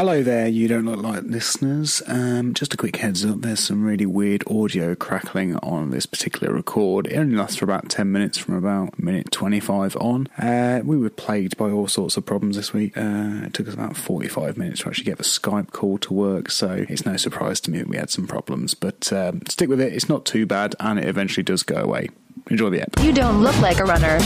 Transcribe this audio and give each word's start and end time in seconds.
Hello 0.00 0.22
there, 0.22 0.48
you 0.48 0.66
don't 0.66 0.86
look 0.86 1.02
like 1.02 1.24
listeners. 1.24 2.00
Um, 2.06 2.54
just 2.54 2.72
a 2.72 2.78
quick 2.78 2.96
heads 2.96 3.22
up 3.22 3.42
there's 3.42 3.60
some 3.60 3.84
really 3.84 4.06
weird 4.06 4.42
audio 4.50 4.94
crackling 4.94 5.56
on 5.56 5.90
this 5.90 6.06
particular 6.06 6.54
record. 6.54 7.06
It 7.06 7.18
only 7.18 7.36
lasts 7.36 7.56
for 7.56 7.66
about 7.66 7.90
10 7.90 8.10
minutes 8.10 8.38
from 8.38 8.54
about 8.54 8.98
minute 8.98 9.30
25 9.30 9.96
on. 9.96 10.26
Uh, 10.38 10.80
we 10.86 10.96
were 10.96 11.10
plagued 11.10 11.58
by 11.58 11.70
all 11.70 11.86
sorts 11.86 12.16
of 12.16 12.24
problems 12.24 12.56
this 12.56 12.72
week. 12.72 12.96
Uh, 12.96 13.42
it 13.44 13.52
took 13.52 13.68
us 13.68 13.74
about 13.74 13.94
45 13.94 14.56
minutes 14.56 14.80
to 14.80 14.88
actually 14.88 15.04
get 15.04 15.18
the 15.18 15.22
Skype 15.22 15.72
call 15.72 15.98
to 15.98 16.14
work, 16.14 16.50
so 16.50 16.86
it's 16.88 17.04
no 17.04 17.18
surprise 17.18 17.60
to 17.60 17.70
me 17.70 17.76
that 17.80 17.88
we 17.88 17.98
had 17.98 18.08
some 18.08 18.26
problems. 18.26 18.72
But 18.72 19.12
um, 19.12 19.42
stick 19.48 19.68
with 19.68 19.82
it, 19.82 19.92
it's 19.92 20.08
not 20.08 20.24
too 20.24 20.46
bad, 20.46 20.74
and 20.80 20.98
it 20.98 21.04
eventually 21.04 21.44
does 21.44 21.62
go 21.62 21.76
away. 21.76 22.08
Enjoy 22.48 22.70
the 22.70 22.80
ep. 22.80 22.98
You 23.02 23.12
don't 23.12 23.42
look 23.42 23.60
like 23.60 23.80
a 23.80 23.84
runner 23.84 24.16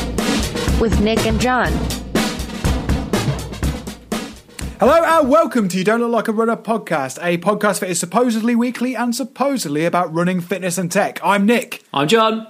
with 0.81 1.01
Nick 1.01 1.27
and 1.27 1.41
John. 1.41 1.73
Hello 4.81 5.03
and 5.03 5.29
welcome 5.31 5.69
to 5.69 5.79
You 5.79 5.85
Don't 5.85 6.01
Look 6.01 6.11
Like 6.11 6.29
a 6.29 6.33
Runner 6.33 6.57
podcast, 6.57 7.19
a 7.23 7.39
podcast 7.39 7.81
that 7.81 7.89
is 7.91 7.99
supposedly 7.99 8.55
weekly 8.55 8.95
and 8.95 9.15
supposedly 9.15 9.85
about 9.87 10.13
running, 10.13 10.41
fitness, 10.41 10.77
and 10.79 10.91
tech. 10.91 11.19
I'm 11.25 11.47
Nick, 11.47 11.83
I'm 11.93 12.07
John. 12.09 12.47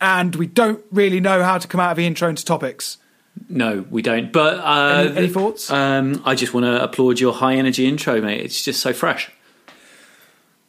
and 0.00 0.34
we 0.36 0.46
don't 0.46 0.84
really 0.90 1.20
know 1.20 1.42
how 1.42 1.58
to 1.58 1.66
come 1.68 1.80
out 1.80 1.92
of 1.92 1.96
the 1.96 2.06
intro 2.06 2.28
into 2.28 2.44
topics. 2.44 2.98
No, 3.48 3.84
we 3.90 4.02
don't. 4.02 4.32
But 4.32 4.58
uh, 4.58 5.04
Any- 5.08 5.16
any 5.16 5.28
thoughts? 5.28 5.70
Um, 5.70 6.22
I 6.24 6.34
just 6.34 6.52
want 6.54 6.64
to 6.66 6.82
applaud 6.82 7.18
your 7.20 7.32
high 7.32 7.54
energy 7.54 7.86
intro, 7.86 8.20
mate. 8.20 8.42
It's 8.42 8.62
just 8.62 8.80
so 8.80 8.92
fresh. 8.92 9.30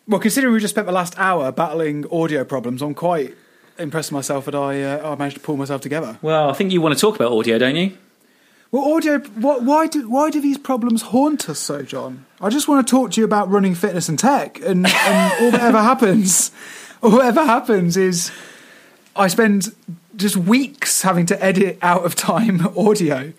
Well, 0.08 0.20
considering 0.20 0.54
we 0.54 0.60
just 0.60 0.74
spent 0.74 0.88
the 0.88 0.94
last 0.94 1.18
hour 1.18 1.52
battling 1.52 2.06
audio 2.12 2.44
problems, 2.46 2.82
I'm 2.82 2.94
quite 2.94 3.36
impressed 3.78 4.12
with 4.12 4.16
myself 4.18 4.46
that 4.46 4.56
I, 4.56 4.82
uh, 4.82 5.12
I 5.12 5.16
managed 5.16 5.36
to 5.38 5.42
pull 5.42 5.58
myself 5.58 5.82
together. 5.82 6.18
Well, 6.22 6.50
I 6.50 6.54
think 6.54 6.72
you 6.72 6.80
want 6.80 6.96
to 6.96 7.02
talk 7.02 7.16
about 7.16 7.32
audio, 7.34 7.58
don't 7.58 7.76
you? 7.76 7.98
Well, 8.72 8.94
audio, 8.94 9.20
what, 9.20 9.64
why, 9.64 9.88
do, 9.88 10.10
why 10.10 10.30
do 10.30 10.42
these 10.42 10.58
problems 10.58 11.02
haunt 11.04 11.50
us 11.50 11.60
so, 11.60 11.84
John? 11.84 12.26
I 12.42 12.50
just 12.50 12.68
want 12.68 12.86
to 12.86 12.92
talk 12.92 13.12
to 13.12 13.22
you 13.22 13.26
about 13.26 13.50
running, 13.50 13.76
fitness, 13.76 14.10
and 14.10 14.20
tech, 14.20 14.60
and, 14.60 14.86
and 14.86 15.34
all 15.44 15.52
that 15.52 15.62
ever 15.62 15.82
happens, 15.82 16.52
all 17.02 17.12
that 17.12 17.26
ever 17.26 17.46
happens 17.46 17.96
is 17.96 18.32
I 19.16 19.28
spend 19.28 19.74
just 20.16 20.36
weeks 20.36 21.04
having 21.04 21.26
to 21.28 21.44
edit 21.44 21.78
out 21.82 22.06
of 22.06 22.16
time 22.16 22.68
audio. 22.78 23.32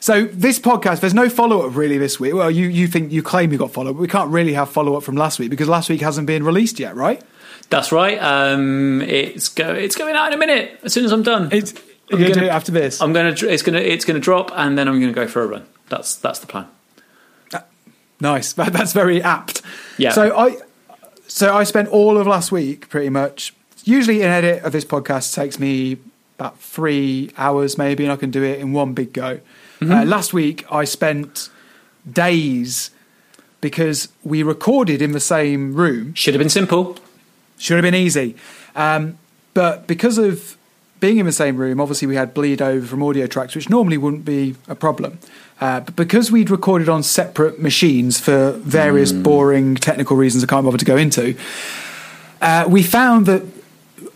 So 0.00 0.24
this 0.26 0.58
podcast, 0.58 1.00
there's 1.00 1.14
no 1.14 1.28
follow 1.28 1.66
up 1.66 1.74
really 1.74 1.98
this 1.98 2.20
week. 2.20 2.32
Well, 2.32 2.50
you, 2.50 2.68
you 2.68 2.86
think 2.86 3.10
you 3.10 3.22
claim 3.22 3.50
you 3.50 3.58
got 3.58 3.72
follow 3.72 3.90
up, 3.90 3.96
but 3.96 4.00
we 4.02 4.08
can't 4.08 4.30
really 4.30 4.52
have 4.52 4.70
follow 4.70 4.96
up 4.96 5.02
from 5.02 5.16
last 5.16 5.38
week 5.38 5.50
because 5.50 5.68
last 5.68 5.90
week 5.90 6.00
hasn't 6.00 6.26
been 6.26 6.44
released 6.44 6.78
yet, 6.78 6.94
right? 6.94 7.20
That's 7.68 7.90
right. 7.92 8.16
Um, 8.18 9.02
it's 9.02 9.48
go. 9.48 9.74
It's 9.74 9.96
going 9.96 10.14
out 10.14 10.28
in 10.28 10.34
a 10.34 10.38
minute. 10.38 10.78
As 10.84 10.92
soon 10.92 11.04
as 11.04 11.12
I'm 11.12 11.22
done, 11.22 11.48
It's, 11.52 11.74
I'm 12.12 12.18
you're 12.20 12.28
gonna- 12.28 12.40
do 12.40 12.46
it 12.46 12.50
after 12.50 12.72
this. 12.72 13.00
I'm 13.00 13.12
gonna. 13.12 13.34
It's 13.42 13.62
gonna. 13.62 13.78
It's 13.78 14.04
gonna 14.04 14.18
drop, 14.20 14.50
and 14.54 14.76
then 14.78 14.88
I'm 14.88 15.00
gonna 15.00 15.12
go 15.12 15.26
for 15.26 15.42
a 15.42 15.46
run. 15.46 15.66
That's 15.88 16.14
that's 16.14 16.38
the 16.38 16.46
plan. 16.46 16.66
Nice. 18.20 18.52
That, 18.56 18.72
that's 18.72 18.92
very 18.92 19.22
apt. 19.22 19.62
Yeah. 19.96 20.10
So 20.10 20.36
I 20.36 20.56
so 21.28 21.54
I 21.54 21.64
spent 21.64 21.88
all 21.88 22.18
of 22.18 22.26
last 22.26 22.50
week 22.50 22.88
pretty 22.88 23.10
much. 23.10 23.54
Usually, 23.84 24.22
an 24.22 24.30
edit 24.30 24.64
of 24.64 24.72
this 24.72 24.84
podcast 24.84 25.34
takes 25.34 25.58
me 25.58 25.98
about 26.36 26.58
three 26.58 27.30
hours, 27.38 27.78
maybe, 27.78 28.02
and 28.04 28.12
I 28.12 28.16
can 28.16 28.30
do 28.30 28.42
it 28.42 28.58
in 28.58 28.72
one 28.72 28.92
big 28.92 29.12
go. 29.12 29.40
Mm-hmm. 29.80 29.92
Uh, 29.92 30.04
last 30.04 30.32
week, 30.32 30.64
I 30.70 30.84
spent 30.84 31.48
days 32.10 32.90
because 33.60 34.08
we 34.24 34.42
recorded 34.42 35.00
in 35.00 35.12
the 35.12 35.20
same 35.20 35.74
room. 35.74 36.12
Should 36.14 36.34
have 36.34 36.40
been 36.40 36.50
simple. 36.50 36.96
Should 37.56 37.76
have 37.76 37.82
been 37.82 37.94
easy, 37.94 38.34
um, 38.74 39.18
but 39.54 39.86
because 39.86 40.18
of 40.18 40.57
being 41.00 41.18
in 41.18 41.26
the 41.26 41.32
same 41.32 41.56
room, 41.56 41.80
obviously 41.80 42.06
we 42.08 42.16
had 42.16 42.34
bleed 42.34 42.60
over 42.60 42.86
from 42.86 43.02
audio 43.02 43.26
tracks, 43.26 43.54
which 43.54 43.68
normally 43.68 43.98
wouldn't 43.98 44.24
be 44.24 44.56
a 44.66 44.74
problem. 44.74 45.18
Uh, 45.60 45.80
but 45.80 45.96
because 45.96 46.30
we'd 46.30 46.50
recorded 46.50 46.88
on 46.88 47.02
separate 47.02 47.60
machines 47.60 48.20
for 48.20 48.52
various 48.52 49.12
boring 49.12 49.74
technical 49.74 50.16
reasons 50.16 50.44
I 50.44 50.46
can't 50.46 50.64
bother 50.64 50.78
to 50.78 50.84
go 50.84 50.96
into, 50.96 51.36
uh, 52.40 52.64
we 52.68 52.82
found 52.82 53.26
that 53.26 53.42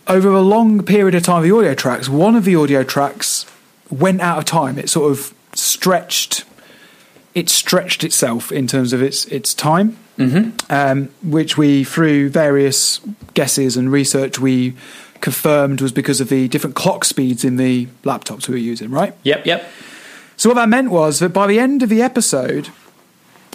over 0.07 0.29
a 0.29 0.41
long 0.41 0.83
period 0.83 1.15
of 1.15 1.23
time, 1.23 1.43
the 1.43 1.51
audio 1.51 1.73
tracks, 1.73 2.09
one 2.09 2.35
of 2.35 2.45
the 2.45 2.55
audio 2.55 2.83
tracks 2.83 3.45
went 3.89 4.21
out 4.21 4.37
of 4.37 4.45
time. 4.45 4.77
It 4.77 4.89
sort 4.89 5.11
of 5.11 5.33
stretched. 5.53 6.45
It 7.33 7.49
stretched 7.49 8.03
itself 8.03 8.51
in 8.51 8.67
terms 8.67 8.93
of 8.93 9.01
its 9.01 9.25
its 9.25 9.53
time, 9.53 9.97
mm-hmm. 10.17 10.51
um, 10.69 11.09
which 11.23 11.57
we 11.57 11.83
through 11.83 12.29
various 12.29 12.99
guesses 13.33 13.75
and 13.75 13.91
research 13.91 14.39
we 14.39 14.73
confirmed 15.23 15.81
was 15.81 15.91
because 15.91 16.21
of 16.21 16.29
the 16.29 16.47
different 16.49 16.75
clock 16.75 17.05
speeds 17.05 17.43
in 17.43 17.55
the 17.55 17.87
laptops 18.03 18.47
we 18.47 18.53
were 18.53 18.59
using. 18.59 18.91
Right. 18.91 19.15
Yep. 19.23 19.45
Yep. 19.45 19.71
So 20.37 20.49
what 20.49 20.55
that 20.55 20.69
meant 20.69 20.91
was 20.91 21.19
that 21.19 21.29
by 21.29 21.47
the 21.47 21.59
end 21.59 21.81
of 21.81 21.89
the 21.89 22.01
episode, 22.01 22.69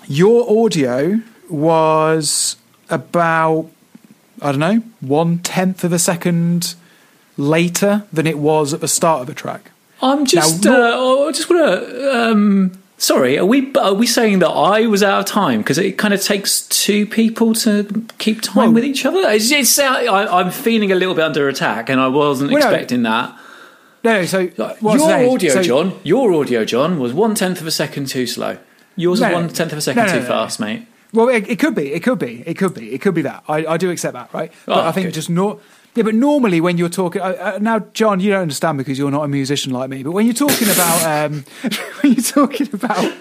your 0.07 0.65
audio 0.65 1.21
was 1.49 2.57
about 2.91 3.71
I 4.41 4.53
don't 4.53 4.61
know 4.61 4.83
one 5.01 5.39
tenth 5.41 5.85
of 5.85 5.93
a 5.93 5.99
second 5.99 6.75
later 7.37 8.05
than 8.13 8.27
it 8.27 8.39
was 8.39 8.73
at 8.73 8.81
the 8.81 8.89
start 8.89 9.21
of 9.21 9.27
the 9.27 9.35
track. 9.35 9.71
I'm 10.01 10.25
just. 10.25 10.65
Now, 10.65 11.25
uh, 11.25 11.29
I 11.29 11.33
just 11.33 11.51
want 11.51 11.63
to. 11.63 12.19
Um, 12.19 12.83
sorry, 12.99 13.39
are 13.39 13.47
we? 13.47 13.73
Are 13.75 13.95
we 13.95 14.07
saying 14.07 14.41
that 14.41 14.51
I 14.51 14.87
was 14.87 15.03
out 15.03 15.21
of 15.21 15.25
time 15.27 15.61
because 15.61 15.79
it 15.79 15.97
kind 15.99 16.13
of 16.13 16.23
takes 16.23 16.63
two 16.69 17.07
people 17.07 17.55
to 17.55 18.05
keep 18.19 18.41
time 18.43 18.57
Well- 18.57 18.73
with 18.73 18.85
each 18.85 19.05
other? 19.07 19.21
It's, 19.31 19.51
it's, 19.51 19.79
uh, 19.79 19.83
I, 19.85 20.41
I'm 20.41 20.51
feeling 20.51 20.93
a 20.93 20.95
little 20.95 21.15
bit 21.15 21.25
under 21.25 21.49
attack, 21.49 21.89
and 21.89 22.01
I 22.01 22.09
wasn't 22.09 22.53
Well, 22.53 22.61
no. 22.61 22.67
expecting 22.69 23.03
that. 23.05 23.35
No, 24.05 24.25
so 24.27 24.49
Like, 24.57 24.81
what 24.81 25.01
I 25.01 25.23
was 25.23 25.23
your 25.23 25.31
audio, 25.33 25.55
so- 25.55 25.63
John. 25.63 26.01
Your 26.05 26.33
audio, 26.35 26.65
John, 26.65 26.99
was 27.01 27.13
one 27.13 27.35
tenth 27.35 27.61
of 27.61 27.67
a 27.67 27.71
second 27.73 28.07
too 28.09 28.27
slow. 28.27 28.59
Yours 28.97 29.21
No, 29.21 29.29
is 29.29 29.33
one 29.35 29.49
tenth 29.49 29.73
of 29.73 29.79
a 29.79 29.81
second 29.81 30.03
No, 30.03 30.07
no, 30.07 30.13
too 30.13 30.19
no, 30.21 30.23
no. 30.23 30.29
fast, 30.29 30.61
mate. 30.61 30.87
Well, 31.13 31.29
it, 31.31 31.49
it 31.49 31.59
could 31.59 31.75
be, 31.75 31.93
it 31.93 32.03
could 32.03 32.19
be, 32.19 32.43
it 32.47 32.55
could 32.59 32.75
be, 32.75 32.93
it 32.93 33.01
could 33.01 33.15
be 33.15 33.23
that. 33.23 33.43
I, 33.49 33.65
I 33.65 33.77
do 33.77 33.91
accept 33.91 34.13
that, 34.15 34.33
right? 34.35 34.53
But 34.67 34.85
Oh, 34.85 34.89
I 34.89 34.93
think 34.93 35.07
good. 35.07 35.15
just 35.15 35.31
not. 35.31 35.59
Yeah, 35.99 36.05
but 36.05 36.15
normally 36.15 36.61
when 36.61 36.79
you're 36.79 36.89
talking 36.89 37.21
uh, 37.21 37.25
uh, 37.57 37.59
now, 37.61 37.81
John, 37.93 38.21
you 38.21 38.31
don't 38.31 38.43
understand 38.43 38.79
because 38.79 39.01
you're 39.01 39.11
not 39.11 39.25
a 39.25 39.29
musician 39.29 39.73
like 39.73 39.91
me. 39.91 40.05
But 40.05 40.13
when 40.13 40.27
you're 40.27 40.33
talking 40.33 40.71
about 40.71 41.03
um, 41.03 41.45
when 42.03 42.13
you're 42.13 42.23
talking 42.23 42.69
about 42.73 43.13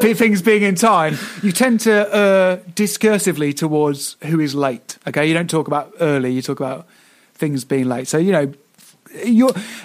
things 0.00 0.40
being 0.40 0.62
in 0.62 0.76
time, 0.76 1.18
you 1.42 1.52
tend 1.52 1.80
to 1.80 2.10
uh, 2.10 2.56
discursively 2.72 3.54
towards 3.54 4.16
who 4.22 4.40
is 4.40 4.54
late. 4.54 4.96
Okay, 5.08 5.26
you 5.26 5.34
don't 5.34 5.50
talk 5.50 5.66
about 5.66 5.92
early. 6.00 6.32
You 6.32 6.40
talk 6.40 6.58
about 6.58 6.86
things 7.34 7.66
being 7.66 7.84
late. 7.84 8.08
So 8.08 8.16
you 8.16 8.32
know, 8.32 8.50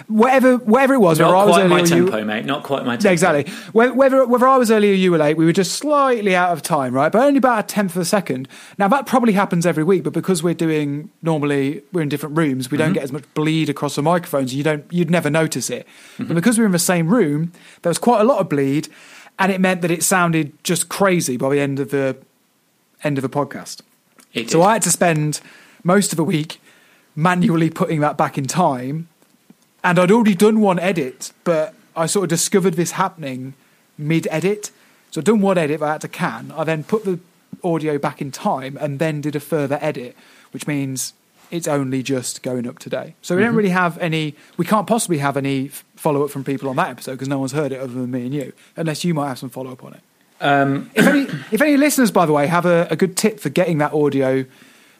whatever 0.06 0.56
whatever 0.58 0.94
it 0.94 0.98
was. 0.98 1.18
Not 1.18 1.26
whether 1.26 1.36
I 1.36 1.44
was 1.44 1.56
quite 1.56 1.68
my 1.68 1.76
or 1.80 1.86
you- 1.86 2.10
tempo, 2.10 2.24
mate. 2.24 2.44
Not 2.44 2.62
quite 2.62 2.84
my 2.84 2.96
tempo. 2.96 3.12
exactly. 3.12 3.52
Whether 3.72 4.24
whether 4.26 4.46
I 4.46 4.56
was 4.56 4.70
early 4.70 4.90
or 4.90 4.94
you 4.94 5.10
were 5.10 5.18
late, 5.18 5.36
we 5.36 5.44
were 5.44 5.52
just 5.52 5.72
slightly 5.72 6.34
out 6.36 6.52
of 6.52 6.62
time, 6.62 6.94
right? 6.94 7.10
But 7.10 7.22
only 7.22 7.38
about 7.38 7.64
a 7.64 7.66
tenth 7.66 7.96
of 7.96 8.02
a 8.02 8.04
second. 8.04 8.48
Now 8.78 8.88
that 8.88 9.06
probably 9.06 9.32
happens 9.32 9.66
every 9.66 9.84
week, 9.84 10.04
but 10.04 10.12
because 10.12 10.42
we're 10.42 10.54
doing 10.54 11.10
normally 11.22 11.82
we're 11.92 12.02
in 12.02 12.08
different 12.08 12.36
rooms, 12.36 12.70
we 12.70 12.78
don't 12.78 12.88
mm-hmm. 12.88 12.94
get 12.94 13.04
as 13.04 13.12
much 13.12 13.24
bleed 13.34 13.68
across 13.68 13.96
the 13.96 14.02
microphones. 14.02 14.54
You 14.54 14.62
don't 14.62 14.84
you'd 14.92 15.10
never 15.10 15.30
notice 15.30 15.70
it. 15.70 15.86
But 16.16 16.24
mm-hmm. 16.24 16.34
because 16.34 16.58
we 16.58 16.62
were 16.62 16.66
in 16.66 16.72
the 16.72 16.78
same 16.78 17.08
room, 17.08 17.52
there 17.82 17.90
was 17.90 17.98
quite 17.98 18.20
a 18.20 18.24
lot 18.24 18.38
of 18.38 18.48
bleed, 18.48 18.88
and 19.38 19.50
it 19.50 19.60
meant 19.60 19.82
that 19.82 19.90
it 19.90 20.02
sounded 20.02 20.52
just 20.62 20.88
crazy 20.88 21.36
by 21.36 21.48
the 21.50 21.60
end 21.60 21.80
of 21.80 21.90
the 21.90 22.16
end 23.02 23.18
of 23.18 23.22
the 23.22 23.28
podcast. 23.28 23.82
It 24.32 24.50
So 24.50 24.58
did. 24.58 24.66
I 24.66 24.72
had 24.74 24.82
to 24.82 24.90
spend 24.90 25.40
most 25.82 26.12
of 26.12 26.16
the 26.16 26.24
week 26.24 26.60
manually 27.16 27.70
putting 27.70 28.00
that 28.00 28.16
back 28.16 28.36
in 28.38 28.46
time. 28.46 29.08
And 29.86 30.00
I'd 30.00 30.10
already 30.10 30.34
done 30.34 30.60
one 30.60 30.80
edit, 30.80 31.32
but 31.44 31.72
I 31.94 32.06
sort 32.06 32.24
of 32.24 32.28
discovered 32.28 32.74
this 32.74 32.90
happening 32.90 33.54
mid 33.96 34.26
edit. 34.32 34.72
So 35.12 35.20
I'd 35.20 35.24
done 35.26 35.40
one 35.40 35.56
edit 35.56 35.78
that 35.78 35.86
I 35.86 35.92
had 35.92 36.00
to 36.00 36.08
can. 36.08 36.52
I 36.56 36.64
then 36.64 36.82
put 36.82 37.04
the 37.04 37.20
audio 37.62 37.96
back 37.96 38.20
in 38.20 38.32
time 38.32 38.76
and 38.80 38.98
then 38.98 39.20
did 39.20 39.36
a 39.36 39.40
further 39.40 39.78
edit, 39.80 40.16
which 40.50 40.66
means 40.66 41.12
it's 41.52 41.68
only 41.68 42.02
just 42.02 42.42
going 42.42 42.66
up 42.66 42.80
today. 42.80 43.14
So 43.22 43.36
we 43.36 43.42
don't 43.42 43.54
really 43.54 43.68
have 43.68 43.96
any, 43.98 44.34
we 44.56 44.64
can't 44.64 44.88
possibly 44.88 45.18
have 45.18 45.36
any 45.36 45.68
follow 45.94 46.24
up 46.24 46.30
from 46.30 46.42
people 46.42 46.68
on 46.68 46.74
that 46.74 46.90
episode 46.90 47.12
because 47.12 47.28
no 47.28 47.38
one's 47.38 47.52
heard 47.52 47.70
it 47.70 47.78
other 47.78 47.92
than 47.92 48.10
me 48.10 48.22
and 48.26 48.34
you, 48.34 48.52
unless 48.76 49.04
you 49.04 49.14
might 49.14 49.28
have 49.28 49.38
some 49.38 49.50
follow 49.50 49.70
up 49.70 49.84
on 49.84 49.94
it. 49.94 50.00
Um, 50.40 50.90
If 50.96 51.06
any, 51.06 51.20
if 51.52 51.62
any 51.62 51.76
listeners, 51.76 52.10
by 52.10 52.26
the 52.26 52.32
way, 52.32 52.48
have 52.48 52.66
a, 52.66 52.88
a 52.90 52.96
good 52.96 53.16
tip 53.16 53.38
for 53.38 53.50
getting 53.50 53.78
that 53.78 53.92
audio 53.92 54.46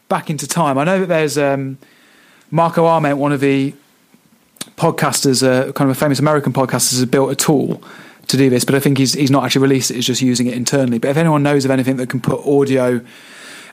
back 0.09 0.31
into 0.31 0.47
time, 0.47 0.79
I 0.79 0.85
know 0.85 1.01
that 1.01 1.09
there's 1.09 1.37
um, 1.37 1.79
Marco 2.53 2.87
Arment, 2.87 3.19
one 3.19 3.33
of 3.33 3.41
the 3.41 3.75
podcasters, 4.77 5.43
uh, 5.43 5.73
kind 5.73 5.91
of 5.91 5.97
a 5.97 5.99
famous 5.99 6.19
American 6.19 6.53
podcasters, 6.53 6.99
has 6.99 7.07
built 7.07 7.31
a 7.31 7.37
tool 7.37 7.83
to 8.29 8.37
do 8.37 8.51
this, 8.51 8.65
but 8.65 8.75
I 8.75 8.81
think 8.81 8.99
he's 8.99 9.13
he's 9.13 9.31
not 9.31 9.45
actually 9.45 9.63
released 9.63 9.91
it; 9.91 9.95
he's 9.95 10.07
just 10.07 10.23
using 10.23 10.47
it 10.47 10.55
internally. 10.55 10.99
But 10.99 11.11
if 11.11 11.17
anyone 11.17 11.43
knows 11.43 11.65
of 11.65 11.71
anything 11.71 11.97
that 11.97 12.09
can 12.09 12.21
put 12.21 12.47
audio, 12.47 13.01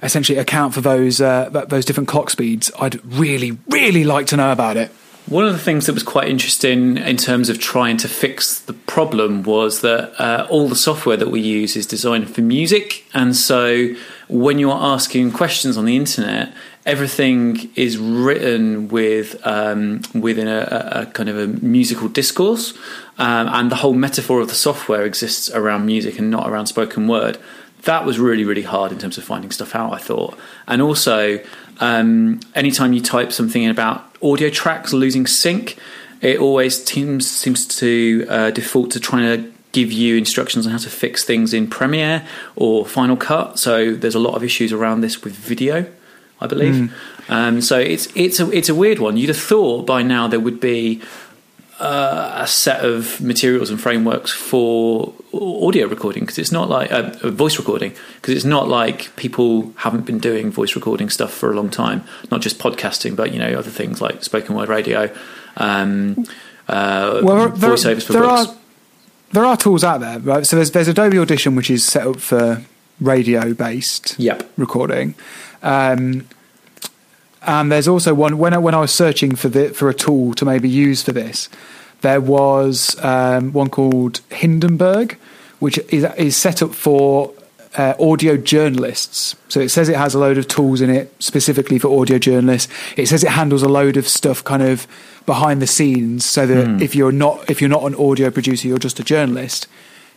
essentially 0.01 0.37
account 0.37 0.73
for 0.73 0.81
those 0.81 1.21
uh, 1.21 1.49
those 1.67 1.85
different 1.85 2.09
clock 2.09 2.29
speeds, 2.29 2.71
I'd 2.79 3.03
really, 3.05 3.57
really 3.69 4.03
like 4.03 4.27
to 4.27 4.37
know 4.37 4.51
about 4.51 4.77
it. 4.77 4.91
One 5.27 5.45
of 5.45 5.53
the 5.53 5.59
things 5.59 5.85
that 5.85 5.93
was 5.93 6.03
quite 6.03 6.27
interesting 6.27 6.97
in 6.97 7.15
terms 7.15 7.47
of 7.47 7.57
trying 7.57 7.95
to 7.97 8.09
fix 8.09 8.59
the 8.59 8.73
problem 8.73 9.43
was 9.43 9.79
that 9.79 10.19
uh, 10.19 10.45
all 10.49 10.67
the 10.67 10.75
software 10.75 11.15
that 11.15 11.29
we 11.29 11.39
use 11.39 11.77
is 11.77 11.87
designed 11.87 12.33
for 12.33 12.41
music, 12.41 13.05
and 13.13 13.35
so 13.35 13.95
when 14.27 14.59
you 14.59 14.69
are 14.69 14.93
asking 14.93 15.31
questions 15.31 15.77
on 15.77 15.85
the 15.85 15.95
internet, 15.95 16.53
everything 16.85 17.71
is 17.75 17.97
written 17.97 18.89
with 18.89 19.35
um, 19.45 20.01
within 20.13 20.47
a, 20.47 20.91
a, 20.91 21.05
kind 21.07 21.29
of 21.29 21.37
a 21.37 21.47
musical 21.47 22.07
discourse, 22.07 22.73
um, 23.17 23.47
and 23.47 23.71
the 23.71 23.77
whole 23.77 23.93
metaphor 23.93 24.41
of 24.41 24.49
the 24.49 24.55
software 24.55 25.03
exists 25.03 25.49
around 25.51 25.85
music 25.85 26.19
and 26.19 26.29
not 26.29 26.49
around 26.49 26.67
spoken 26.67 27.07
word. 27.07 27.37
That 27.83 28.05
was 28.05 28.19
really 28.19 28.45
really 28.45 28.63
hard 28.63 28.91
in 28.91 28.97
terms 28.97 29.17
of 29.17 29.23
finding 29.23 29.51
stuff 29.51 29.75
out. 29.75 29.93
I 29.93 29.97
thought, 29.97 30.37
and 30.67 30.81
also 30.81 31.39
um, 31.79 32.39
anytime 32.55 32.93
you 32.93 33.01
type 33.01 33.31
something 33.31 33.63
in 33.63 33.69
about 33.69 34.15
audio 34.21 34.49
tracks 34.49 34.93
losing 34.93 35.25
sync, 35.25 35.77
it 36.21 36.39
always 36.39 36.83
seems 36.83 37.29
seems 37.29 37.67
to 37.79 38.25
uh, 38.29 38.51
default 38.51 38.91
to 38.91 38.99
trying 38.99 39.43
to 39.43 39.53
give 39.73 39.91
you 39.91 40.15
instructions 40.15 40.65
on 40.65 40.71
how 40.71 40.77
to 40.77 40.89
fix 40.89 41.23
things 41.23 41.53
in 41.53 41.67
Premiere 41.67 42.25
or 42.55 42.85
Final 42.85 43.17
Cut. 43.17 43.59
So 43.59 43.93
there's 43.95 44.15
a 44.15 44.19
lot 44.19 44.35
of 44.35 44.43
issues 44.43 44.71
around 44.71 45.01
this 45.01 45.23
with 45.23 45.33
video, 45.33 45.87
I 46.43 46.47
believe. 46.47 46.75
Mm. 46.75 46.91
Um, 47.29 47.61
so 47.61 47.79
it's 47.79 48.07
it's 48.15 48.39
a 48.39 48.51
it's 48.51 48.69
a 48.69 48.75
weird 48.75 48.99
one. 48.99 49.17
You'd 49.17 49.29
have 49.29 49.37
thought 49.37 49.85
by 49.85 50.03
now 50.03 50.27
there 50.27 50.39
would 50.39 50.59
be 50.59 51.01
uh, 51.79 52.33
a 52.35 52.47
set 52.47 52.85
of 52.85 53.19
materials 53.21 53.69
and 53.69 53.81
frameworks 53.81 54.31
for 54.31 55.13
audio 55.33 55.87
recording 55.87 56.23
because 56.23 56.37
it's 56.37 56.51
not 56.51 56.69
like 56.69 56.91
uh, 56.91 57.09
voice 57.29 57.57
recording 57.57 57.93
because 58.15 58.35
it's 58.35 58.45
not 58.45 58.67
like 58.67 59.15
people 59.15 59.73
haven't 59.77 60.05
been 60.05 60.19
doing 60.19 60.51
voice 60.51 60.75
recording 60.75 61.09
stuff 61.09 61.33
for 61.33 61.51
a 61.51 61.55
long 61.55 61.69
time. 61.69 62.03
Not 62.29 62.41
just 62.41 62.59
podcasting, 62.59 63.15
but 63.15 63.33
you 63.33 63.39
know 63.39 63.53
other 63.57 63.71
things 63.71 64.01
like 64.01 64.23
spoken 64.23 64.55
word 64.55 64.69
radio, 64.69 65.13
um, 65.57 66.25
uh, 66.67 67.21
well, 67.23 67.49
there, 67.49 67.71
voiceovers 67.71 68.05
for 68.05 68.13
there 68.13 68.21
books. 68.23 68.51
Are, 68.51 68.57
there 69.31 69.45
are 69.45 69.57
tools 69.57 69.83
out 69.83 69.99
there, 69.99 70.19
right? 70.19 70.45
So 70.45 70.55
there's 70.55 70.71
there's 70.71 70.87
Adobe 70.87 71.17
Audition, 71.17 71.55
which 71.55 71.69
is 71.69 71.83
set 71.83 72.05
up 72.05 72.19
for 72.19 72.63
radio 73.01 73.53
based 73.53 74.15
yep. 74.19 74.49
recording. 74.57 75.15
Um, 75.63 76.27
and 77.45 77.71
there's 77.71 77.87
also 77.87 78.13
one 78.13 78.37
when 78.37 78.53
I, 78.53 78.57
when 78.57 78.73
I 78.73 78.79
was 78.79 78.93
searching 78.93 79.35
for 79.35 79.49
the 79.49 79.69
for 79.69 79.89
a 79.89 79.93
tool 79.93 80.33
to 80.35 80.45
maybe 80.45 80.69
use 80.69 81.03
for 81.03 81.11
this, 81.11 81.49
there 82.01 82.21
was 82.21 82.95
um, 83.03 83.51
one 83.51 83.69
called 83.69 84.21
Hindenburg, 84.29 85.17
which 85.59 85.77
is 85.89 86.05
is 86.17 86.37
set 86.37 86.61
up 86.61 86.73
for 86.73 87.33
uh, 87.75 87.95
audio 87.99 88.37
journalists. 88.37 89.35
So 89.49 89.59
it 89.59 89.69
says 89.69 89.89
it 89.89 89.95
has 89.95 90.13
a 90.13 90.19
load 90.19 90.37
of 90.37 90.47
tools 90.47 90.79
in 90.79 90.89
it 90.89 91.13
specifically 91.21 91.79
for 91.79 91.99
audio 91.99 92.17
journalists. 92.17 92.71
It 92.95 93.07
says 93.07 93.23
it 93.23 93.31
handles 93.31 93.63
a 93.63 93.69
load 93.69 93.97
of 93.97 94.07
stuff 94.07 94.43
kind 94.43 94.61
of 94.61 94.87
behind 95.25 95.61
the 95.61 95.67
scenes, 95.67 96.25
so 96.25 96.45
that 96.45 96.67
mm. 96.67 96.81
if 96.81 96.95
you're 96.95 97.11
not 97.11 97.49
if 97.49 97.59
you're 97.61 97.69
not 97.69 97.83
an 97.83 97.95
audio 97.95 98.31
producer, 98.31 98.67
you're 98.67 98.77
just 98.77 98.99
a 98.99 99.03
journalist. 99.03 99.67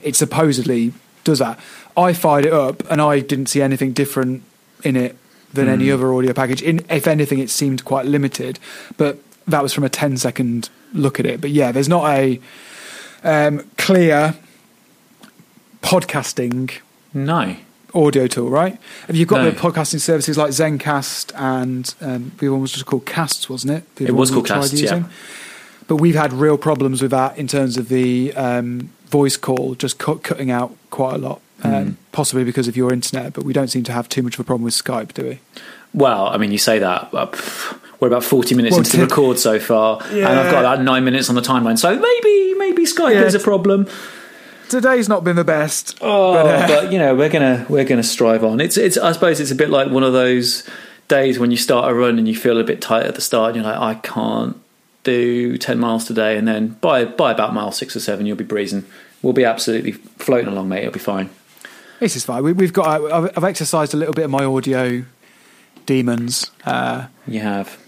It 0.02 0.14
supposedly 0.14 0.92
does 1.24 1.40
that. 1.40 1.58
I 1.96 2.12
fired 2.12 2.44
it 2.44 2.52
up 2.52 2.88
and 2.90 3.00
I 3.00 3.18
didn't 3.20 3.46
see 3.46 3.62
anything 3.62 3.92
different 3.92 4.42
in 4.84 4.94
it 4.94 5.16
than 5.56 5.66
mm. 5.66 5.72
any 5.72 5.88
hmm. 5.88 5.94
other 5.94 6.12
audio 6.14 6.32
package. 6.32 6.62
In, 6.62 6.84
if 6.88 7.06
anything, 7.06 7.38
it 7.38 7.50
seemed 7.50 7.84
quite 7.84 8.06
limited, 8.06 8.58
but 8.96 9.18
that 9.46 9.62
was 9.62 9.72
from 9.72 9.84
a 9.84 9.88
10 9.88 10.16
second 10.16 10.70
look 10.92 11.18
at 11.20 11.26
it. 11.26 11.40
But 11.40 11.50
yeah, 11.50 11.72
there's 11.72 11.88
not 11.88 12.08
a 12.10 12.40
um, 13.24 13.68
clear 13.76 14.34
podcasting 15.82 16.72
no 17.14 17.56
audio 17.94 18.26
tool, 18.26 18.50
right? 18.50 18.78
Have 19.06 19.16
you 19.16 19.26
got 19.26 19.42
no. 19.42 19.50
the 19.50 19.56
podcasting 19.58 20.00
services 20.00 20.36
like 20.36 20.50
Zencast 20.50 21.32
and 21.34 21.94
um, 22.00 22.32
the 22.38 22.48
one 22.50 22.60
was 22.60 22.72
just 22.72 22.86
called 22.86 23.06
Casts, 23.06 23.48
wasn't 23.48 23.72
it? 23.72 23.96
The 23.96 24.06
it 24.06 24.14
was 24.14 24.30
called 24.30 24.46
Casts, 24.46 24.80
yeah. 24.80 25.04
But 25.88 25.96
we've 25.96 26.16
had 26.16 26.32
real 26.32 26.58
problems 26.58 27.00
with 27.00 27.12
that 27.12 27.38
in 27.38 27.46
terms 27.46 27.76
of 27.76 27.88
the 27.88 28.34
um, 28.34 28.90
voice 29.06 29.36
call 29.36 29.76
just 29.76 29.98
cutting 29.98 30.50
out 30.50 30.76
quite 30.90 31.14
a 31.14 31.18
lot, 31.18 31.40
um, 31.62 31.72
mm. 31.72 31.94
possibly 32.12 32.44
because 32.44 32.68
of 32.68 32.76
your 32.76 32.92
internet. 32.92 33.32
But 33.32 33.44
we 33.44 33.52
don't 33.52 33.68
seem 33.68 33.84
to 33.84 33.92
have 33.92 34.08
too 34.08 34.22
much 34.22 34.34
of 34.34 34.40
a 34.40 34.44
problem 34.44 34.64
with 34.64 34.74
Skype, 34.74 35.14
do 35.14 35.24
we? 35.24 35.40
Well, 35.94 36.26
I 36.26 36.36
mean, 36.36 36.52
you 36.52 36.58
say 36.58 36.78
that. 36.78 37.12
we're 38.00 38.08
about 38.08 38.24
forty 38.24 38.54
minutes 38.54 38.72
well, 38.72 38.80
into 38.80 38.92
t- 38.92 38.98
the 38.98 39.06
record 39.06 39.38
so 39.38 39.58
far, 39.58 40.00
yeah. 40.12 40.28
and 40.28 40.38
I've 40.38 40.50
got 40.50 40.60
about 40.60 40.82
nine 40.82 41.04
minutes 41.04 41.28
on 41.28 41.34
the 41.34 41.42
timeline. 41.42 41.78
So 41.78 41.90
maybe, 41.90 42.54
maybe 42.54 42.84
Skype 42.84 43.14
yeah. 43.14 43.22
is 43.22 43.34
a 43.34 43.40
problem 43.40 43.88
today's 44.68 45.08
not 45.08 45.24
been 45.24 45.36
the 45.36 45.44
best. 45.44 45.98
Oh, 46.00 46.34
but, 46.34 46.46
uh, 46.46 46.66
but, 46.66 46.92
you 46.92 46.98
know, 46.98 47.14
we're 47.14 47.28
gonna 47.28 47.66
we're 47.68 47.84
gonna 47.84 48.02
strive 48.02 48.44
on. 48.44 48.60
It's 48.60 48.76
it's. 48.76 48.96
I 48.96 49.12
suppose 49.12 49.40
it's 49.40 49.50
a 49.50 49.54
bit 49.54 49.70
like 49.70 49.90
one 49.90 50.02
of 50.02 50.12
those 50.12 50.68
days 51.08 51.38
when 51.38 51.50
you 51.50 51.56
start 51.56 51.90
a 51.90 51.94
run 51.94 52.18
and 52.18 52.26
you 52.26 52.34
feel 52.34 52.58
a 52.58 52.64
bit 52.64 52.80
tight 52.80 53.06
at 53.06 53.14
the 53.14 53.20
start. 53.20 53.54
And 53.54 53.64
you're 53.64 53.72
like, 53.72 53.80
I 53.80 54.00
can't 54.00 54.60
do 55.04 55.56
ten 55.58 55.78
miles 55.78 56.04
today, 56.04 56.36
and 56.36 56.46
then 56.46 56.68
by 56.80 57.04
by 57.04 57.32
about 57.32 57.54
mile 57.54 57.72
six 57.72 57.96
or 57.96 58.00
seven, 58.00 58.26
you'll 58.26 58.36
be 58.36 58.44
breezing. 58.44 58.84
We'll 59.22 59.32
be 59.32 59.44
absolutely 59.44 59.92
floating 59.92 60.48
along, 60.48 60.68
mate. 60.68 60.80
It'll 60.80 60.92
be 60.92 60.98
fine. 60.98 61.30
This 62.00 62.16
is 62.16 62.24
fine. 62.24 62.42
We, 62.42 62.52
have 62.64 62.72
got. 62.72 63.02
I've, 63.10 63.36
I've, 63.36 63.44
exercised 63.44 63.94
a 63.94 63.96
little 63.96 64.14
bit 64.14 64.26
of 64.26 64.30
my 64.30 64.44
audio 64.44 65.04
demons. 65.86 66.50
Uh, 66.64 67.06
you 67.26 67.40
have 67.40 67.78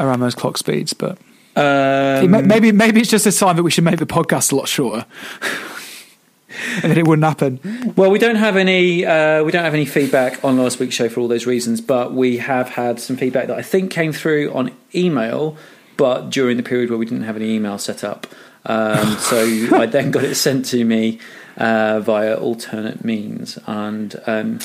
around 0.00 0.20
those 0.20 0.34
clock 0.34 0.58
speeds, 0.58 0.92
but 0.92 1.18
um, 1.54 2.30
maybe 2.46 2.72
maybe 2.72 3.00
it's 3.00 3.10
just 3.10 3.26
a 3.26 3.32
sign 3.32 3.56
that 3.56 3.62
we 3.62 3.70
should 3.70 3.84
make 3.84 3.98
the 3.98 4.06
podcast 4.06 4.52
a 4.52 4.56
lot 4.56 4.68
shorter. 4.68 5.06
and 6.82 6.90
then 6.90 6.98
it 6.98 7.06
wouldn't 7.06 7.24
happen. 7.24 7.92
Well, 7.96 8.10
we 8.10 8.18
don't 8.18 8.36
have 8.36 8.56
any 8.56 9.04
uh, 9.04 9.44
we 9.44 9.52
don't 9.52 9.64
have 9.64 9.74
any 9.74 9.86
feedback 9.86 10.44
on 10.44 10.58
last 10.58 10.78
week's 10.78 10.94
show 10.94 11.08
for 11.08 11.20
all 11.20 11.28
those 11.28 11.46
reasons, 11.46 11.80
but 11.80 12.12
we 12.12 12.38
have 12.38 12.70
had 12.70 13.00
some 13.00 13.16
feedback 13.16 13.46
that 13.46 13.58
I 13.58 13.62
think 13.62 13.90
came 13.90 14.12
through 14.12 14.52
on 14.52 14.72
email, 14.94 15.56
but 15.96 16.30
during 16.30 16.56
the 16.56 16.62
period 16.62 16.90
where 16.90 16.98
we 16.98 17.06
didn't 17.06 17.24
have 17.24 17.36
any 17.36 17.54
email 17.54 17.78
set 17.78 18.02
up. 18.02 18.26
Um, 18.64 19.16
so 19.18 19.38
I 19.76 19.86
then 19.86 20.10
got 20.10 20.24
it 20.24 20.34
sent 20.34 20.66
to 20.66 20.84
me 20.84 21.18
uh, 21.56 22.00
via 22.00 22.34
alternate 22.34 23.04
means, 23.04 23.58
and 23.66 24.20
um, 24.26 24.58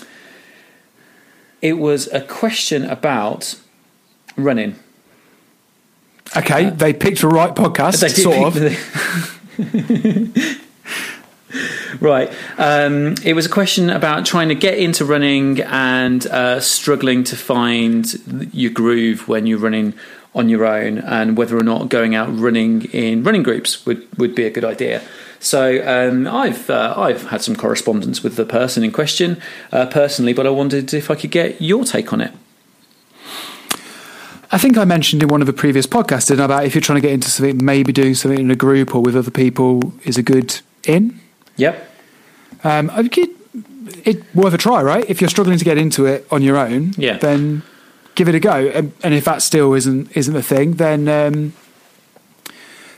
it 1.61 1.73
was 1.73 2.07
a 2.13 2.21
question 2.21 2.85
about 2.85 3.59
running. 4.35 4.75
Okay, 6.35 6.65
uh, 6.65 6.71
they 6.71 6.93
picked 6.93 7.21
the 7.21 7.27
right 7.27 7.55
podcast, 7.55 8.09
sort 8.15 8.55
of. 8.55 9.57
right. 12.01 12.29
Um, 12.57 13.15
it 13.23 13.33
was 13.33 13.45
a 13.45 13.49
question 13.49 13.89
about 13.89 14.25
trying 14.25 14.49
to 14.49 14.55
get 14.55 14.77
into 14.77 15.05
running 15.05 15.61
and 15.61 16.25
uh, 16.27 16.59
struggling 16.59 17.23
to 17.25 17.35
find 17.35 18.53
your 18.53 18.71
groove 18.71 19.27
when 19.27 19.47
you're 19.47 19.59
running 19.59 19.93
on 20.35 20.49
your 20.49 20.65
own, 20.65 20.99
and 20.99 21.37
whether 21.37 21.57
or 21.57 21.63
not 21.63 21.89
going 21.89 22.13
out 22.13 22.29
running 22.37 22.83
in 22.85 23.23
running 23.23 23.41
groups 23.41 23.85
would, 23.85 24.05
would 24.19 24.35
be 24.35 24.45
a 24.45 24.51
good 24.51 24.65
idea. 24.65 25.01
So 25.39 25.81
um, 25.85 26.27
I've 26.27 26.69
uh, 26.69 26.93
I've 26.97 27.27
had 27.27 27.41
some 27.41 27.55
correspondence 27.55 28.23
with 28.23 28.35
the 28.35 28.45
person 28.45 28.83
in 28.83 28.91
question 28.91 29.41
uh, 29.71 29.85
personally, 29.85 30.33
but 30.33 30.47
I 30.47 30.49
wondered 30.49 30.93
if 30.93 31.11
I 31.11 31.15
could 31.15 31.31
get 31.31 31.61
your 31.61 31.83
take 31.83 32.11
on 32.11 32.21
it. 32.21 32.33
I 34.49 34.57
think 34.57 34.77
I 34.77 34.85
mentioned 34.85 35.21
in 35.21 35.29
one 35.29 35.41
of 35.41 35.47
the 35.47 35.53
previous 35.53 35.85
podcasts 35.85 36.31
about 36.31 36.63
if 36.63 36.73
you're 36.73 36.81
trying 36.81 36.97
to 36.97 37.01
get 37.01 37.11
into 37.11 37.29
something, 37.29 37.63
maybe 37.63 37.91
doing 37.91 38.15
something 38.15 38.39
in 38.39 38.49
a 38.49 38.55
group 38.55 38.95
or 38.95 39.01
with 39.01 39.15
other 39.15 39.31
people 39.31 39.93
is 40.03 40.17
a 40.17 40.23
good 40.23 40.59
in. 40.85 41.19
Yep. 41.57 41.91
Um, 42.63 42.89
it 44.05 44.23
worth 44.33 44.53
a 44.53 44.57
try, 44.57 44.81
right? 44.81 45.05
If 45.09 45.19
you're 45.21 45.29
struggling 45.29 45.57
to 45.57 45.65
get 45.65 45.77
into 45.77 46.05
it 46.05 46.25
on 46.31 46.41
your 46.41 46.57
own, 46.57 46.93
yeah. 46.97 47.17
then 47.17 47.63
give 48.15 48.29
it 48.29 48.35
a 48.35 48.39
go. 48.39 48.67
And, 48.69 48.93
and 49.03 49.13
if 49.13 49.25
that 49.25 49.41
still 49.41 49.73
isn't 49.73 50.15
isn't 50.15 50.33
the 50.33 50.43
thing, 50.43 50.73
then 50.73 51.07
um, 51.07 51.53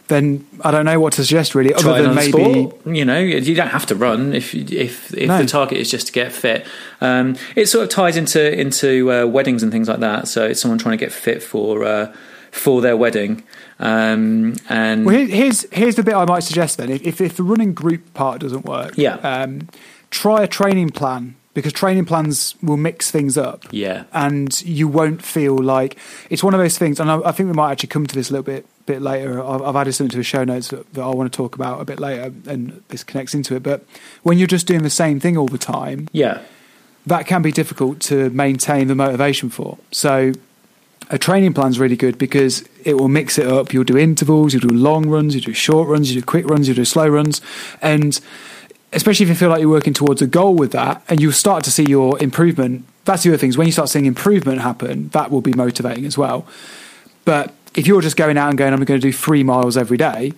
then 0.10 0.46
I 0.62 0.72
don't 0.72 0.86
know 0.86 1.00
what 1.00 1.14
to 1.14 1.24
suggest 1.24 1.56
really. 1.56 1.74
Try 1.74 1.94
other 1.94 2.04
than 2.04 2.16
maybe 2.16 2.32
sport. 2.32 2.86
you 2.86 3.06
know 3.06 3.20
you 3.20 3.56
don't 3.56 3.70
have 3.70 3.86
to 3.88 3.96
run 3.96 4.34
if 4.34 4.54
if 4.54 5.14
if 5.14 5.28
no. 5.28 5.38
the 5.38 5.46
target 5.46 5.78
is 5.78 5.90
just 5.90 6.08
to 6.08 6.14
get 6.14 6.32
fit. 6.32 6.68
Um, 7.00 7.38
it 7.56 7.68
sort 7.68 7.84
of 7.84 7.90
ties 7.90 8.18
into 8.18 8.60
into 8.60 9.12
uh, 9.12 9.26
weddings 9.26 9.64
and 9.64 9.72
things 9.72 9.88
like 9.88 10.00
that. 10.00 10.28
So 10.28 10.46
it's 10.46 10.62
someone 10.62 10.78
trying 10.78 10.98
to 10.98 11.04
get 11.04 11.14
fit 11.14 11.42
for 11.42 11.86
uh, 11.86 12.14
for 12.52 12.82
their 12.82 12.98
wedding. 12.98 13.44
Um, 13.80 14.56
and 14.68 15.06
well, 15.06 15.16
here's 15.16 15.66
here's 15.72 15.96
the 15.96 16.04
bit 16.04 16.16
I 16.16 16.26
might 16.26 16.44
suggest 16.44 16.78
then. 16.78 16.90
If 16.92 17.22
if 17.22 17.38
the 17.38 17.44
running 17.44 17.74
group 17.74 18.14
part 18.14 18.42
doesn't 18.42 18.66
work, 18.66 18.98
yeah, 18.98 19.16
um, 19.18 19.70
try 20.10 20.44
a 20.44 20.48
training 20.48 20.90
plan 20.90 21.36
because 21.60 21.74
training 21.74 22.06
plans 22.06 22.56
will 22.62 22.78
mix 22.78 23.12
things 23.12 23.38
up. 23.38 23.66
Yeah, 23.72 24.06
and 24.14 24.62
you 24.62 24.88
won't 24.88 25.24
feel 25.24 25.58
like 25.58 25.98
it's 26.30 26.44
one 26.44 26.54
of 26.54 26.60
those 26.60 26.78
things. 26.78 27.00
And 27.00 27.12
I, 27.12 27.20
I 27.20 27.32
think 27.32 27.48
we 27.48 27.54
might 27.54 27.72
actually 27.72 27.90
come 27.90 28.08
to 28.08 28.16
this 28.16 28.30
a 28.30 28.34
little 28.34 28.44
bit 28.44 28.66
bit 28.86 29.02
later. 29.02 29.44
I've, 29.44 29.62
I've 29.62 29.76
added 29.76 29.94
something 29.94 30.12
to 30.12 30.18
the 30.18 30.24
show 30.24 30.44
notes 30.44 30.70
that, 30.70 30.94
that 30.94 31.02
I 31.02 31.10
want 31.10 31.32
to 31.32 31.36
talk 31.36 31.56
about 31.56 31.82
a 31.82 31.86
bit 31.86 32.00
later, 32.00 32.34
and 32.48 32.84
this 32.90 33.04
connects 33.04 33.34
into 33.34 33.56
it. 33.56 33.64
But 33.64 33.86
when 34.24 34.38
you're 34.38 34.48
just 34.48 34.68
doing 34.68 34.84
the 34.84 34.90
same 34.90 35.20
thing 35.20 35.38
all 35.38 35.48
the 35.48 35.58
time, 35.58 36.10
yeah, 36.12 36.42
that 37.06 37.28
can 37.28 37.42
be 37.42 37.52
difficult 37.52 38.00
to 38.02 38.30
maintain 38.32 38.88
the 38.88 38.96
motivation 38.96 39.50
for. 39.50 39.78
So 39.92 40.34
a 41.10 41.18
training 41.18 41.54
plan 41.54 41.70
is 41.70 41.80
really 41.80 41.96
good 41.96 42.18
because 42.18 42.68
it 42.84 42.96
will 42.96 43.08
mix 43.08 43.38
it 43.38 43.48
up. 43.48 43.74
You'll 43.74 43.84
do 43.84 43.98
intervals, 43.98 44.54
you'll 44.54 44.68
do 44.68 44.76
long 44.76 45.10
runs, 45.10 45.34
you 45.36 45.42
do 45.42 45.54
short 45.54 45.88
runs, 45.88 46.14
you 46.14 46.22
do 46.22 46.26
quick 46.26 46.48
runs, 46.48 46.68
you 46.68 46.74
do 46.74 46.86
slow 46.86 47.08
runs, 47.08 47.42
and 47.82 48.20
especially 48.94 49.24
if 49.26 49.30
you 49.30 49.36
feel 49.36 49.50
like 49.50 49.62
you're 49.62 49.70
working 49.70 49.94
towards 49.94 50.22
a 50.22 50.28
goal 50.28 50.56
with 50.56 50.72
that, 50.72 51.02
and 51.10 51.20
you'll 51.22 51.32
start 51.32 51.64
to 51.66 51.72
see 51.72 51.86
your 51.88 52.22
improvement. 52.22 52.86
That's 53.06 53.24
the 53.24 53.30
other 53.30 53.38
things. 53.38 53.58
When 53.58 53.68
you 53.68 53.74
start 53.74 53.90
seeing 53.90 54.06
improvement 54.06 54.62
happen, 54.62 55.10
that 55.10 55.32
will 55.32 55.42
be 55.42 55.54
motivating 55.54 56.06
as 56.06 56.18
well. 56.18 56.46
But 57.26 57.54
if 57.76 57.88
you're 57.88 58.02
just 58.02 58.18
going 58.18 58.38
out 58.38 58.50
and 58.50 58.58
going, 58.58 58.74
I'm 58.74 58.84
going 58.84 59.00
to 59.00 59.08
do 59.08 59.14
three 59.14 59.44
miles 59.44 59.78
every 59.78 59.98
day, 59.98 60.34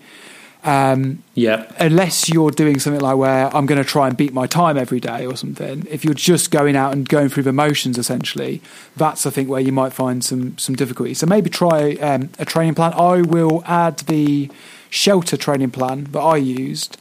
um, 0.63 1.24
Yeah. 1.34 1.65
unless 1.79 2.29
you're 2.29 2.51
doing 2.51 2.79
something 2.79 3.01
like 3.01 3.17
where 3.17 3.55
I'm 3.55 3.65
going 3.65 3.81
to 3.81 3.89
try 3.89 4.08
and 4.08 4.15
beat 4.15 4.31
my 4.34 4.46
time 4.48 4.77
every 4.77 5.00
day 5.00 5.25
or 5.25 5.36
something, 5.36 5.88
if 5.89 6.05
you're 6.05 6.13
just 6.13 6.51
going 6.51 6.75
out 6.75 6.93
and 6.93 7.08
going 7.10 7.29
through 7.29 7.43
the 7.43 7.53
motions, 7.53 7.98
essentially, 7.98 8.62
that's 8.96 9.25
I 9.25 9.31
think 9.31 9.50
where 9.50 9.62
you 9.62 9.72
might 9.72 9.91
find 9.93 10.24
some 10.24 10.58
some 10.58 10.75
difficulty. 10.75 11.13
So 11.15 11.25
maybe 11.25 11.50
try 11.50 11.93
um, 11.93 12.29
a 12.38 12.46
training 12.46 12.75
plan. 12.75 12.93
I 12.93 13.22
will 13.22 13.63
add 13.65 14.00
the 14.00 14.51
shelter 14.89 15.36
training 15.38 15.72
plan 15.72 16.03
that 16.12 16.20
I 16.20 16.36
used, 16.38 16.98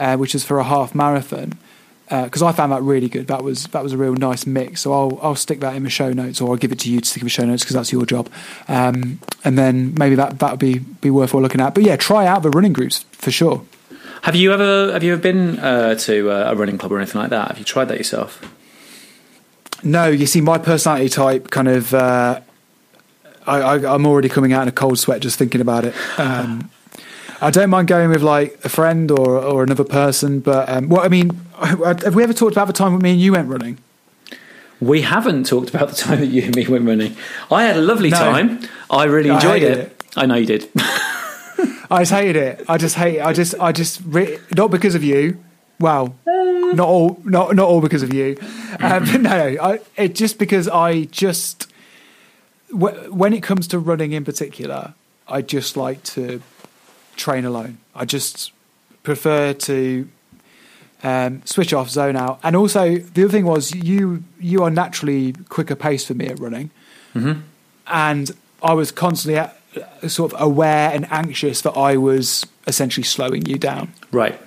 uh, 0.00 0.16
which 0.16 0.34
is 0.34 0.44
for 0.44 0.58
a 0.58 0.64
half 0.64 0.94
marathon. 0.94 1.52
Because 2.08 2.42
I 2.42 2.50
found 2.50 2.72
that 2.72 2.82
really 2.82 3.08
good. 3.08 3.28
That 3.28 3.44
was 3.44 3.66
that 3.68 3.84
was 3.84 3.92
a 3.92 3.96
real 3.96 4.14
nice 4.14 4.44
mix. 4.44 4.80
So 4.80 4.92
I'll 4.92 5.20
I'll 5.22 5.36
stick 5.36 5.60
that 5.60 5.76
in 5.76 5.84
the 5.84 5.90
show 5.90 6.12
notes, 6.12 6.40
or 6.40 6.50
I'll 6.50 6.56
give 6.56 6.72
it 6.72 6.80
to 6.80 6.90
you 6.90 7.00
to 7.00 7.06
stick 7.06 7.22
in 7.22 7.26
the 7.26 7.30
show 7.30 7.44
notes 7.44 7.62
because 7.62 7.76
that's 7.76 7.92
your 7.92 8.04
job. 8.04 8.28
Um, 8.66 9.20
and 9.44 9.56
then 9.56 9.94
maybe 9.96 10.16
that 10.16 10.40
that 10.40 10.50
would 10.50 10.58
be 10.58 10.80
be 10.80 11.10
worthwhile 11.10 11.40
looking 11.40 11.60
at. 11.60 11.72
But 11.72 11.84
yeah, 11.84 11.94
try 11.94 12.26
out 12.26 12.42
the 12.42 12.50
running 12.50 12.72
groups 12.72 13.04
for 13.12 13.30
sure. 13.30 13.64
Have 14.22 14.34
you 14.34 14.52
ever 14.52 14.92
have 14.92 15.04
you 15.04 15.12
ever 15.12 15.22
been 15.22 15.60
uh, 15.60 15.94
to 15.94 16.30
uh, 16.32 16.50
a 16.50 16.56
running 16.56 16.78
club 16.78 16.90
or 16.90 16.98
anything 16.98 17.20
like 17.20 17.30
that? 17.30 17.48
Have 17.48 17.58
you 17.58 17.64
tried 17.64 17.84
that 17.86 17.98
yourself? 17.98 18.42
No, 19.84 20.08
you 20.08 20.26
see, 20.26 20.40
my 20.40 20.58
personality 20.58 21.08
type 21.08 21.50
kind 21.50 21.68
of. 21.68 21.94
Uh, 21.94 22.40
I, 23.46 23.60
I, 23.60 23.94
I'm 23.94 24.04
already 24.04 24.28
coming 24.28 24.52
out 24.52 24.62
in 24.62 24.68
a 24.68 24.72
cold 24.72 24.98
sweat 24.98 25.22
just 25.22 25.38
thinking 25.38 25.60
about 25.60 25.84
it. 25.84 25.94
Um, 26.18 26.70
I 27.42 27.50
don't 27.50 27.70
mind 27.70 27.88
going 27.88 28.10
with 28.10 28.22
like 28.22 28.58
a 28.64 28.68
friend 28.68 29.10
or 29.10 29.38
or 29.38 29.62
another 29.62 29.84
person, 29.84 30.40
but 30.40 30.68
um, 30.68 30.88
well, 30.88 31.00
I 31.02 31.08
mean, 31.08 31.30
have 31.58 32.14
we 32.14 32.22
ever 32.22 32.32
talked 32.34 32.52
about 32.52 32.66
the 32.66 32.72
time 32.72 32.92
when 32.92 33.02
me 33.02 33.12
and 33.12 33.20
you 33.20 33.32
went 33.32 33.48
running? 33.48 33.78
We 34.80 35.02
haven't 35.02 35.44
talked 35.46 35.68
about 35.70 35.88
the 35.90 35.94
time 35.96 36.20
that 36.20 36.26
you 36.26 36.42
and 36.44 36.56
me 36.56 36.66
went 36.66 36.86
running. 36.86 37.16
I 37.50 37.64
had 37.64 37.76
a 37.76 37.82
lovely 37.82 38.10
No. 38.10 38.16
time. 38.16 38.60
I 38.90 39.04
really 39.04 39.28
enjoyed 39.30 39.62
hated 39.62 39.78
it. 39.78 39.78
it. 39.78 40.04
I 40.16 40.26
know 40.26 40.36
you 40.36 40.46
did. 40.46 40.68
I 41.90 41.98
just 42.00 42.12
hated 42.12 42.36
it. 42.36 42.64
I 42.68 42.78
just 42.78 42.94
hate. 42.96 43.16
It. 43.16 43.22
I 43.22 43.32
just. 43.32 43.54
I 43.60 43.72
just. 43.72 44.00
Re- 44.06 44.38
not 44.56 44.70
because 44.70 44.94
of 44.94 45.02
you. 45.04 45.38
Well, 45.78 46.14
not 46.26 46.86
all. 46.86 47.20
Not 47.24 47.54
not 47.56 47.66
all 47.66 47.80
because 47.80 48.02
of 48.02 48.12
you. 48.14 48.36
Um, 48.80 49.04
but 49.04 49.20
no, 49.20 49.56
I, 49.62 49.80
it 49.96 50.14
just 50.14 50.38
because 50.38 50.68
I 50.68 51.04
just. 51.04 51.66
When 52.70 53.32
it 53.32 53.42
comes 53.42 53.66
to 53.68 53.78
running 53.78 54.12
in 54.12 54.24
particular, 54.24 54.94
I 55.26 55.42
just 55.42 55.76
like 55.76 56.02
to 56.04 56.40
train 57.20 57.44
alone. 57.44 57.78
I 57.94 58.04
just 58.04 58.52
prefer 59.02 59.52
to 59.52 60.08
um, 61.02 61.42
switch 61.44 61.72
off, 61.72 61.88
zone 61.90 62.16
out, 62.16 62.40
and 62.42 62.56
also 62.56 62.96
the 62.96 63.24
other 63.24 63.32
thing 63.32 63.44
was 63.44 63.74
you. 63.74 64.24
You 64.38 64.62
are 64.64 64.70
naturally 64.70 65.34
quicker 65.48 65.76
pace 65.76 66.04
for 66.04 66.14
me 66.14 66.26
at 66.26 66.38
running 66.38 66.70
and 67.90 68.30
I 68.62 68.72
was 68.74 68.92
constantly 68.92 69.38
uh, 69.38 70.08
sort 70.08 70.32
of 70.32 70.40
aware 70.40 70.90
and 70.90 71.10
anxious 71.10 71.60
that 71.62 71.72
I 71.72 71.96
was 71.96 72.46
essentially 72.66 73.04
slowing 73.04 73.46
you 73.46 73.58
down. 73.58 73.92
right. 74.12 74.40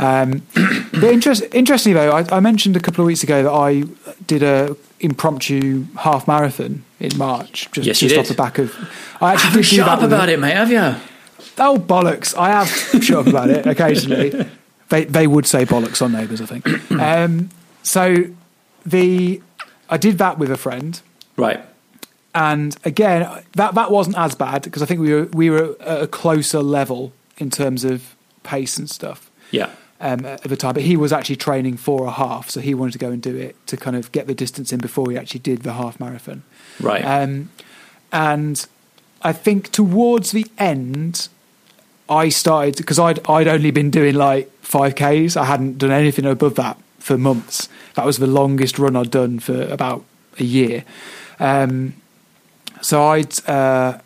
Um, 0.00 0.46
but 0.92 1.04
interest, 1.04 1.42
interestingly, 1.52 1.98
though, 1.98 2.12
I, 2.12 2.36
I 2.36 2.38
mentioned 2.38 2.76
a 2.76 2.80
couple 2.80 3.02
of 3.02 3.08
weeks 3.08 3.24
ago 3.24 3.42
that 3.42 3.50
I 3.50 3.82
did 4.28 4.44
a 4.44 4.76
impromptu 5.00 5.86
half 5.96 6.28
marathon 6.28 6.84
in 7.00 7.18
March, 7.18 7.68
just, 7.72 7.84
Yes, 7.84 8.00
you 8.00 8.08
just 8.08 8.20
off 8.20 8.28
the 8.28 8.34
back 8.34 8.58
of. 8.58 8.72
I 9.20 9.32
actually 9.32 9.48
Haven't 9.48 9.62
did 9.62 9.68
shut 9.68 9.88
up 9.88 10.02
about 10.02 10.28
it, 10.28 10.38
mate, 10.38 10.54
have 10.54 10.70
you? 10.70 10.94
Oh 11.58 11.78
bollocks! 11.78 12.36
I 12.36 12.48
have 12.50 12.68
shut 13.02 13.18
up 13.18 13.26
about 13.26 13.50
it 13.50 13.66
occasionally. 13.66 14.48
They 14.88 15.04
they 15.04 15.26
would 15.26 15.46
say 15.46 15.64
bollocks 15.66 16.00
on 16.02 16.12
neighbours, 16.12 16.40
I 16.40 16.46
think. 16.46 16.66
Um, 17.00 17.50
so 17.82 18.24
the 18.86 19.40
I 19.88 19.96
did 19.96 20.18
that 20.18 20.38
with 20.38 20.50
a 20.50 20.56
friend. 20.56 21.00
Right. 21.36 21.60
and 22.34 22.76
again 22.84 23.20
that 23.54 23.74
that 23.74 23.90
wasn't 23.92 24.18
as 24.18 24.34
bad 24.34 24.62
because 24.62 24.82
I 24.82 24.86
think 24.86 25.00
we 25.00 25.14
were 25.14 25.24
we 25.26 25.50
were 25.50 25.76
at 25.80 26.02
a 26.02 26.06
closer 26.08 26.60
level 26.62 27.12
in 27.38 27.48
terms 27.50 27.84
of 27.84 28.14
pace 28.42 28.76
and 28.78 28.90
stuff 28.90 29.30
Yeah. 29.52 29.70
um, 30.00 30.24
at 30.26 30.42
the 30.42 30.56
time. 30.56 30.74
But 30.74 30.82
he 30.82 30.96
was 30.96 31.12
actually 31.12 31.36
training 31.36 31.76
for 31.76 32.06
a 32.06 32.10
half, 32.10 32.50
so 32.50 32.60
he 32.60 32.74
wanted 32.74 32.92
to 32.92 32.98
go 32.98 33.10
and 33.10 33.22
do 33.22 33.36
it 33.36 33.54
to 33.68 33.76
kind 33.76 33.94
of 33.96 34.10
get 34.12 34.26
the 34.26 34.34
distance 34.34 34.72
in 34.72 34.80
before 34.80 35.10
he 35.10 35.16
actually 35.16 35.40
did 35.40 35.62
the 35.62 35.74
half 35.74 36.00
marathon. 36.00 36.42
Right. 36.80 37.02
Um, 37.02 37.50
and 38.12 38.66
I 39.22 39.32
think 39.32 39.70
towards 39.70 40.32
the 40.32 40.46
end, 40.58 41.28
I 42.08 42.28
started 42.28 42.76
because 42.76 42.98
I'd 42.98 43.26
I'd 43.28 43.48
only 43.48 43.70
been 43.70 43.90
doing 43.90 44.14
like 44.14 44.50
five 44.60 44.94
k's. 44.94 45.36
I 45.36 45.44
hadn't 45.44 45.78
done 45.78 45.90
anything 45.90 46.24
above 46.24 46.54
that 46.56 46.78
for 46.98 47.18
months. 47.18 47.68
That 47.94 48.04
was 48.04 48.18
the 48.18 48.26
longest 48.26 48.78
run 48.78 48.96
I'd 48.96 49.10
done 49.10 49.38
for 49.38 49.62
about 49.62 50.04
a 50.38 50.44
year. 50.44 50.84
Um, 51.38 51.94
so 52.80 53.04
I'd 53.04 53.48
uh, 53.48 53.98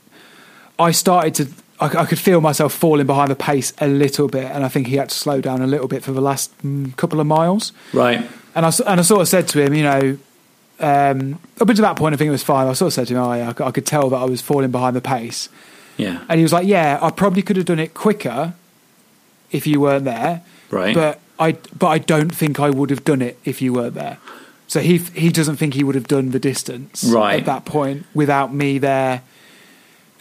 I 0.78 0.90
started 0.90 1.35
to. 1.37 1.49
I, 1.80 2.02
I 2.02 2.06
could 2.06 2.18
feel 2.18 2.40
myself 2.40 2.73
falling 2.73 3.06
behind 3.06 3.30
the 3.30 3.37
pace 3.37 3.73
a 3.78 3.88
little 3.88 4.28
bit, 4.28 4.44
and 4.44 4.64
I 4.64 4.68
think 4.68 4.87
he 4.87 4.97
had 4.97 5.09
to 5.09 5.14
slow 5.14 5.40
down 5.40 5.62
a 5.62 5.66
little 5.66 5.88
bit 5.88 6.02
for 6.02 6.12
the 6.12 6.21
last 6.21 6.56
mm, 6.62 6.94
couple 6.97 7.21
of 7.21 7.26
miles. 7.26 7.73
right. 7.92 8.28
And 8.54 8.66
I, 8.66 8.73
and 8.87 9.00
I 9.00 9.02
sort 9.02 9.23
of 9.23 9.28
said 9.28 9.49
to 9.49 9.64
him, 9.64 9.73
you 9.73 9.82
know, 9.82 10.18
um, 10.78 11.38
up 11.59 11.71
until 11.71 11.85
that 11.85 11.97
point, 11.97 12.12
I 12.12 12.18
think 12.18 12.28
it 12.28 12.32
was 12.32 12.42
fine. 12.42 12.66
I 12.66 12.75
sort 12.75 12.88
of 12.88 12.92
said 12.92 13.06
to 13.06 13.14
him, 13.14 13.21
oh, 13.21 13.32
yeah, 13.32 13.52
I, 13.59 13.64
I 13.68 13.71
could 13.71 13.87
tell 13.87 14.11
that 14.11 14.16
I 14.16 14.25
was 14.25 14.42
falling 14.42 14.71
behind 14.71 14.94
the 14.94 15.00
pace. 15.00 15.49
Yeah. 15.96 16.25
And 16.28 16.38
he 16.38 16.42
was 16.42 16.52
like, 16.52 16.66
yeah, 16.66 16.99
I 17.02 17.11
probably 17.11 17.42
could 17.42 17.56
have 17.56 17.66
done 17.66 17.78
it 17.78 17.94
quicker 17.94 18.54
if 19.50 19.66
you 19.66 19.80
weren't 19.80 20.04
there. 20.04 20.42
Right. 20.70 20.94
But 20.94 21.20
I, 21.38 21.52
but 21.78 21.88
I 21.88 21.99
don't 21.99 22.34
think 22.34 22.58
I 22.61 22.70
would 22.70 22.90
have 22.90 23.04
done 23.04 23.20
it 23.22 23.38
if 23.44 23.61
you 23.61 23.72
weren't 23.72 23.94
there. 23.94 24.18
So 24.68 24.80
he, 24.80 24.99
he 24.99 25.28
doesn't 25.30 25.56
think 25.56 25.75
he 25.75 25.84
would 25.84 25.94
have 25.94 26.08
done 26.08 26.30
the 26.30 26.38
distance 26.38 27.04
Right. 27.04 27.40
at 27.40 27.46
that 27.46 27.64
point 27.66 28.06
without 28.14 28.54
me 28.54 28.78
there 28.78 29.22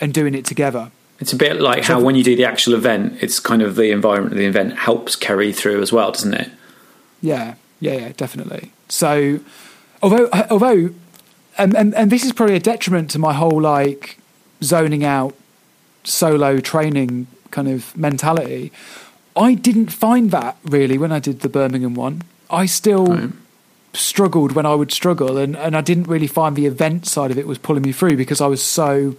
and 0.01 0.13
doing 0.13 0.35
it 0.35 0.43
together. 0.45 0.91
It's 1.19 1.31
a 1.31 1.37
bit 1.37 1.61
like 1.61 1.85
So- 1.85 1.93
how 1.93 2.01
when 2.01 2.15
you 2.15 2.23
do 2.23 2.35
the 2.35 2.45
actual 2.45 2.73
event, 2.73 3.17
it's 3.21 3.39
kind 3.39 3.61
of 3.61 3.75
the 3.75 3.91
environment 3.91 4.33
of 4.33 4.39
the 4.39 4.45
event 4.45 4.77
helps 4.77 5.15
carry 5.15 5.53
through 5.53 5.81
as 5.81 5.93
well, 5.93 6.11
doesn't 6.11 6.33
it? 6.33 6.49
Yeah, 7.21 7.53
yeah, 7.79 7.93
yeah, 7.93 8.11
definitely. 8.17 8.71
So, 8.89 9.39
although, 10.01 10.27
although, 10.49 10.89
and, 11.57 11.75
and 11.77 11.93
and 11.93 12.11
this 12.11 12.25
is 12.25 12.33
probably 12.33 12.55
a 12.55 12.59
detriment 12.59 13.11
to 13.11 13.19
my 13.19 13.33
whole 13.33 13.61
like 13.61 14.17
zoning 14.63 15.03
out, 15.05 15.35
solo 16.03 16.59
training 16.59 17.27
kind 17.51 17.67
of 17.67 17.95
mentality. 17.97 18.71
I 19.35 19.53
didn't 19.53 19.87
find 19.91 20.31
that 20.31 20.57
really 20.63 20.97
when 20.97 21.11
I 21.11 21.19
did 21.19 21.41
the 21.41 21.49
Birmingham 21.49 21.93
one. 21.95 22.23
I 22.49 22.65
still 22.65 23.05
Right. 23.07 23.29
struggled 23.93 24.53
when 24.53 24.65
I 24.65 24.73
would 24.75 24.91
struggle, 24.91 25.37
and 25.37 25.55
and 25.55 25.75
I 25.75 25.81
didn't 25.81 26.07
really 26.07 26.27
find 26.27 26.55
the 26.55 26.65
event 26.65 27.05
side 27.05 27.31
of 27.31 27.37
it 27.37 27.47
was 27.47 27.57
pulling 27.57 27.83
me 27.83 27.91
through 27.91 28.17
because 28.17 28.41
I 28.41 28.47
was 28.47 28.61
so 28.61 29.15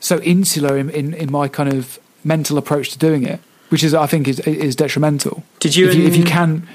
so 0.00 0.18
insular 0.20 0.76
in, 0.76 0.90
in, 0.90 1.14
in 1.14 1.32
my 1.32 1.48
kind 1.48 1.72
of 1.72 1.98
mental 2.24 2.58
approach 2.58 2.90
to 2.90 2.98
doing 2.98 3.22
it, 3.24 3.40
which 3.70 3.82
is 3.82 3.94
I 3.94 4.06
think 4.06 4.28
is 4.28 4.40
is 4.40 4.76
detrimental. 4.76 5.42
Did 5.60 5.74
you 5.76 5.88
if 5.88 5.94
you, 5.94 6.04
if 6.06 6.14
you 6.16 6.22
and- 6.22 6.30
can. 6.30 6.68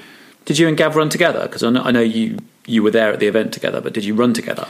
Did 0.46 0.58
you 0.58 0.66
and 0.68 0.76
Gav 0.76 0.96
run 0.96 1.08
together? 1.10 1.42
Because 1.42 1.62
I 1.62 1.70
know, 1.70 1.82
I 1.82 1.90
know 1.92 2.00
you 2.00 2.38
you 2.66 2.82
were 2.82 2.90
there 2.90 3.12
at 3.12 3.20
the 3.20 3.26
event 3.26 3.52
together, 3.52 3.80
but 3.80 3.92
did 3.92 4.04
you 4.04 4.14
run 4.14 4.32
together? 4.32 4.66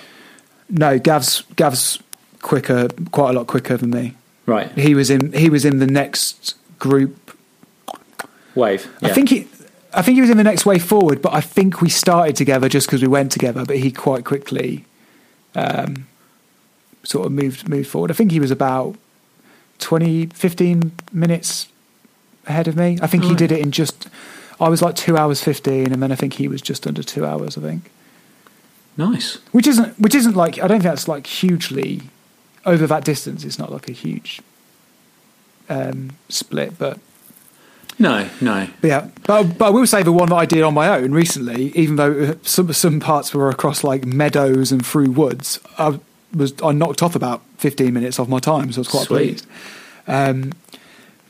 No, 0.69 0.99
Gav's 0.99 1.43
Gav's 1.57 1.99
quicker, 2.43 2.89
quite 3.13 3.31
a 3.31 3.33
lot 3.33 3.47
quicker 3.47 3.77
than 3.77 3.91
me. 3.91 4.15
Right. 4.51 4.69
He 4.77 4.97
was 4.97 5.11
in 5.11 5.33
he 5.33 5.49
was 5.49 5.65
in 5.65 5.79
the 5.79 5.87
next 5.87 6.57
group. 6.81 7.15
Wave. 8.57 8.89
I 9.01 9.11
think 9.11 9.29
he 9.29 9.47
I 9.95 10.03
think 10.03 10.17
he 10.17 10.21
was 10.23 10.31
in 10.31 10.37
the 10.39 10.45
next 10.53 10.67
way 10.67 10.79
forward, 10.81 11.23
but 11.23 11.33
I 11.33 11.41
think 11.41 11.81
we 11.81 11.89
started 11.89 12.35
together 12.35 12.69
just 12.69 12.89
because 12.89 13.01
we 13.01 13.07
went 13.07 13.31
together. 13.31 13.65
But 13.65 13.77
he 13.79 13.93
quite 13.93 14.25
quickly, 14.25 14.85
um, 15.55 16.09
sort 17.05 17.27
of 17.27 17.33
moved 17.33 17.69
moved 17.69 17.89
forward. 17.89 18.11
I 18.11 18.15
think 18.15 18.33
he 18.33 18.41
was 18.41 18.51
about 18.51 18.97
20, 19.79 20.27
15 20.27 20.93
minutes 21.13 21.69
ahead 22.47 22.67
of 22.67 22.75
me. 22.77 22.99
I 23.01 23.07
think 23.07 23.23
he 23.23 23.31
Right. 23.31 23.39
did 23.39 23.53
it 23.53 23.61
in 23.61 23.71
just. 23.71 24.09
I 24.61 24.69
was 24.69 24.83
like 24.83 24.97
two 24.97 25.17
hours 25.17 25.41
fifteen, 25.43 25.93
and 25.93 26.03
then 26.03 26.11
I 26.11 26.17
think 26.17 26.35
he 26.35 26.49
was 26.49 26.61
just 26.61 26.87
under 26.89 27.03
two 27.05 27.25
hours. 27.25 27.57
I 27.57 27.61
think. 27.61 27.83
nice. 28.97 29.39
which 29.53 29.69
isn't 29.69 29.99
which 30.01 30.15
isn't 30.17 30.35
like 30.35 30.55
I 30.59 30.67
don't 30.67 30.81
think 30.81 30.83
that's 30.83 31.07
like 31.09 31.27
hugely 31.27 32.03
over 32.65 32.87
that 32.87 33.05
distance. 33.05 33.45
It's 33.45 33.59
not 33.59 33.73
like 33.73 33.89
a 33.89 33.93
huge 33.93 34.41
um, 35.69 36.11
split, 36.29 36.79
but, 36.79 36.99
No, 37.99 38.29
no. 38.41 38.69
but 38.81 38.89
yeah. 38.89 39.09
But 39.25 39.59
but 39.59 39.67
I 39.67 39.71
will 39.71 39.87
say 39.87 40.03
the 40.03 40.13
one 40.13 40.29
that 40.31 40.37
I 40.37 40.47
did 40.47 40.63
on 40.63 40.75
my 40.75 40.89
own 40.89 41.13
recently, 41.13 41.69
even 41.77 41.97
though 41.97 42.13
uh, 42.21 42.35
some 42.43 42.73
some 42.73 43.01
parts 43.01 43.33
were 43.35 43.49
across 43.51 43.85
like 43.85 44.05
meadows 44.05 44.73
and 44.73 44.85
through 44.85 45.11
woods, 45.13 45.61
I 45.79 45.99
was 46.35 46.53
I 46.63 46.73
knocked 46.73 47.03
off 47.03 47.15
about 47.15 47.43
fifteen 47.59 47.95
minutes 47.95 48.19
off 48.19 48.29
my 48.29 48.41
time, 48.41 48.73
so 48.73 48.79
I 48.79 48.81
was 48.81 48.89
quite 48.89 49.07
Sweet. 49.07 49.17
pleased. 49.17 49.47
Um, 50.07 50.53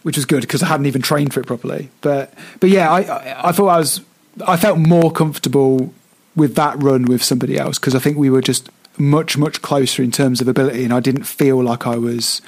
which 0.03 0.17
was 0.17 0.25
good 0.25 0.41
because 0.41 0.63
I 0.63 0.67
hadn't 0.67 0.87
even 0.87 1.03
trained 1.03 1.35
for 1.35 1.41
it 1.41 1.47
properly. 1.47 1.91
But 2.01 2.33
but 2.61 2.71
yeah, 2.71 2.91
I, 2.91 3.01
I 3.03 3.49
I 3.49 3.53
thought 3.53 3.69
I 3.69 3.79
was 3.79 4.01
I 4.47 4.57
felt 4.57 4.79
more 4.79 5.13
comfortable 5.13 5.93
with 6.35 6.55
that 6.55 6.83
run 6.83 7.05
with 7.05 7.23
somebody 7.23 7.59
else 7.59 7.79
because 7.79 7.95
I 7.95 7.99
think 7.99 8.17
we 8.17 8.31
were 8.31 8.41
just 8.41 8.71
much 9.01 9.37
much 9.37 9.63
closer 9.63 10.03
in 10.03 10.11
terms 10.11 10.41
of 10.41 10.49
ability, 10.49 10.85
and 10.85 10.93
I 10.93 11.01
didn't 11.01 11.25
feel 11.25 11.63
like 11.63 11.87
I 11.87 11.97
was 11.97 12.43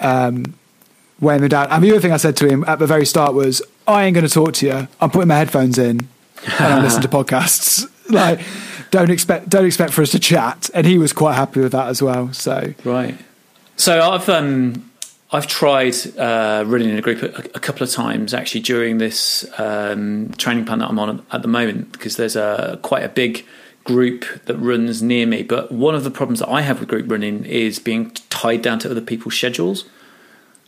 um, 0.00 0.54
weighing 1.20 1.42
me 1.42 1.48
down. 1.48 1.70
And 1.70 1.82
the 1.82 1.90
other 1.90 2.00
thing 2.00 2.12
I 2.12 2.18
said 2.18 2.36
to 2.38 2.48
him 2.48 2.64
at 2.66 2.78
the 2.78 2.86
very 2.86 3.06
start 3.06 3.34
was, 3.34 3.62
"I 3.86 4.04
ain't 4.04 4.14
going 4.14 4.26
to 4.26 4.32
talk 4.32 4.54
to 4.54 4.66
you. 4.66 4.88
I'm 5.00 5.10
putting 5.10 5.28
my 5.28 5.36
headphones 5.36 5.78
in 5.78 6.08
and 6.58 6.74
I 6.74 6.82
listen 6.82 7.02
to 7.02 7.08
podcasts. 7.24 7.90
Like, 8.06 8.40
don't 8.90 9.10
expect 9.10 9.48
don't 9.48 9.64
expect 9.64 9.94
for 9.94 10.02
us 10.02 10.10
to 10.10 10.18
chat." 10.18 10.68
And 10.74 10.86
he 10.86 10.98
was 10.98 11.14
quite 11.14 11.36
happy 11.36 11.60
with 11.60 11.72
that 11.72 11.88
as 11.88 12.02
well. 12.02 12.34
So 12.34 12.74
Right. 12.84 13.16
So 13.76 14.10
I've 14.10 14.28
um, 14.28 14.90
I've 15.32 15.46
tried 15.46 15.94
uh, 16.16 16.64
running 16.66 16.90
in 16.90 16.98
a 16.98 17.00
group 17.00 17.22
a, 17.22 17.26
a, 17.56 17.60
couple 17.60 17.82
of 17.82 17.90
times 17.90 18.32
actually 18.34 18.60
during 18.60 18.98
this 18.98 19.44
um, 19.58 20.32
training 20.36 20.64
plan 20.64 20.78
that 20.78 20.88
I'm 20.88 20.98
on 20.98 21.26
at 21.32 21.42
the 21.42 21.48
moment 21.48 21.90
because 21.92 22.16
there's 22.16 22.36
a 22.36 22.78
quite 22.82 23.02
a 23.02 23.08
big 23.08 23.44
group 23.84 24.24
that 24.46 24.56
runs 24.56 25.02
near 25.02 25.26
me. 25.26 25.42
But 25.42 25.70
one 25.70 25.94
of 25.94 26.04
the 26.04 26.10
problems 26.10 26.40
that 26.40 26.48
I 26.48 26.62
have 26.62 26.80
with 26.80 26.88
group 26.88 27.10
running 27.10 27.44
is 27.44 27.78
being 27.78 28.10
tied 28.30 28.62
down 28.62 28.78
to 28.80 28.90
other 28.90 29.00
people's 29.00 29.34
schedules. 29.34 29.84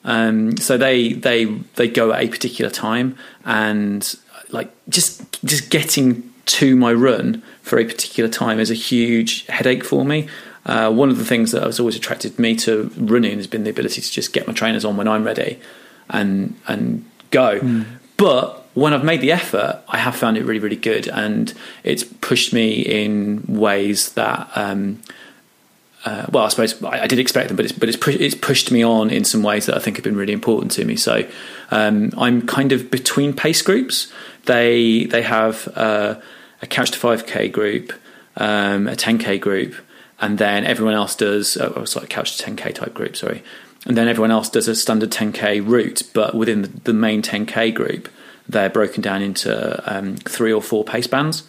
Um, 0.04 0.56
so 0.58 0.78
they 0.78 1.14
they 1.14 1.46
they 1.74 1.88
go 1.88 2.12
at 2.12 2.22
a 2.22 2.28
particular 2.28 2.70
time, 2.70 3.16
and 3.44 4.14
like 4.50 4.70
just 4.88 5.42
just 5.44 5.70
getting 5.70 6.32
to 6.46 6.76
my 6.76 6.92
run 6.92 7.42
for 7.62 7.78
a 7.78 7.84
particular 7.84 8.30
time 8.30 8.60
is 8.60 8.70
a 8.70 8.74
huge 8.74 9.46
headache 9.46 9.84
for 9.84 10.04
me. 10.04 10.28
Uh, 10.64 10.92
one 10.92 11.10
of 11.10 11.18
the 11.18 11.24
things 11.24 11.52
that 11.52 11.62
has 11.62 11.80
always 11.80 11.96
attracted 11.96 12.38
me 12.38 12.54
to 12.56 12.90
running 12.96 13.36
has 13.36 13.46
been 13.46 13.64
the 13.64 13.70
ability 13.70 14.00
to 14.00 14.10
just 14.10 14.32
get 14.32 14.46
my 14.46 14.52
trainers 14.52 14.84
on 14.84 14.96
when 14.96 15.08
I'm 15.08 15.24
ready 15.24 15.58
and 16.08 16.58
and 16.68 17.04
go. 17.30 17.60
Mm. 17.60 17.86
But 18.16 18.65
when 18.76 18.92
I've 18.92 19.04
made 19.04 19.22
the 19.22 19.32
effort, 19.32 19.82
I 19.88 19.96
have 19.96 20.14
found 20.14 20.36
it 20.36 20.44
really, 20.44 20.60
really 20.60 20.76
good, 20.76 21.08
and 21.08 21.52
it's 21.82 22.04
pushed 22.04 22.52
me 22.52 22.82
in 22.82 23.42
ways 23.48 24.12
that, 24.12 24.50
um, 24.54 25.00
uh, 26.04 26.26
well, 26.30 26.44
I 26.44 26.48
suppose 26.48 26.82
I, 26.82 27.04
I, 27.04 27.06
did 27.06 27.18
expect 27.18 27.48
them, 27.48 27.56
but 27.56 27.64
it's 27.64 27.72
but 27.72 27.88
it's, 27.88 27.96
pu- 27.96 28.18
it's 28.20 28.34
pushed 28.34 28.70
me 28.70 28.84
on 28.84 29.08
in 29.08 29.24
some 29.24 29.42
ways 29.42 29.64
that 29.64 29.76
I 29.76 29.78
think 29.78 29.96
have 29.96 30.04
been 30.04 30.14
really 30.14 30.34
important 30.34 30.72
to 30.72 30.84
me. 30.84 30.94
So 30.96 31.26
um, 31.70 32.12
I'm 32.18 32.46
kind 32.46 32.70
of 32.72 32.90
between 32.90 33.32
pace 33.32 33.62
groups. 33.62 34.12
They 34.44 35.06
they 35.06 35.22
have 35.22 35.68
uh, 35.74 36.20
a 36.60 36.66
couch 36.66 36.90
to 36.90 36.98
five 36.98 37.26
k 37.26 37.48
group, 37.48 37.94
um, 38.36 38.88
a 38.88 38.94
ten 38.94 39.16
k 39.16 39.38
group, 39.38 39.74
and 40.20 40.36
then 40.36 40.66
everyone 40.66 40.94
else 40.94 41.16
does. 41.16 41.56
Uh, 41.56 41.72
oh, 41.76 41.86
sorry, 41.86 42.08
couch 42.08 42.36
to 42.36 42.42
ten 42.42 42.56
k 42.56 42.72
type 42.72 42.92
group. 42.92 43.16
Sorry. 43.16 43.42
And 43.86 43.96
then 43.96 44.06
everyone 44.06 44.32
else 44.32 44.50
does 44.50 44.66
a 44.66 44.74
standard 44.74 45.12
10k 45.12 45.64
route, 45.64 46.02
but 46.12 46.34
within 46.34 46.62
the, 46.62 46.68
the 46.68 46.92
main 46.92 47.22
10k 47.22 47.72
group, 47.72 48.08
they're 48.48 48.70
broken 48.70 49.02
down 49.02 49.22
into 49.22 49.82
um, 49.92 50.16
three 50.16 50.52
or 50.52 50.62
four 50.62 50.84
pace 50.84 51.06
bands. 51.06 51.42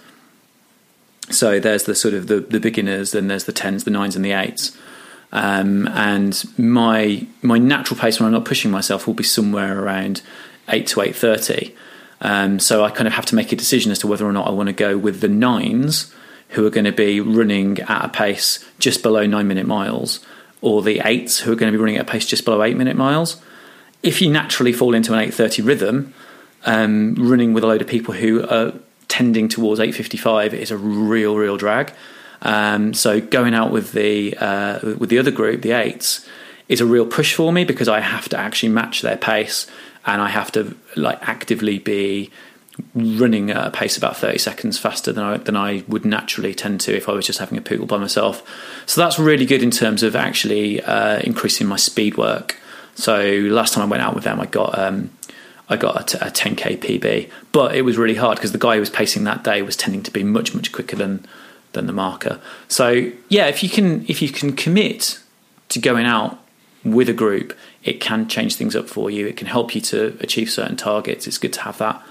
So 1.30 1.60
there's 1.60 1.84
the 1.84 1.96
sort 1.96 2.14
of 2.14 2.28
the, 2.28 2.40
the 2.40 2.60
beginners, 2.60 3.12
then 3.12 3.28
there's 3.28 3.44
the 3.44 3.52
tens, 3.52 3.84
the 3.84 3.92
nines, 3.92 4.16
and 4.16 4.24
the 4.24 4.32
eights. 4.32 4.78
Um, 5.34 5.88
and 5.90 6.42
my 6.58 7.28
my 7.42 7.58
natural 7.58 8.00
pace 8.00 8.20
when 8.20 8.28
I'm 8.28 8.34
not 8.34 8.46
pushing 8.46 8.72
myself 8.72 9.08
will 9.08 9.14
be 9.14 9.24
somewhere 9.24 9.78
around 9.78 10.22
eight 10.70 10.88
to 10.88 11.02
eight 11.02 11.16
thirty. 11.16 11.76
Um, 12.22 12.60
so 12.60 12.84
I 12.84 12.90
kind 12.90 13.08
of 13.08 13.14
have 13.14 13.26
to 13.28 13.36
make 13.36 13.52
a 13.52 13.56
decision 13.58 13.92
as 13.92 14.00
to 14.00 14.08
whether 14.08 14.26
or 14.26 14.32
not 14.32 14.48
I 14.48 14.52
want 14.52 14.68
to 14.68 14.74
go 14.74 14.98
with 14.98 15.20
the 15.20 15.28
nines, 15.28 16.14
who 16.50 16.66
are 16.66 16.70
going 16.70 16.86
to 16.86 16.94
be 16.94 17.20
running 17.20 17.80
at 17.80 18.06
a 18.06 18.10
pace 18.10 18.66
just 18.80 19.04
below 19.04 19.26
nine 19.26 19.48
minute 19.48 19.68
miles, 19.68 20.26
or 20.62 20.82
the 20.82 21.02
eights, 21.04 21.40
who 21.40 21.52
are 21.52 21.56
going 21.56 21.72
to 21.72 21.78
be 21.78 21.82
running 21.82 21.98
at 21.98 22.08
a 22.08 22.12
pace 22.12 22.26
just 22.26 22.46
below 22.46 22.64
eight 22.64 22.78
minute 22.78 22.96
miles. 22.96 23.42
If 24.02 24.22
you 24.22 24.32
naturally 24.32 24.72
fall 24.72 24.96
into 24.96 25.14
an 25.14 25.20
eight 25.20 25.34
thirty 25.34 25.62
rhythm, 25.62 26.14
um, 26.68 27.16
running 27.16 27.54
with 27.54 27.64
a 27.64 27.68
load 27.68 27.82
of 27.82 27.88
people 27.88 28.14
who 28.14 28.48
are 28.48 28.74
tending 29.08 29.48
towards 29.48 29.80
855 29.80 30.54
is 30.54 30.70
a 30.70 30.78
real, 30.78 31.36
real 31.36 31.58
drag. 31.58 31.94
Um, 32.42 32.94
so 32.94 33.22
going 33.22 33.56
out 33.56 33.72
with 33.72 33.94
the 33.94 34.38
uh, 34.38 34.80
with 35.00 35.10
the 35.10 35.18
other 35.18 35.32
group, 35.32 35.62
the 35.62 35.72
eights, 35.72 36.28
is 36.68 36.82
a 36.82 36.86
real 36.86 37.06
push 37.06 37.34
for 37.34 37.52
me 37.52 37.64
because 37.64 37.88
I 37.88 38.02
have 38.02 38.30
to 38.30 38.38
actually 38.38 38.70
match 38.70 39.02
their 39.02 39.18
pace, 39.18 39.66
and 40.06 40.22
I 40.22 40.30
have 40.30 40.52
to 40.52 40.76
like 40.96 41.18
actively 41.28 41.80
be 41.80 42.30
running 42.94 43.50
at 43.50 43.68
a 43.68 43.72
pace 43.72 43.98
about 43.98 44.18
30 44.18 44.38
seconds 44.38 44.78
faster 44.78 45.12
than 45.12 45.24
I, 45.24 45.38
than 45.38 45.56
I 45.56 45.84
would 45.88 46.06
naturally 46.06 46.54
tend 46.54 46.80
to 46.82 46.96
if 46.96 47.10
I 47.10 47.14
was 47.14 47.26
just 47.26 47.40
having 47.40 47.58
a 47.58 47.62
poodle 47.62 47.88
by 47.88 47.98
myself. 47.98 48.44
So 48.86 49.02
that's 49.02 49.18
really 49.18 49.48
good 49.48 49.64
in 49.64 49.72
terms 49.72 50.04
of 50.04 50.16
actually 50.16 50.84
uh, 50.84 51.20
increasing 51.22 51.66
my 51.66 51.78
speed 51.78 52.18
work. 52.18 52.58
So 52.94 53.20
last 53.50 53.74
time 53.74 53.84
I 53.84 53.88
went 53.88 54.04
out 54.04 54.14
with 54.14 54.26
them, 54.26 54.40
I 54.40 54.46
got 54.46 54.78
um, 54.78 55.10
I 55.70 55.76
got 55.76 56.00
a, 56.00 56.18
t- 56.18 56.26
a 56.26 56.32
10k 56.32 56.78
PB, 56.78 57.30
but 57.52 57.76
it 57.76 57.82
was 57.82 57.98
really 57.98 58.16
hard 58.16 58.38
because 58.38 58.54
the 58.54 58.58
guy 58.58 58.76
who 58.76 58.80
was 58.80 58.90
pacing 58.90 59.26
that 59.26 59.44
day 59.44 59.62
was 59.62 59.76
tending 59.76 60.04
to 60.04 60.12
be 60.12 60.24
much 60.24 60.54
much 60.54 60.72
quicker 60.72 60.96
than 60.96 61.26
than 61.74 61.88
the 61.88 61.94
marker. 61.94 62.40
So 62.68 63.12
yeah, 63.30 63.48
if 63.48 63.64
you 63.64 63.70
can 63.70 64.06
if 64.08 64.22
you 64.22 64.30
can 64.30 64.56
commit 64.56 65.20
to 65.70 65.80
going 65.80 66.06
out 66.06 66.40
with 66.84 67.10
a 67.10 67.14
group, 67.14 67.58
it 67.84 68.00
can 68.00 68.28
change 68.28 68.56
things 68.56 68.76
up 68.76 68.88
for 68.88 69.10
you. 69.10 69.28
It 69.28 69.36
can 69.36 69.48
help 69.48 69.76
you 69.76 69.82
to 69.82 70.18
achieve 70.22 70.50
certain 70.50 70.78
targets. 70.78 71.28
It's 71.28 71.38
good 71.38 71.54
to 71.54 71.62
have 71.62 71.78
that 71.80 72.02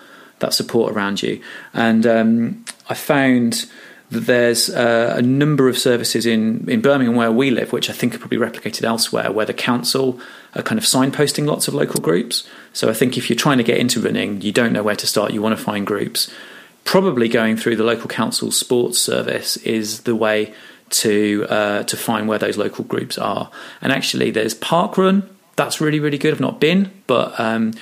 that 0.41 0.53
support 0.53 0.93
around 0.95 1.23
you. 1.23 1.41
And 1.73 2.07
um, 2.07 2.65
I 2.89 2.95
found 2.95 3.67
that 4.11 4.21
there's 4.21 4.71
uh, 4.71 5.15
a 5.17 5.23
number 5.23 5.69
of 5.69 5.77
services 5.77 6.27
in, 6.27 6.69
in 6.71 6.81
Birmingham 6.81 7.17
where 7.17 7.33
we 7.33 7.51
live, 7.51 7.73
which 7.73 7.91
I 7.91 7.93
think 7.93 8.15
are 8.15 8.19
probably 8.19 8.39
replicated 8.39 8.85
elsewhere, 8.85 9.33
where 9.33 9.47
the 9.47 9.55
council 9.55 10.21
are 10.55 10.63
kind 10.63 10.79
of 10.79 10.85
signposting 10.85 11.47
lots 11.47 11.67
of 11.67 11.75
local 11.75 12.01
groups. 12.01 12.47
So 12.73 12.89
I 12.89 12.93
think 12.93 13.19
if 13.19 13.29
you're 13.29 13.39
trying 13.39 13.59
to 13.59 13.65
get 13.65 13.79
into 13.79 14.01
running, 14.01 14.41
you 14.43 14.53
don't 14.53 14.73
know 14.73 14.83
where 14.83 14.97
to 14.97 15.07
start, 15.07 15.33
you 15.33 15.43
want 15.43 15.59
to 15.59 15.65
find 15.65 15.87
groups. 15.87 16.31
Probably 16.85 17.29
going 17.29 17.57
through 17.57 17.77
the 17.77 17.85
local 17.85 18.09
council 18.09 18.53
sports 18.53 18.99
service 19.01 19.57
is 19.59 20.03
the 20.03 20.15
way 20.15 20.55
to 20.89 21.45
uh, 21.49 21.83
to 21.83 21.97
find 21.97 22.29
where 22.29 22.39
those 22.39 22.57
local 22.57 22.85
groups 22.85 23.19
are. 23.19 23.51
And 23.83 23.93
actually, 23.93 24.31
there's 24.31 24.55
Parkrun. 24.55 25.29
That's 25.57 25.81
really 25.81 25.99
really 25.99 26.19
good. 26.19 26.33
I've 26.33 26.41
not 26.41 26.61
been, 26.61 26.93
but 27.09 27.39
um, 27.41 27.73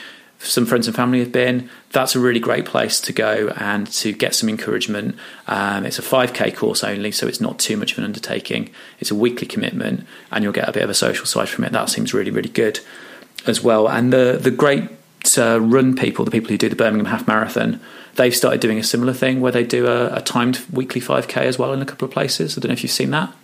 some 0.45 0.67
friends 0.67 0.87
and 0.87 0.95
family 0.95 1.21
have 1.21 1.33
been. 1.33 1.69
That's 1.93 2.15
a 2.15 2.21
really 2.21 2.41
great 2.41 2.65
place 2.65 3.01
to 3.03 3.13
go 3.13 3.53
and 3.57 3.87
to 3.93 4.13
get 4.13 4.35
some 4.35 4.49
encouragement. 4.49 5.17
Um, 5.47 5.87
it's 5.87 5.99
a 5.99 6.03
5k 6.03 6.55
course 6.57 6.85
only, 6.85 7.13
so 7.13 7.27
it's 7.27 7.41
not 7.41 7.59
too 7.59 7.77
much 7.77 7.93
of 7.93 7.99
an 7.99 8.05
undertaking. 8.05 8.71
It's 9.01 9.11
a 9.11 9.15
weekly 9.15 9.47
commitment, 9.47 10.07
and 10.31 10.45
you'll 10.45 10.53
get 10.53 10.69
a 10.69 10.73
bit 10.73 10.83
of 10.83 10.91
a 10.91 10.95
social 10.95 11.27
side 11.27 11.49
from 11.49 11.65
it. 11.65 11.73
That 11.73 11.89
seems 11.89 12.15
really, 12.15 12.31
really 12.31 12.49
good 12.49 12.81
as 13.47 13.63
well. 13.63 13.89
And 13.89 14.13
the 14.13 14.39
the 14.41 14.51
great 14.51 14.91
uh, 15.39 15.61
run 15.61 15.97
people, 15.97 16.25
the 16.25 16.31
people 16.31 16.51
who 16.51 16.59
do 16.59 16.69
the 16.69 16.77
Birmingham 16.77 17.07
Half 17.07 17.27
Marathon, 17.27 17.81
they've 18.17 18.35
started 18.35 18.61
doing 18.61 18.79
a 18.79 18.85
similar 18.85 19.13
thing 19.13 19.41
where 19.41 19.53
they 19.53 19.65
do 19.65 19.87
a, 19.87 20.17
a 20.17 20.21
timed 20.21 20.65
weekly 20.71 21.01
5k 21.01 21.37
as 21.39 21.59
well 21.59 21.73
in 21.73 21.83
a 21.83 21.87
couple 21.87 22.07
of 22.07 22.13
places. 22.13 22.57
I 22.57 22.61
don't 22.61 22.69
know 22.69 22.75
if 22.75 22.83
you've 22.83 22.93
seen 22.93 23.11
that. 23.11 23.35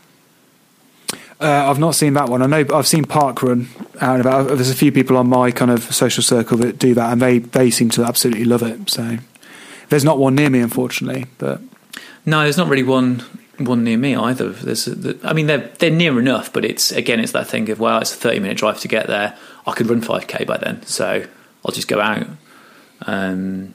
Uh, 1.41 1.71
I've 1.71 1.79
not 1.79 1.95
seen 1.95 2.13
that 2.15 2.29
one. 2.29 2.43
I 2.43 2.47
know 2.47 2.65
I've 2.75 2.87
seen 2.87 3.05
Parkrun 3.05 3.67
out 4.03 4.17
and 4.17 4.21
about. 4.21 4.49
There's 4.49 4.71
a 4.71 4.75
few 4.75 4.93
people 4.93 5.17
on 5.17 5.29
my 5.29 5.51
kind 5.51 5.71
of 5.71 5.83
social 5.85 6.23
circle 6.23 6.59
that 6.59 6.79
do 6.79 6.93
that, 6.95 7.13
and 7.13 7.23
they 7.23 7.39
they 7.39 7.71
seem 7.71 7.89
to 7.91 8.05
absolutely 8.05 8.45
love 8.45 8.63
it. 8.63 8.91
So 8.91 9.17
there's 9.89 10.05
not 10.05 10.19
one 10.19 10.35
near 10.35 10.51
me, 10.51 10.61
unfortunately. 10.61 11.27
But 11.39 11.63
no, 12.27 12.43
there's 12.43 12.59
not 12.59 12.69
really 12.69 12.83
one 12.83 13.25
one 13.57 13.85
near 13.85 13.97
me 13.97 14.17
either. 14.17 14.51
There's, 14.51 14.89
I 15.25 15.33
mean, 15.33 15.47
they're 15.47 15.71
they're 15.79 15.91
near 15.91 16.19
enough, 16.19 16.53
but 16.53 16.65
it's 16.65 16.93
again, 16.93 17.21
it's 17.21 17.33
that 17.33 17.47
thing 17.47 17.71
of 17.71 17.81
well, 17.81 18.01
it's 18.01 18.13
a 18.13 18.17
30 18.17 18.41
minute 18.41 18.59
drive 18.59 18.81
to 18.81 18.89
get 18.89 19.07
there. 19.07 19.37
I 19.67 19.73
could 19.73 19.89
run 19.89 20.03
5k 20.03 20.47
by 20.47 20.59
then, 20.59 20.83
so 20.85 21.25
I'll 21.65 21.73
just 21.73 21.89
go 21.89 22.01
out. 22.01 22.27
Um, 23.07 23.75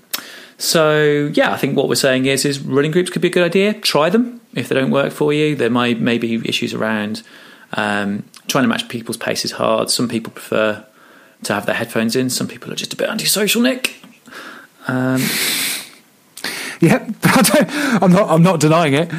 so 0.57 1.31
yeah, 1.33 1.51
I 1.51 1.57
think 1.57 1.75
what 1.75 1.89
we're 1.89 1.95
saying 1.95 2.25
is 2.25 2.45
is 2.45 2.59
running 2.59 2.91
groups 2.91 3.09
could 3.09 3.23
be 3.23 3.29
a 3.29 3.31
good 3.31 3.45
idea. 3.45 3.73
Try 3.73 4.09
them 4.09 4.41
if 4.53 4.69
they 4.69 4.75
don't 4.75 4.91
work 4.91 5.11
for 5.11 5.33
you. 5.33 5.55
There 5.55 5.69
might 5.69 5.99
may 5.99 6.17
be 6.17 6.35
issues 6.47 6.75
around 6.75 7.23
um, 7.75 8.23
trying 8.47 8.63
to 8.63 8.67
match 8.67 8.87
people's 8.87 9.17
pace 9.17 9.45
is 9.45 9.51
hard. 9.51 9.89
Some 9.89 10.07
people 10.07 10.31
prefer 10.31 10.85
to 11.43 11.53
have 11.53 11.65
their 11.65 11.75
headphones 11.75 12.15
in. 12.15 12.29
Some 12.29 12.47
people 12.47 12.71
are 12.71 12.75
just 12.75 12.93
a 12.93 12.95
bit 12.95 13.09
antisocial, 13.09 13.61
Nick. 13.61 13.95
Um, 14.87 15.21
yep, 16.79 17.09
I'm 17.23 18.11
not. 18.11 18.29
I'm 18.29 18.43
not 18.43 18.59
denying 18.59 18.93
it. 18.93 19.11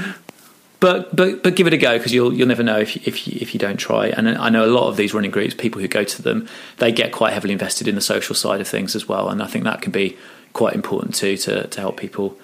But 0.79 1.17
but 1.17 1.43
but 1.43 1.57
give 1.57 1.67
it 1.67 1.73
a 1.73 1.79
go 1.79 1.97
because 1.97 2.13
you'll 2.13 2.33
you'll 2.35 2.49
never 2.49 2.63
know 2.63 2.79
if 2.79 2.97
you, 2.97 3.03
if 3.07 3.27
you, 3.27 3.39
if 3.41 3.55
you 3.55 3.61
don't 3.61 3.79
try. 3.79 4.09
And 4.09 4.29
I 4.29 4.51
know 4.51 4.65
a 4.65 4.71
lot 4.71 4.89
of 4.89 4.97
these 4.97 5.15
running 5.15 5.31
groups, 5.31 5.55
people 5.55 5.81
who 5.81 5.89
go 5.89 6.05
to 6.05 6.23
them, 6.23 6.49
they 6.79 6.93
get 6.93 7.13
quite 7.13 7.33
heavily 7.33 7.53
invested 7.53 7.89
in 7.89 7.95
the 7.95 8.01
social 8.01 8.35
side 8.35 8.61
of 8.61 8.69
things 8.69 8.95
as 8.95 9.09
well. 9.09 9.29
And 9.31 9.43
I 9.43 9.47
think 9.47 9.65
that 9.65 9.81
can 9.81 9.91
be 9.91 10.17
quite 10.53 10.75
important 10.75 11.15
too 11.15 11.37
to 11.39 11.67
to 11.67 11.81
help 11.81 11.97
people 11.97 12.37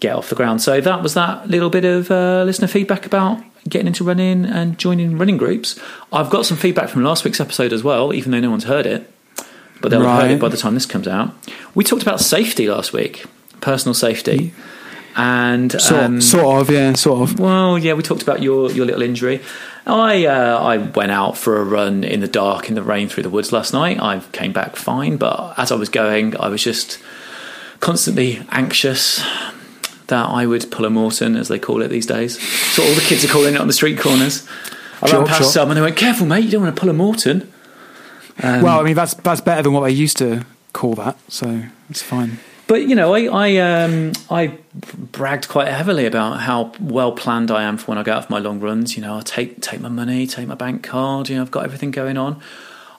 get 0.00 0.14
off 0.14 0.28
the 0.28 0.34
ground. 0.34 0.60
So 0.60 0.80
that 0.80 1.02
was 1.02 1.14
that 1.14 1.48
little 1.48 1.70
bit 1.70 1.84
of 1.84 2.10
uh, 2.10 2.44
listener 2.44 2.68
feedback 2.68 3.06
about 3.06 3.42
getting 3.68 3.86
into 3.86 4.04
running 4.04 4.44
and 4.44 4.78
joining 4.78 5.18
running 5.18 5.36
groups. 5.36 5.78
I've 6.12 6.30
got 6.30 6.46
some 6.46 6.56
feedback 6.56 6.88
from 6.88 7.04
last 7.04 7.24
week's 7.24 7.40
episode 7.40 7.72
as 7.72 7.82
well, 7.82 8.12
even 8.12 8.32
though 8.32 8.40
no 8.40 8.50
one's 8.50 8.64
heard 8.64 8.86
it, 8.86 9.10
but 9.80 9.90
they'll 9.90 10.02
right. 10.02 10.12
have 10.12 10.22
heard 10.22 10.30
it 10.32 10.40
by 10.40 10.48
the 10.48 10.56
time 10.56 10.74
this 10.74 10.86
comes 10.86 11.08
out. 11.08 11.32
We 11.74 11.84
talked 11.84 12.02
about 12.02 12.20
safety 12.20 12.68
last 12.68 12.92
week, 12.92 13.24
personal 13.60 13.94
safety. 13.94 14.52
And 15.14 15.70
sort, 15.72 16.02
um, 16.02 16.20
sort 16.22 16.62
of, 16.62 16.70
yeah, 16.70 16.94
sort 16.94 17.30
of. 17.30 17.38
Well, 17.38 17.78
yeah, 17.78 17.92
we 17.92 18.02
talked 18.02 18.22
about 18.22 18.42
your, 18.42 18.70
your 18.70 18.86
little 18.86 19.02
injury. 19.02 19.42
I 19.86 20.26
uh, 20.26 20.58
I 20.58 20.78
went 20.78 21.10
out 21.10 21.36
for 21.36 21.60
a 21.60 21.64
run 21.64 22.04
in 22.04 22.20
the 22.20 22.28
dark 22.28 22.68
in 22.68 22.74
the 22.74 22.82
rain 22.82 23.08
through 23.08 23.24
the 23.24 23.30
woods 23.30 23.52
last 23.52 23.72
night. 23.72 24.00
I 24.00 24.20
came 24.32 24.52
back 24.52 24.76
fine, 24.76 25.16
but 25.16 25.58
as 25.58 25.72
I 25.72 25.74
was 25.74 25.88
going, 25.88 26.36
I 26.38 26.48
was 26.48 26.62
just 26.62 26.98
constantly 27.80 28.46
anxious, 28.50 29.22
that 30.08 30.28
I 30.28 30.46
would 30.46 30.70
pull 30.70 30.84
a 30.84 30.90
Morton, 30.90 31.36
as 31.36 31.48
they 31.48 31.58
call 31.58 31.82
it 31.82 31.88
these 31.88 32.06
days. 32.06 32.40
So 32.74 32.82
all 32.82 32.94
the 32.94 33.00
kids 33.00 33.24
are 33.24 33.28
calling 33.28 33.54
it 33.54 33.60
on 33.60 33.66
the 33.66 33.72
street 33.72 33.98
corners. 33.98 34.46
I 35.02 35.08
sure, 35.08 35.18
ran 35.20 35.28
past 35.28 35.42
sure. 35.42 35.50
some 35.50 35.70
and 35.70 35.76
they 35.76 35.82
went, 35.82 35.96
"Careful, 35.96 36.26
mate! 36.26 36.44
You 36.44 36.50
don't 36.50 36.62
want 36.62 36.74
to 36.74 36.80
pull 36.80 36.90
a 36.90 36.94
Morton." 36.94 37.52
Um, 38.42 38.62
well, 38.62 38.80
I 38.80 38.82
mean 38.82 38.94
that's 38.94 39.14
that's 39.14 39.40
better 39.40 39.62
than 39.62 39.72
what 39.72 39.82
they 39.82 39.90
used 39.90 40.16
to 40.18 40.44
call 40.72 40.94
that, 40.94 41.18
so 41.28 41.64
it's 41.90 42.02
fine. 42.02 42.38
But 42.66 42.88
you 42.88 42.94
know, 42.94 43.14
I 43.14 43.26
I, 43.26 43.56
um, 43.58 44.12
I 44.30 44.58
bragged 44.74 45.48
quite 45.48 45.68
heavily 45.68 46.06
about 46.06 46.40
how 46.40 46.72
well 46.80 47.12
planned 47.12 47.50
I 47.50 47.64
am 47.64 47.76
for 47.76 47.86
when 47.86 47.98
I 47.98 48.02
go 48.02 48.12
out 48.12 48.26
for 48.26 48.32
my 48.32 48.38
long 48.38 48.60
runs. 48.60 48.96
You 48.96 49.02
know, 49.02 49.18
I 49.18 49.20
take 49.20 49.60
take 49.60 49.80
my 49.80 49.88
money, 49.88 50.26
take 50.26 50.46
my 50.46 50.54
bank 50.54 50.82
card. 50.82 51.28
You 51.28 51.36
know, 51.36 51.42
I've 51.42 51.50
got 51.50 51.64
everything 51.64 51.90
going 51.90 52.16
on. 52.16 52.40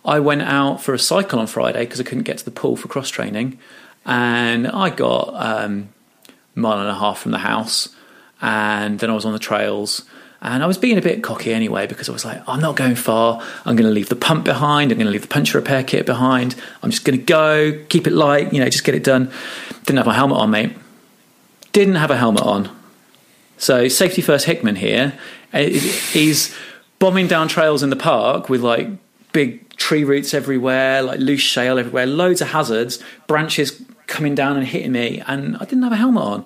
I 0.06 0.20
went 0.20 0.42
out 0.42 0.84
for 0.84 0.94
a 0.94 1.00
cycle 1.00 1.40
on 1.40 1.48
Friday 1.48 1.86
because 1.86 2.00
I 2.00 2.04
couldn't 2.04 2.24
get 2.24 2.38
to 2.40 2.46
the 2.46 2.52
pool 2.52 2.76
for 2.76 2.88
cross 2.88 3.10
training, 3.10 3.58
and 4.06 4.68
I 4.68 4.90
got 4.90 5.34
um, 5.34 5.90
mile 6.56 6.80
and 6.80 6.90
a 6.90 6.96
half 6.96 7.20
from 7.20 7.32
the 7.32 7.40
house, 7.40 7.90
and 8.42 9.00
then 9.00 9.10
I 9.10 9.14
was 9.14 9.26
on 9.26 9.34
the 9.34 9.40
trails. 9.40 10.04
And 10.42 10.62
I 10.62 10.68
was 10.68 10.78
being 10.78 10.98
a 10.98 11.02
bit 11.02 11.24
cocky 11.24 11.54
anyway 11.54 11.88
because 11.88 12.10
I 12.10 12.12
was 12.12 12.26
like, 12.26 12.44
I'm 12.50 12.60
not 12.60 12.76
going 12.76 12.96
far. 12.96 13.42
I'm 13.64 13.78
going 13.78 13.88
to 13.88 13.94
leave 13.94 14.10
the 14.10 14.18
pump 14.18 14.44
behind. 14.44 14.92
I'm 14.92 14.98
going 14.98 15.06
to 15.06 15.12
leave 15.12 15.22
the 15.22 15.30
puncture 15.30 15.58
repair 15.58 15.86
kit 15.86 16.06
behind. 16.06 16.56
I'm 16.82 16.92
just 16.92 17.06
going 17.06 17.18
to 17.18 17.24
go, 17.24 17.82
keep 17.88 18.08
it 18.08 18.12
light, 18.12 18.52
you 18.52 18.60
know, 18.60 18.68
just 18.68 18.84
get 18.84 18.94
it 18.94 19.06
done. 19.06 19.32
Didn't 19.86 19.96
have 19.96 20.06
my 20.06 20.14
helmet 20.14 20.38
on, 20.38 20.52
mate. 20.52 20.76
Didn't 21.72 21.96
have 21.96 22.12
a 22.12 22.18
helmet 22.18 22.44
on. 22.44 22.70
So, 23.58 23.88
safety 23.88 24.22
first 24.22 24.46
Hickman 24.46 24.76
here. 24.76 25.18
uh, 25.54 25.60
He's 25.60 26.54
bombing 27.00 27.28
down 27.28 27.48
trails 27.48 27.82
in 27.82 27.90
the 27.90 27.96
park 27.96 28.50
with 28.50 28.60
like 28.60 28.90
big 29.32 29.74
tree 29.78 30.04
roots 30.04 30.34
everywhere, 30.34 31.02
like 31.02 31.20
loose 31.20 31.40
shale 31.40 31.80
everywhere, 31.80 32.06
loads 32.06 32.42
of 32.42 32.50
hazards, 32.50 33.02
branches 33.28 33.82
coming 34.08 34.36
down 34.36 34.58
and 34.58 34.66
hitting 34.66 34.92
me. 34.92 35.22
And 35.26 35.56
I 35.58 35.66
didn't 35.66 35.84
have 35.84 35.92
a 35.92 35.98
helmet 35.98 36.24
on 36.24 36.46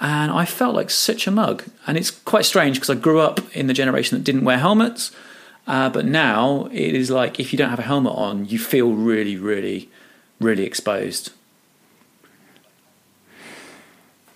and 0.00 0.30
I 0.30 0.44
felt 0.44 0.74
like 0.74 0.90
such 0.90 1.26
a 1.26 1.30
mug. 1.30 1.64
And 1.86 1.96
it's 1.96 2.10
quite 2.10 2.44
strange 2.44 2.76
because 2.76 2.90
I 2.90 2.94
grew 2.94 3.20
up 3.20 3.40
in 3.56 3.66
the 3.66 3.74
generation 3.74 4.18
that 4.18 4.24
didn't 4.24 4.44
wear 4.44 4.58
helmets, 4.58 5.10
uh, 5.66 5.88
but 5.88 6.04
now 6.04 6.68
it 6.72 6.94
is 6.94 7.10
like 7.10 7.40
if 7.40 7.52
you 7.52 7.56
don't 7.56 7.70
have 7.70 7.78
a 7.78 7.82
helmet 7.82 8.12
on, 8.14 8.46
you 8.46 8.58
feel 8.58 8.92
really, 8.92 9.36
really, 9.36 9.88
really 10.40 10.64
exposed. 10.64 11.32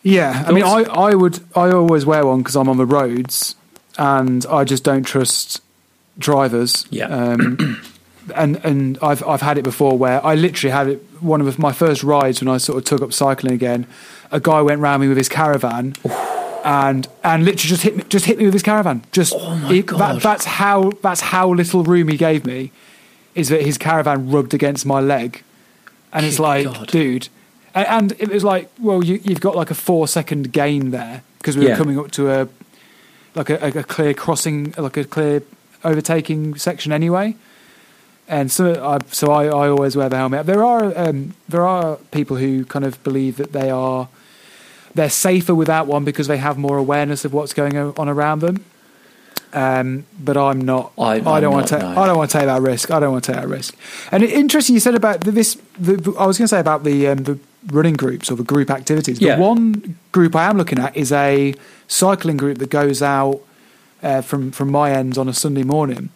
Yeah, 0.02 0.44
I 0.46 0.52
mean, 0.52 0.64
I, 0.64 0.85
I 0.85 1.14
would, 1.14 1.40
I 1.54 1.70
always 1.72 2.06
wear 2.06 2.24
one 2.24 2.38
because 2.38 2.56
I'm 2.56 2.70
on 2.70 2.78
the 2.78 2.87
roads, 2.87 3.54
and 3.98 4.46
I 4.46 4.64
just 4.64 4.83
don't 4.83 5.02
trust 5.02 5.61
drivers. 6.16 6.87
Yeah. 6.88 7.09
Um, 7.09 7.83
and 8.32 8.56
and 8.64 8.98
I've 9.02 9.22
I've 9.26 9.42
had 9.42 9.58
it 9.58 9.62
before 9.64 9.96
where 9.98 10.24
I 10.24 10.34
literally 10.34 10.72
had 10.72 10.88
it 10.88 11.02
one 11.20 11.40
of 11.40 11.58
my 11.58 11.72
first 11.72 12.02
rides 12.02 12.40
when 12.40 12.48
I 12.48 12.58
sort 12.58 12.78
of 12.78 12.84
took 12.84 13.02
up 13.02 13.12
cycling 13.12 13.52
again. 13.52 13.86
A 14.32 14.40
guy 14.40 14.60
went 14.62 14.80
round 14.80 15.02
me 15.02 15.08
with 15.08 15.16
his 15.18 15.28
caravan. 15.28 15.94
And 16.62 17.08
and 17.24 17.44
literally 17.44 17.68
just 17.70 17.82
hit 17.82 17.96
me, 17.96 18.04
just 18.10 18.26
hit 18.26 18.36
me 18.38 18.44
with 18.44 18.52
his 18.52 18.62
caravan. 18.62 19.02
Just 19.12 19.32
Oh 19.34 19.56
my 19.56 19.72
it- 19.72 19.86
That, 19.86 20.20
that's 20.22 20.44
how 20.44 20.90
that's 21.02 21.20
how 21.22 21.48
little 21.54 21.82
room 21.84 22.08
he 22.08 22.16
gave 22.18 22.44
me, 22.44 22.70
is 23.34 23.48
that 23.48 23.62
his 23.62 23.78
caravan 23.78 24.30
rubbed 24.30 24.52
against 24.52 24.84
my 24.84 25.00
leg, 25.00 25.42
and 26.12 26.26
it's 26.26 26.36
Good 26.36 26.42
like, 26.42 26.64
God. 26.66 26.86
dude, 26.88 27.28
and, 27.74 27.86
and 27.88 28.12
it 28.20 28.28
was 28.28 28.44
like, 28.44 28.68
well, 28.78 29.02
you, 29.02 29.20
you've 29.24 29.40
got 29.40 29.56
like 29.56 29.70
a 29.70 29.74
four 29.74 30.06
second 30.06 30.52
gain 30.52 30.90
there 30.90 31.22
because 31.38 31.56
we 31.56 31.64
were 31.64 31.70
Yeah. 31.70 31.76
coming 31.78 31.98
up 31.98 32.10
to 32.12 32.30
a 32.30 32.48
like 33.34 33.48
a, 33.48 33.78
a 33.78 33.82
clear 33.82 34.12
crossing, 34.12 34.74
like 34.76 34.98
a 34.98 35.04
clear 35.04 35.42
overtaking 35.82 36.56
section 36.56 36.92
anyway. 36.92 37.36
And 38.30 38.50
so, 38.50 38.74
I, 38.86 38.98
so 39.10 39.32
I, 39.32 39.46
I 39.46 39.68
always 39.68 39.96
wear 39.96 40.08
the 40.08 40.16
helmet. 40.16 40.46
There 40.46 40.64
are 40.64 40.96
um, 40.96 41.34
there 41.48 41.66
are 41.66 41.96
people 42.12 42.36
who 42.36 42.64
kind 42.64 42.84
of 42.84 43.02
believe 43.02 43.36
that 43.38 43.52
they 43.52 43.70
are 43.70 44.08
they're 44.94 45.10
safer 45.10 45.54
without 45.54 45.88
one 45.88 46.04
because 46.04 46.28
they 46.28 46.36
have 46.36 46.56
more 46.56 46.78
awareness 46.78 47.24
of 47.24 47.32
what's 47.32 47.52
going 47.52 47.76
on 47.76 48.08
around 48.08 48.38
them. 48.38 48.64
Um, 49.52 50.06
but 50.18 50.36
I'm 50.36 50.60
not. 50.60 50.92
I- 50.96 51.02
I, 51.02 51.16
I'm 51.16 51.40
don't 51.42 51.52
want 51.52 51.66
to. 51.68 51.74
Take, 51.74 51.82
no. 51.82 52.00
I 52.00 52.06
don't 52.06 52.16
want 52.18 52.30
to 52.30 52.38
take 52.38 52.46
that 52.46 52.62
risk. 52.62 52.90
I 52.92 53.00
don't 53.00 53.12
want 53.12 53.24
to 53.24 53.32
take 53.32 53.40
that 53.40 53.48
risk. 53.48 53.74
And 54.12 54.22
it, 54.22 54.30
interesting, 54.30 54.74
you 54.74 54.80
said 54.80 54.94
about 54.94 55.22
the, 55.22 55.32
this. 55.32 55.56
The, 55.78 55.94
I 56.16 56.26
was 56.26 56.38
going 56.38 56.44
to 56.46 56.48
say 56.48 56.60
about 56.60 56.84
the 56.84 57.08
um, 57.08 57.24
the 57.24 57.36
running 57.66 57.94
groups 57.94 58.30
or 58.30 58.36
the 58.36 58.44
group 58.44 58.70
activities. 58.70 59.20
Yeah. 59.20 59.34
The 59.36 59.42
one 59.42 59.98
group 60.12 60.36
I 60.36 60.48
am 60.48 60.56
looking 60.56 60.78
at 60.78 60.96
is 60.96 61.10
a 61.10 61.54
cycling 61.88 62.36
group 62.36 62.58
that 62.58 62.70
goes 62.70 63.02
out 63.02 63.40
uh, 64.02 64.22
from 64.22 64.50
from 64.50 64.70
my 64.70 64.92
ends 64.92 65.18
on 65.18 65.28
a 65.28 65.32
Sunday 65.34 65.62
morning, 65.62 65.98
and 65.98 66.08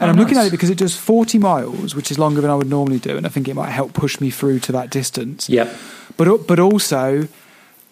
Oh, 0.00 0.06
I'm 0.08 0.16
looking 0.16 0.34
nice. 0.34 0.46
at 0.46 0.48
it 0.48 0.50
because 0.52 0.70
it 0.70 0.78
does 0.78 0.96
40 0.96 1.38
miles, 1.38 1.94
which 1.94 2.10
is 2.10 2.18
longer 2.18 2.40
than 2.40 2.50
I 2.50 2.54
would 2.54 2.68
normally 2.68 2.98
do, 2.98 3.16
and 3.16 3.26
I 3.26 3.28
think 3.28 3.48
it 3.48 3.54
might 3.54 3.70
help 3.70 3.92
push 3.92 4.20
me 4.20 4.30
through 4.30 4.58
to 4.60 4.72
that 4.72 4.90
distance. 4.90 5.48
Yep. 5.48 5.74
But 6.16 6.46
but 6.46 6.58
also, 6.58 7.28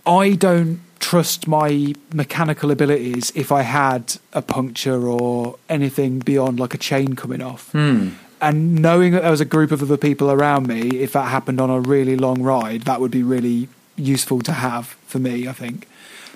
I 0.06 0.32
don't 0.34 0.80
trust 1.00 1.46
my 1.46 1.94
mechanical 2.12 2.70
abilities 2.70 3.32
if 3.34 3.52
I 3.52 3.62
had 3.62 4.16
a 4.32 4.42
puncture 4.42 5.06
or 5.06 5.56
anything 5.68 6.18
beyond 6.18 6.58
like 6.58 6.74
a 6.74 6.78
chain 6.78 7.14
coming 7.14 7.40
off. 7.40 7.70
Hmm. 7.72 8.08
And 8.40 8.76
knowing 8.76 9.12
that 9.12 9.22
there 9.22 9.30
was 9.30 9.40
a 9.40 9.44
group 9.44 9.70
of 9.72 9.82
other 9.82 9.96
people 9.96 10.30
around 10.30 10.66
me, 10.68 10.98
if 11.00 11.12
that 11.12 11.28
happened 11.28 11.60
on 11.60 11.70
a 11.70 11.80
really 11.80 12.16
long 12.16 12.42
ride, 12.42 12.82
that 12.82 13.00
would 13.00 13.10
be 13.10 13.22
really 13.22 13.68
useful 13.96 14.40
to 14.42 14.52
have 14.52 14.86
for 15.06 15.18
me. 15.18 15.48
I 15.48 15.52
think. 15.52 15.86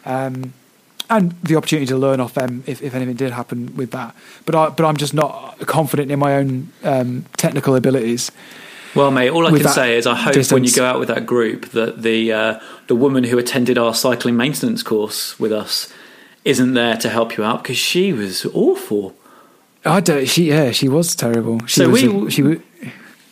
Um, 0.05 0.53
and 1.17 1.33
the 1.43 1.57
opportunity 1.57 1.87
to 1.87 1.97
learn 1.97 2.21
off 2.21 2.35
them 2.35 2.65
if, 2.67 2.83
if 2.83 2.95
anything 2.95 3.15
did 3.17 3.33
happen 3.33 3.75
with 3.77 3.91
that. 3.93 4.15
But 4.47 4.55
I, 4.55 4.69
but 4.71 4.85
I'm 4.85 4.97
just 4.97 5.15
not 5.15 5.59
confident 5.67 6.11
in 6.11 6.19
my 6.19 6.35
own 6.37 6.73
um, 6.83 7.25
technical 7.37 7.77
abilities. 7.77 8.31
Well, 8.95 9.11
mate, 9.11 9.31
all 9.31 9.47
I 9.47 9.51
can 9.59 9.69
say 9.69 9.97
is 9.97 10.07
I 10.07 10.15
hope 10.15 10.35
when 10.51 10.65
you 10.65 10.73
go 10.73 10.85
out 10.85 10.99
with 10.99 11.09
that 11.09 11.25
group 11.27 11.71
that 11.71 12.03
the 12.03 12.33
uh, 12.33 12.61
the 12.89 12.95
woman 12.97 13.25
who 13.25 13.39
attended 13.39 13.79
our 13.79 13.95
cycling 13.95 14.37
maintenance 14.37 14.83
course 14.83 15.39
with 15.41 15.53
us 15.53 15.93
isn't 16.45 16.75
there 16.75 16.97
to 16.99 17.09
help 17.09 17.37
you 17.37 17.45
out 17.45 17.63
because 17.63 17.79
she 17.79 18.13
was 18.13 18.45
awful. 18.53 19.15
I 19.85 20.01
don't. 20.01 20.29
She 20.29 20.49
yeah, 20.49 20.73
she 20.73 20.89
was 20.89 21.15
terrible. 21.17 21.61
She 21.67 21.81
So 21.81 21.89
was 21.89 22.03
we- 22.03 22.27
a- 22.27 22.31
she 22.31 22.43
was. 22.43 22.59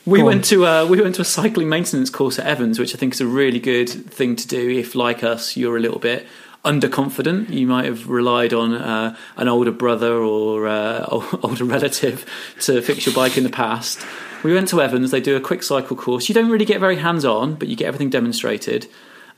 We 0.07 0.21
on. 0.21 0.27
went 0.27 0.45
to 0.47 0.65
uh, 0.67 0.87
we 0.87 1.01
went 1.01 1.15
to 1.17 1.21
a 1.23 1.27
cycling 1.27 1.69
maintenance 1.69 2.09
course 2.09 2.39
at 2.39 2.47
Evans, 2.47 2.79
which 2.79 2.95
I 2.95 2.99
think 2.99 3.13
is 3.13 3.21
a 3.21 3.27
really 3.27 3.61
good 3.61 3.89
thing 3.91 4.35
to 4.37 4.49
do 4.49 4.71
if, 4.71 4.95
like 4.95 5.23
us, 5.23 5.59
you're 5.59 5.77
a 5.77 5.81
little 5.81 5.99
bit 5.99 6.27
underconfident. 6.65 7.51
You 7.51 7.67
might 7.67 7.87
have 7.87 8.09
relied 8.09 8.53
on 8.53 8.75
uh, 8.75 9.17
an 9.37 9.49
older 9.49 9.73
brother 9.73 10.15
or 10.15 10.67
uh, 10.67 11.05
older 11.43 11.65
relative 11.65 12.27
to 12.61 12.83
fix 12.83 13.07
your 13.07 13.15
bike 13.15 13.37
in 13.37 13.45
the 13.45 13.51
past. 13.51 14.05
We 14.43 14.55
went 14.55 14.69
to 14.69 14.81
Evans. 14.81 15.11
They 15.11 15.21
do 15.21 15.37
a 15.37 15.41
quick 15.41 15.63
cycle 15.63 15.97
course. 15.97 16.29
You 16.29 16.35
don't 16.35 16.51
really 16.51 16.65
get 16.65 16.81
very 16.81 16.97
hands 16.97 17.25
on, 17.25 17.55
but 17.55 17.69
you 17.69 17.77
get 17.77 17.87
everything 17.87 18.11
demonstrated. 18.11 18.89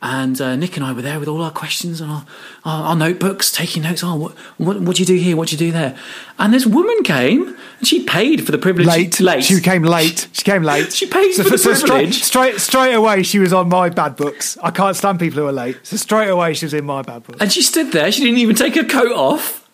And 0.05 0.41
uh, 0.41 0.57
Nick 0.57 0.77
and 0.77 0.85
I 0.85 0.93
were 0.93 1.01
there 1.01 1.21
with 1.21 1.29
all 1.29 1.43
our 1.43 1.53
questions 1.53 2.01
and 2.01 2.11
our, 2.11 2.27
our, 2.65 2.85
our 2.89 2.97
notebooks, 2.97 3.53
taking 3.53 3.85
notes. 3.85 4.03
Oh, 4.03 4.17
what, 4.17 4.33
what 4.59 4.81
what 4.81 4.97
do 4.97 5.03
you 5.03 5.07
do 5.07 5.15
here? 5.15 5.37
What 5.37 5.49
do 5.49 5.55
you 5.55 5.59
do 5.59 5.71
there? 5.71 5.97
And 6.41 6.53
this 6.53 6.67
woman 6.67 7.05
came 7.05 7.57
and 7.79 7.87
she 7.87 8.03
paid 8.05 8.45
for 8.45 8.51
the 8.51 8.59
privilege. 8.59 8.89
late. 8.89 9.21
late. 9.21 9.45
She 9.45 9.61
came 9.61 9.85
late. 9.85 10.29
She 10.33 10.43
came 10.43 10.65
late. 10.65 10.93
She 10.93 11.07
pays 11.07 11.37
for 11.37 11.49
the 11.49 11.57
straight, 11.57 11.81
privilege. 11.81 12.23
straight, 12.23 12.61
straight 12.61 12.95
away, 12.95 13.23
she 13.23 13.39
was 13.39 13.53
on 13.53 13.69
my 13.69 13.91
bad 13.91 14.17
books. 14.17 14.59
I 14.61 14.73
can't 14.73 14.97
stand 14.97 15.21
people 15.21 15.41
who 15.41 15.47
are 15.47 15.53
late. 15.53 15.79
So 15.85 15.97
straight 15.97 16.29
away, 16.29 16.55
she 16.55 16.67
was 16.67 16.75
in 16.75 16.85
my 16.85 17.03
bad 17.03 17.23
books. 17.23 17.41
And 17.41 17.53
she 17.53 17.63
stood 17.63 17.93
there. 17.93 18.11
She 18.11 18.25
didn't 18.25 18.39
even 18.39 18.57
take 18.57 18.75
her 18.75 18.85
coat 18.85 19.13
off. 19.13 19.69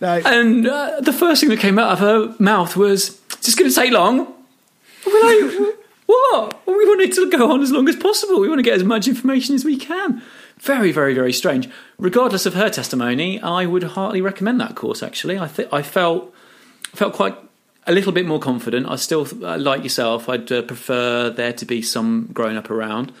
No, 0.00 0.20
And 0.24 0.66
uh, 0.66 1.00
the 1.00 1.12
first 1.12 1.40
thing 1.40 1.50
that 1.50 1.60
came 1.60 1.78
out 1.78 1.92
of 1.92 1.98
her 2.00 2.34
mouth 2.40 2.76
was, 2.76 3.10
"Is 3.10 3.40
this 3.40 3.54
going 3.54 3.70
to 3.70 3.74
take 3.74 3.92
long?" 3.92 4.34
We're 5.06 5.22
like, 5.22 5.76
"What? 6.06 6.66
Well, 6.66 6.76
we 6.76 6.84
wanted 6.86 7.12
to 7.14 7.30
go 7.30 7.50
on 7.52 7.62
as 7.62 7.70
long 7.72 7.88
as 7.88 7.96
possible. 7.96 8.40
We 8.40 8.48
want 8.48 8.58
to 8.58 8.62
get 8.62 8.74
as 8.74 8.84
much 8.84 9.08
information 9.08 9.54
as 9.54 9.64
we 9.64 9.76
can." 9.76 10.22
Very, 10.58 10.92
very, 10.92 11.14
very 11.14 11.32
strange. 11.32 11.68
Regardless 11.98 12.46
of 12.46 12.54
her 12.54 12.70
testimony, 12.70 13.40
I 13.40 13.66
would 13.66 13.82
heartily 13.82 14.20
recommend 14.20 14.60
that 14.60 14.74
course. 14.76 15.02
Actually, 15.02 15.38
I 15.38 15.48
think 15.48 15.68
I 15.72 15.82
felt 15.82 16.32
felt 16.94 17.12
quite 17.14 17.36
a 17.86 17.92
little 17.92 18.12
bit 18.12 18.24
more 18.26 18.38
confident. 18.38 18.86
I 18.88 18.96
still, 18.96 19.26
uh, 19.44 19.58
like 19.58 19.82
yourself, 19.82 20.28
I'd 20.28 20.50
uh, 20.50 20.62
prefer 20.62 21.28
there 21.30 21.52
to 21.52 21.64
be 21.66 21.82
some 21.82 22.30
grown 22.32 22.56
up 22.56 22.70
around. 22.70 23.12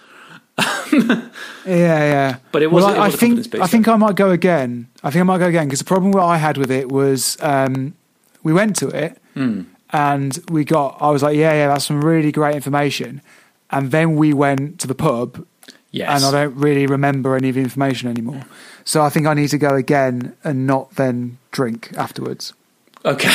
yeah, 0.92 1.28
yeah. 1.66 2.36
But 2.52 2.62
it 2.62 2.70
was- 2.70 2.84
Well, 2.84 2.94
it 2.94 2.98
I, 2.98 3.06
was 3.06 3.14
I 3.14 3.16
a 3.16 3.18
think. 3.18 3.54
I 3.62 3.66
think 3.66 3.88
I 3.88 3.96
might 3.96 4.16
go 4.16 4.30
again. 4.30 4.88
I 5.02 5.10
think 5.10 5.20
I 5.20 5.24
might 5.24 5.38
go 5.38 5.46
again 5.48 5.66
because 5.66 5.80
the 5.80 5.84
problem 5.84 6.12
that 6.12 6.22
I 6.22 6.36
had 6.38 6.56
with 6.56 6.70
it 6.70 6.90
was 6.90 7.36
um, 7.40 7.94
we 8.42 8.52
went 8.52 8.76
to 8.76 8.88
it 8.88 9.18
Hmm. 9.34 9.62
And 9.94 10.38
we 10.50 10.64
got. 10.64 10.98
I 11.00 11.10
was 11.10 11.22
like, 11.22 11.36
yeah, 11.36 11.52
yeah, 11.52 11.68
that's 11.68 11.86
some 11.86 12.04
really 12.04 12.32
great 12.32 12.56
information. 12.56 13.22
And 13.70 13.90
then 13.92 14.16
we 14.16 14.34
went 14.34 14.80
to 14.80 14.86
the 14.86 14.94
pub 14.94 15.46
Yes, 15.94 16.24
and 16.24 16.34
I 16.34 16.42
don't 16.42 16.56
really 16.56 16.86
remember 16.86 17.36
any 17.36 17.48
of 17.50 17.54
the 17.54 17.60
information 17.60 18.08
anymore. 18.08 18.42
So 18.84 19.02
I 19.02 19.10
think 19.10 19.28
I 19.28 19.34
need 19.34 19.48
to 19.50 19.58
go 19.58 19.76
again 19.76 20.36
and 20.42 20.66
not 20.66 20.96
then 20.96 21.38
drink 21.52 21.92
afterwards 21.96 22.52
okay. 23.04 23.32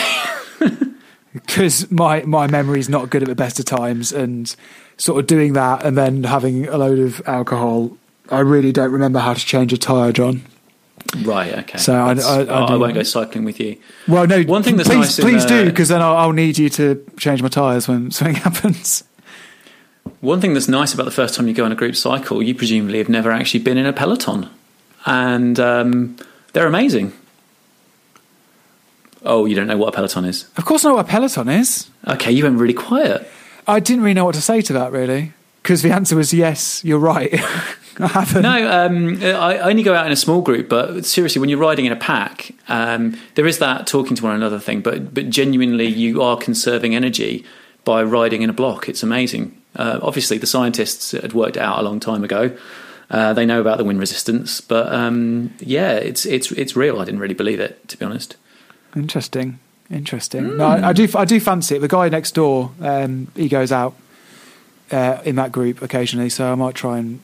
because 1.33 1.89
my 1.89 2.23
my 2.23 2.47
memory 2.47 2.79
is 2.79 2.89
not 2.89 3.09
good 3.09 3.21
at 3.21 3.29
the 3.29 3.35
best 3.35 3.59
of 3.59 3.65
times, 3.65 4.11
and 4.11 4.53
sort 4.97 5.21
of 5.21 5.27
doing 5.27 5.53
that 5.53 5.85
and 5.85 5.97
then 5.97 6.25
having 6.25 6.67
a 6.67 6.77
load 6.77 6.99
of 6.99 7.21
alcohol. 7.25 7.97
I 8.29 8.39
really 8.39 8.73
don't 8.73 8.91
remember 8.91 9.19
how 9.19 9.33
to 9.33 9.39
change 9.39 9.71
a 9.71 9.77
tire, 9.77 10.11
John. 10.11 10.43
Right. 11.23 11.53
Okay. 11.59 11.77
So 11.79 11.93
I- 11.93 12.13
I- 12.13 12.43
I 12.43 12.65
I, 12.73 12.75
won't 12.75 12.93
go 12.93 13.03
cycling 13.03 13.43
with 13.43 13.59
you. 13.59 13.77
Well, 14.07 14.27
no. 14.27 14.43
One 14.43 14.63
thing 14.63 14.75
that's 14.77 14.87
please, 14.89 14.97
nice 14.99 15.19
in, 15.19 15.25
please 15.25 15.45
do 15.45 15.61
uh, 15.61 15.65
because 15.65 15.87
then 15.89 16.01
I'll, 16.01 16.15
I'll 16.15 16.31
need 16.33 16.57
you 16.57 16.69
to 16.71 17.03
change 17.17 17.41
my 17.41 17.47
tires 17.49 17.87
when 17.87 18.11
something 18.17 18.35
happens. 18.35 19.03
One 20.21 20.41
thing 20.41 20.53
that's 20.53 20.67
nice 20.67 20.93
about 20.93 21.05
the 21.05 21.11
first 21.11 21.35
time 21.35 21.47
you 21.47 21.53
go 21.53 21.65
on 21.65 21.71
a 21.71 21.75
group 21.75 21.95
cycle, 21.95 22.43
you 22.43 22.53
presumably 22.53 22.97
have 22.97 23.09
never 23.09 23.31
actually 23.31 23.61
been 23.61 23.77
in 23.77 23.85
a 23.85 23.93
peloton, 23.93 24.49
and 25.05 25.59
um, 25.59 26.17
they're 26.53 26.67
amazing. 26.67 27.13
Oh, 29.23 29.45
you 29.45 29.55
don't 29.55 29.67
know 29.67 29.77
what 29.77 29.87
a 29.89 29.91
peloton 29.91 30.25
is? 30.25 30.47
Of 30.57 30.65
course, 30.65 30.85
I 30.85 30.89
know 30.89 30.95
what 30.95 31.05
a 31.05 31.09
peloton 31.09 31.49
is. 31.49 31.89
Okay, 32.07 32.31
you 32.31 32.43
went 32.43 32.59
really 32.59 32.73
quiet. 32.73 33.29
I 33.67 33.79
didn't 33.79 34.03
really 34.03 34.13
know 34.13 34.25
what 34.25 34.35
to 34.35 34.41
say 34.41 34.61
to 34.61 34.73
that, 34.73 34.91
really. 34.91 35.33
because 35.61 35.81
the 35.81 35.91
answer 35.91 36.15
was 36.15 36.33
yes. 36.33 36.83
You're 36.83 36.99
right. 36.99 37.33
No, 37.99 38.85
um, 38.85 39.21
I 39.21 39.57
only 39.59 39.83
go 39.83 39.93
out 39.93 40.05
in 40.05 40.11
a 40.11 40.15
small 40.15 40.41
group. 40.41 40.69
But 40.69 41.05
seriously, 41.05 41.39
when 41.39 41.49
you're 41.49 41.59
riding 41.59 41.85
in 41.85 41.91
a 41.91 41.97
pack, 41.97 42.51
um, 42.67 43.19
there 43.35 43.45
is 43.45 43.59
that 43.59 43.87
talking 43.87 44.15
to 44.15 44.23
one 44.23 44.35
another 44.35 44.59
thing. 44.59 44.81
But 44.81 45.13
but 45.13 45.29
genuinely, 45.29 45.87
you 45.87 46.21
are 46.21 46.37
conserving 46.37 46.95
energy 46.95 47.45
by 47.83 48.03
riding 48.03 48.41
in 48.41 48.49
a 48.49 48.53
block. 48.53 48.87
It's 48.87 49.03
amazing. 49.03 49.59
Uh, 49.75 49.99
obviously, 50.01 50.37
the 50.37 50.47
scientists 50.47 51.11
had 51.11 51.33
worked 51.33 51.57
out 51.57 51.79
a 51.79 51.81
long 51.81 51.99
time 51.99 52.23
ago. 52.23 52.55
Uh, 53.11 53.33
they 53.33 53.45
know 53.45 53.59
about 53.59 53.77
the 53.77 53.83
wind 53.83 53.99
resistance, 53.99 54.61
but 54.61 54.91
um, 54.93 55.53
yeah, 55.59 55.93
it's 55.93 56.25
it's 56.25 56.51
it's 56.51 56.75
real. 56.75 56.99
I 56.99 57.05
didn't 57.05 57.19
really 57.19 57.33
believe 57.33 57.59
it, 57.59 57.87
to 57.89 57.97
be 57.97 58.05
honest. 58.05 58.35
Interesting. 58.95 59.59
Interesting. 59.89 60.57
No, 60.57 60.65
I, 60.65 60.89
I 60.89 60.93
do. 60.93 61.07
I 61.15 61.25
do 61.25 61.39
fancy 61.39 61.75
it. 61.75 61.79
The 61.79 61.87
guy 61.87 62.09
next 62.09 62.35
door, 62.35 62.71
um, 62.79 63.27
he 63.35 63.49
goes 63.49 63.71
out 63.71 63.95
uh, 64.91 65.19
in 65.25 65.35
that 65.37 65.51
group 65.51 65.81
occasionally, 65.81 66.29
so 66.29 66.51
I 66.51 66.55
might 66.55 66.75
try 66.75 66.99
and 66.99 67.21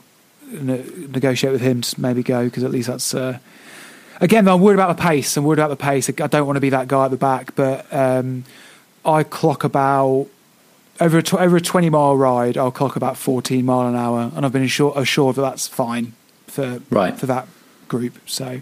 negotiate 0.51 1.51
with 1.51 1.61
him 1.61 1.81
to 1.81 2.01
maybe 2.01 2.23
go 2.23 2.45
because 2.45 2.63
at 2.63 2.71
least 2.71 2.87
that's. 2.87 3.13
Uh, 3.13 3.39
again, 4.21 4.47
I'm 4.47 4.61
worried 4.61 4.75
about 4.75 4.95
the 4.95 5.01
pace. 5.01 5.35
I'm 5.37 5.43
worried 5.43 5.59
about 5.59 5.69
the 5.69 5.75
pace. 5.75 6.09
I 6.09 6.27
don't 6.27 6.45
want 6.45 6.57
to 6.57 6.61
be 6.61 6.69
that 6.69 6.87
guy 6.87 7.05
at 7.05 7.11
the 7.11 7.17
back, 7.17 7.55
but 7.55 7.85
um, 7.93 8.43
I 9.05 9.23
clock 9.23 9.63
about 9.63 10.27
over 11.01 11.17
a 11.17 11.23
tw- 11.23 11.33
over 11.35 11.57
a 11.57 11.61
20 11.61 11.89
mile 11.89 12.15
ride. 12.15 12.57
I'll 12.57 12.71
clock 12.71 12.95
about 12.95 13.17
14 13.17 13.65
mile 13.65 13.87
an 13.87 13.95
hour, 13.95 14.31
and 14.35 14.45
I've 14.45 14.53
been 14.53 14.63
assured, 14.63 14.95
assured 14.97 15.35
that 15.35 15.41
that's 15.41 15.67
fine 15.67 16.13
for 16.47 16.81
Right. 16.89 17.17
for 17.17 17.25
that 17.25 17.47
group. 17.87 18.17
So 18.25 18.61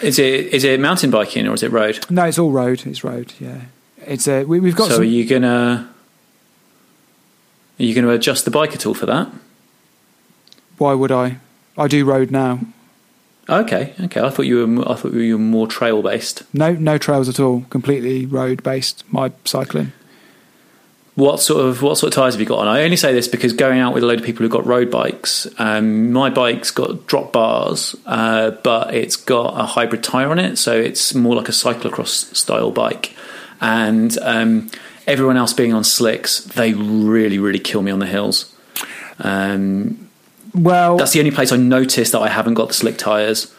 Is 0.00 0.18
it 0.18 0.46
is 0.54 0.64
it 0.64 0.78
mountain 0.80 1.10
biking 1.10 1.46
or 1.48 1.54
is 1.54 1.62
it 1.62 1.72
road? 1.72 2.06
no, 2.10 2.24
it's 2.24 2.38
all 2.38 2.50
road. 2.52 2.86
It's 2.86 3.02
road. 3.04 3.32
Yeah, 3.40 3.62
it's 4.06 4.28
a 4.28 4.44
we, 4.44 4.60
we've 4.60 4.76
got 4.76 4.88
so 4.88 4.94
some. 4.94 5.02
are 5.02 5.04
you 5.04 5.26
gonna 5.28 5.88
are 7.78 7.82
you 7.82 7.94
gonna 7.94 8.10
adjust 8.10 8.44
the 8.44 8.50
bike 8.50 8.74
at 8.74 8.86
all 8.86 8.94
for 8.94 9.06
that? 9.06 9.28
Why 10.82 10.94
would 10.94 11.12
I? 11.12 11.36
I 11.78 11.86
do 11.86 12.04
road 12.04 12.32
now. 12.32 12.58
Okay, 13.48 13.94
okay. 14.00 14.20
I 14.20 14.30
thought 14.30 14.46
you 14.46 14.66
were 14.66 14.90
I 14.90 14.96
thought 14.96 15.12
you 15.12 15.34
were 15.34 15.44
more 15.44 15.68
trail 15.68 16.02
based. 16.02 16.42
No, 16.52 16.72
no 16.72 16.98
trails 16.98 17.28
at 17.28 17.38
all. 17.38 17.60
Completely 17.70 18.26
road 18.26 18.64
based. 18.64 19.04
My 19.12 19.30
cycling. 19.44 19.92
What 21.14 21.38
sort 21.38 21.64
of 21.64 21.82
what 21.82 21.98
sort 21.98 22.12
of 22.12 22.16
tires 22.16 22.34
have 22.34 22.40
you 22.40 22.48
got 22.48 22.58
on? 22.58 22.66
I 22.66 22.82
only 22.82 22.96
say 22.96 23.12
this 23.12 23.28
because 23.28 23.52
going 23.52 23.78
out 23.78 23.94
with 23.94 24.02
a 24.02 24.06
load 24.08 24.18
of 24.18 24.26
people 24.26 24.42
who've 24.42 24.50
got 24.50 24.66
road 24.66 24.90
bikes. 24.90 25.46
Um, 25.56 26.10
my 26.10 26.30
bike's 26.30 26.72
got 26.72 27.06
drop 27.06 27.32
bars, 27.32 27.94
uh, 28.04 28.50
but 28.50 28.92
it's 28.92 29.14
got 29.14 29.60
a 29.60 29.64
hybrid 29.64 30.02
tire 30.02 30.30
on 30.30 30.40
it, 30.40 30.56
so 30.56 30.76
it's 30.76 31.14
more 31.14 31.36
like 31.36 31.48
a 31.48 31.52
cyclocross 31.52 32.34
style 32.34 32.72
bike. 32.72 33.14
And 33.60 34.18
um, 34.18 34.68
everyone 35.06 35.36
else 35.36 35.52
being 35.52 35.74
on 35.74 35.84
slicks, 35.84 36.40
they 36.40 36.74
really 36.74 37.38
really 37.38 37.60
kill 37.60 37.82
me 37.82 37.92
on 37.92 38.00
the 38.00 38.06
hills. 38.06 38.52
Um, 39.20 40.01
Well, 40.54 40.96
that's 40.96 41.12
the 41.12 41.18
only 41.20 41.30
place 41.30 41.50
I 41.52 41.56
noticed 41.56 42.12
that 42.12 42.20
I 42.20 42.28
haven't 42.28 42.54
got 42.54 42.68
the 42.68 42.74
slick 42.74 42.98
tires. 42.98 43.52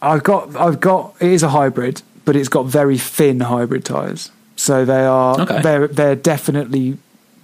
I've 0.00 0.22
got, 0.22 0.54
I've 0.56 0.80
got. 0.80 1.14
It 1.20 1.30
is 1.30 1.42
a 1.42 1.48
hybrid, 1.48 2.02
but 2.24 2.36
it's 2.36 2.48
got 2.48 2.66
very 2.66 2.98
thin 2.98 3.40
hybrid 3.40 3.84
tires. 3.84 4.30
So 4.56 4.84
they 4.84 5.04
are, 5.04 5.40
Okay. 5.40 5.62
they're, 5.62 5.88
they're 5.88 6.16
definitely. 6.16 6.98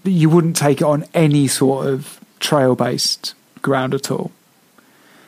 You 0.04 0.30
wouldn't 0.30 0.56
take 0.56 0.80
it 0.80 0.84
on 0.84 1.04
any 1.12 1.46
sort 1.48 1.86
of 1.86 2.20
trail 2.38 2.74
based 2.76 3.34
ground 3.62 3.94
at 3.94 4.10
all. 4.10 4.30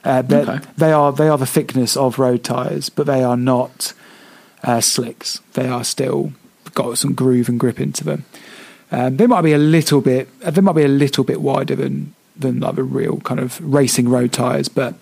Uh, 0.04 0.22
Okay. 0.30 0.58
They 0.76 0.92
are, 0.92 1.12
they 1.12 1.28
are 1.28 1.38
the 1.38 1.46
thickness 1.46 1.96
of 1.96 2.18
road 2.18 2.42
tires, 2.44 2.88
but 2.88 3.06
they 3.06 3.22
are 3.22 3.36
not 3.36 3.92
uh, 4.62 4.80
slicks. 4.80 5.40
They 5.54 5.68
are 5.68 5.84
still 5.84 6.32
got 6.74 6.98
some 6.98 7.14
groove 7.14 7.48
and 7.48 7.58
grip 7.60 7.80
into 7.80 8.04
them. 8.04 8.24
Um, 8.90 9.16
they 9.16 9.26
might 9.26 9.42
be 9.42 9.52
a 9.52 9.58
little 9.58 10.00
bit. 10.00 10.28
They 10.40 10.60
might 10.60 10.74
be 10.74 10.84
a 10.84 10.88
little 10.88 11.24
bit 11.24 11.40
wider 11.40 11.74
than 11.74 12.14
than 12.36 12.60
like 12.60 12.76
the 12.76 12.82
real 12.82 13.18
kind 13.20 13.40
of 13.40 13.60
racing 13.60 14.08
road 14.08 14.32
tires, 14.32 14.68
but 14.68 14.94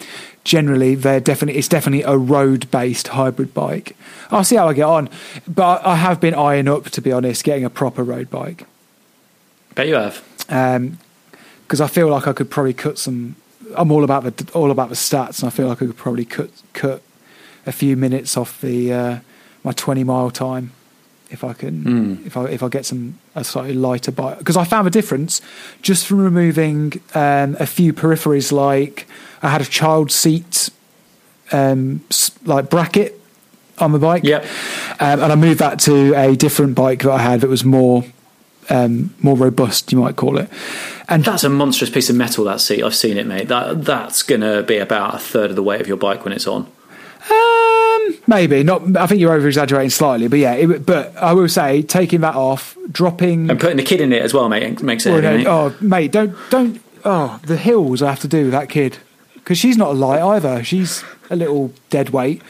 generally 0.45 0.95
they're 0.95 1.21
definitely 1.21 1.59
it's 1.59 1.69
definitely 1.69 2.03
a 2.03 2.17
road 2.17 2.71
based 2.71 3.09
hybrid 3.09 3.55
bike. 3.55 3.97
I'll 4.31 4.45
see 4.45 4.57
how 4.57 4.69
I 4.69 4.73
get 4.73 4.85
on, 4.85 5.09
but 5.47 5.85
I 5.85 5.97
have 5.97 6.21
been 6.21 6.35
eyeing 6.35 6.69
up 6.69 6.85
to 6.91 7.01
be 7.01 7.13
honest, 7.13 7.45
getting 7.45 7.65
a 7.65 7.71
proper 7.71 8.03
road 8.03 8.31
bike 8.31 8.67
Bet 9.75 9.87
you 9.87 9.95
have. 9.95 10.23
because 11.63 11.81
I 11.81 11.87
feel 11.87 12.09
like 12.09 12.27
I 12.27 12.33
could 12.33 12.51
probably 12.51 12.75
cut 12.75 12.99
some. 12.99 13.37
I'm 13.77 13.93
all 13.93 14.03
about 14.03 14.25
the 14.25 14.53
all 14.53 14.71
about 14.71 14.89
the 14.89 14.97
stats, 14.97 15.41
and 15.41 15.47
I 15.47 15.51
feel 15.51 15.69
like 15.69 15.81
I 15.81 15.87
could 15.87 15.97
probably 15.97 16.25
cut 16.25 16.51
cut 16.73 17.03
a 17.67 17.73
few 17.73 17.97
minutes 17.97 18.37
off 18.37 18.61
the 18.61 18.93
uh, 18.93 19.19
my 19.63 19.73
20 19.73 20.03
mile 20.05 20.31
time 20.31 20.73
if 21.31 21.45
I 21.45 21.53
can 21.53 21.85
Mm. 21.85 22.27
if 22.27 22.37
I 22.37 22.45
if 22.47 22.63
I 22.63 22.69
get 22.69 22.85
some 22.87 23.19
a 23.35 23.45
slightly 23.45 23.75
lighter 23.75 24.11
bike 24.13 24.39
because 24.39 24.57
I 24.57 24.65
found 24.65 24.87
a 24.87 24.91
difference 24.91 25.41
just 25.83 26.07
from 26.07 26.19
removing 26.19 27.01
um, 27.15 27.57
a 27.61 27.67
few 27.67 27.93
peripheries 27.93 28.51
like 28.53 29.07
I 29.43 29.49
had 29.51 29.61
a 29.61 29.65
child 29.65 30.11
seat 30.13 30.71
um, 31.53 32.01
like 32.45 32.71
bracket 32.71 33.21
on 33.79 33.93
the 33.93 33.99
bike 33.99 34.25
Yep. 34.25 34.45
um, 35.01 35.21
and 35.23 35.33
I 35.33 35.35
moved 35.37 35.59
that 35.61 35.79
to 35.81 36.15
a 36.15 36.37
different 36.37 36.75
bike 36.75 37.03
that 37.03 37.11
I 37.13 37.19
had 37.19 37.41
that 37.41 37.49
was 37.49 37.65
more 37.65 38.05
um, 38.69 39.13
more 39.21 39.37
robust, 39.37 39.91
you 39.91 39.99
might 39.99 40.15
call 40.15 40.39
it. 40.39 40.49
And 41.09 41.25
That's 41.25 41.43
a 41.43 41.49
monstrous 41.49 41.91
piece 41.91 42.09
of 42.09 42.15
metal. 42.15 42.45
That 42.45 42.61
seat, 42.61 42.85
I've 42.85 42.95
seen 42.95 43.17
it, 43.19 43.27
mate. 43.27 43.49
That 43.49 43.85
that's 43.85 44.23
gonna 44.23 44.63
be 44.63 44.77
about 44.79 45.15
a 45.17 45.19
third 45.19 45.51
of 45.51 45.57
the 45.57 45.63
weight 45.63 45.81
of 45.81 45.89
your 45.89 45.97
bike 45.97 46.25
when 46.25 46.33
it's 46.33 46.47
on. 46.47 46.69
Um, 47.29 48.15
maybe 48.27 48.63
not. 48.63 48.97
I 48.97 49.07
think 49.07 49.21
you're 49.21 49.33
over 49.33 49.47
exaggerating 49.47 49.91
slightly, 49.91 50.29
but 50.29 50.39
yeah. 50.39 50.55
It, 50.55 50.87
but 50.87 51.17
I 51.17 51.33
will 51.33 51.49
say, 51.49 51.83
taking 51.83 52.21
that 52.21 52.35
off, 52.35 52.77
dropping. 52.91 53.51
And 53.51 53.61
putting 53.61 53.77
the 53.77 53.83
kid 53.83 54.01
in 54.01 54.13
it 54.13 54.23
as 54.23 54.33
well, 54.33 54.49
mate, 54.49 54.83
makes 54.83 55.07
it 55.07 55.13
Well, 55.13 55.23
no, 55.23 55.37
mate. 55.37 55.47
oh, 55.47 55.77
mate, 55.81 56.13
don't 56.13 56.37
don't. 56.51 56.81
Oh, 57.05 57.41
the 57.47 57.57
hills 57.57 58.03
I 58.03 58.11
have 58.11 58.21
to 58.21 58.29
do 58.29 58.45
with 58.45 58.53
that 58.53 58.69
kid 58.69 58.99
because 59.35 59.59
she's 59.59 59.77
not 59.77 59.91
a 59.91 59.95
light 59.95 60.21
either. 60.21 60.63
She's 60.63 61.03
a 61.31 61.37
little 61.37 61.73
dead 61.89 62.11
weight. 62.11 62.43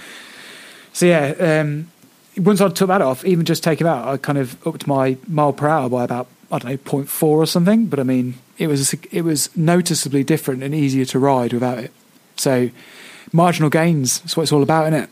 So 0.92 1.06
yeah, 1.06 1.60
um, 1.60 1.90
once 2.36 2.60
I 2.60 2.68
took 2.68 2.88
that 2.88 3.00
off, 3.00 3.24
even 3.24 3.44
just 3.44 3.62
taking 3.62 3.84
that, 3.86 3.96
out, 3.96 4.08
I 4.08 4.16
kind 4.16 4.38
of 4.38 4.56
upped 4.66 4.86
my 4.86 5.16
mile 5.28 5.52
per 5.52 5.68
hour 5.68 5.88
by 5.88 6.04
about 6.04 6.26
I 6.52 6.58
don't 6.58 6.70
know 6.70 6.76
0.4 6.78 7.22
or 7.22 7.46
something. 7.46 7.86
But 7.86 8.00
I 8.00 8.02
mean, 8.02 8.34
it 8.58 8.66
was 8.66 8.94
it 9.10 9.22
was 9.22 9.56
noticeably 9.56 10.24
different 10.24 10.62
and 10.62 10.74
easier 10.74 11.04
to 11.06 11.18
ride 11.18 11.52
without 11.52 11.78
it. 11.78 11.92
So 12.36 12.70
marginal 13.32 13.70
gains. 13.70 14.20
That's 14.20 14.36
what 14.36 14.44
it's 14.44 14.52
all 14.52 14.62
about, 14.62 14.92
isn't 14.92 15.04
it? 15.04 15.10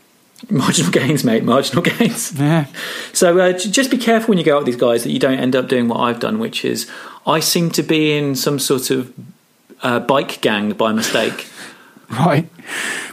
Marginal 0.49 0.91
gains, 0.91 1.23
mate. 1.23 1.43
Marginal 1.43 1.83
gains. 1.83 2.33
Yeah. 2.39 2.67
So 3.13 3.37
uh, 3.39 3.53
just 3.53 3.91
be 3.91 3.97
careful 3.97 4.29
when 4.29 4.37
you 4.37 4.43
go 4.43 4.55
out 4.55 4.59
with 4.59 4.67
these 4.67 4.81
guys 4.81 5.03
that 5.03 5.11
you 5.11 5.19
don't 5.19 5.39
end 5.39 5.55
up 5.55 5.67
doing 5.67 5.87
what 5.87 5.97
I've 5.99 6.19
done, 6.19 6.39
which 6.39 6.63
is 6.63 6.89
I 7.27 7.39
seem 7.39 7.69
to 7.71 7.83
be 7.83 8.17
in 8.17 8.35
some 8.35 8.59
sort 8.59 8.89
of 8.89 9.13
uh, 9.81 9.99
bike 9.99 10.41
gang 10.41 10.71
by 10.71 10.91
mistake. 10.93 11.47
Right. 12.19 12.49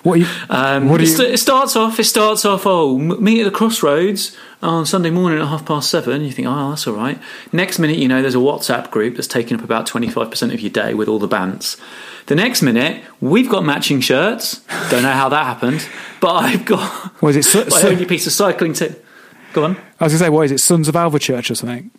What 0.02 0.18
you? 0.20 0.26
Um, 0.48 0.88
what 0.88 1.00
you? 1.00 1.06
st- 1.06 1.34
it 1.34 1.38
starts 1.38 1.76
off. 1.76 1.98
It 2.00 2.04
starts 2.04 2.44
off. 2.46 2.62
Oh, 2.64 2.96
meet 2.96 3.40
at 3.40 3.44
the 3.44 3.50
crossroads 3.50 4.34
on 4.62 4.86
Sunday 4.86 5.10
morning 5.10 5.38
at 5.38 5.48
half 5.48 5.66
past 5.66 5.90
seven. 5.90 6.22
You 6.22 6.32
think, 6.32 6.48
oh, 6.48 6.70
that's 6.70 6.86
all 6.86 6.94
right. 6.94 7.18
Next 7.52 7.78
minute, 7.78 7.98
you 7.98 8.08
know, 8.08 8.22
there's 8.22 8.34
a 8.34 8.38
WhatsApp 8.38 8.90
group 8.90 9.16
that's 9.16 9.26
taking 9.28 9.58
up 9.58 9.62
about 9.64 9.86
twenty 9.86 10.08
five 10.08 10.30
percent 10.30 10.54
of 10.54 10.60
your 10.60 10.70
day 10.70 10.94
with 10.94 11.08
all 11.08 11.18
the 11.18 11.28
bants. 11.28 11.78
The 12.26 12.34
next 12.34 12.62
minute, 12.62 13.02
we've 13.20 13.48
got 13.50 13.64
matching 13.64 14.00
shirts. 14.00 14.60
Don't 14.90 15.02
know 15.02 15.12
how 15.12 15.28
that 15.28 15.44
happened, 15.44 15.86
but 16.20 16.34
I've 16.34 16.64
got 16.64 17.22
Was 17.22 17.36
it 17.36 17.44
su- 17.44 17.66
my 17.70 17.82
only 17.82 18.06
piece 18.06 18.26
of 18.26 18.32
cycling 18.32 18.72
tip. 18.72 19.04
Go 19.52 19.64
on. 19.64 19.76
I 20.00 20.04
was 20.04 20.12
going 20.12 20.18
to 20.18 20.18
say, 20.18 20.28
what 20.30 20.46
is 20.46 20.52
it? 20.52 20.58
Sons 20.58 20.88
of 20.88 20.96
Anarchy 20.96 21.32
or 21.34 21.42
something? 21.42 21.90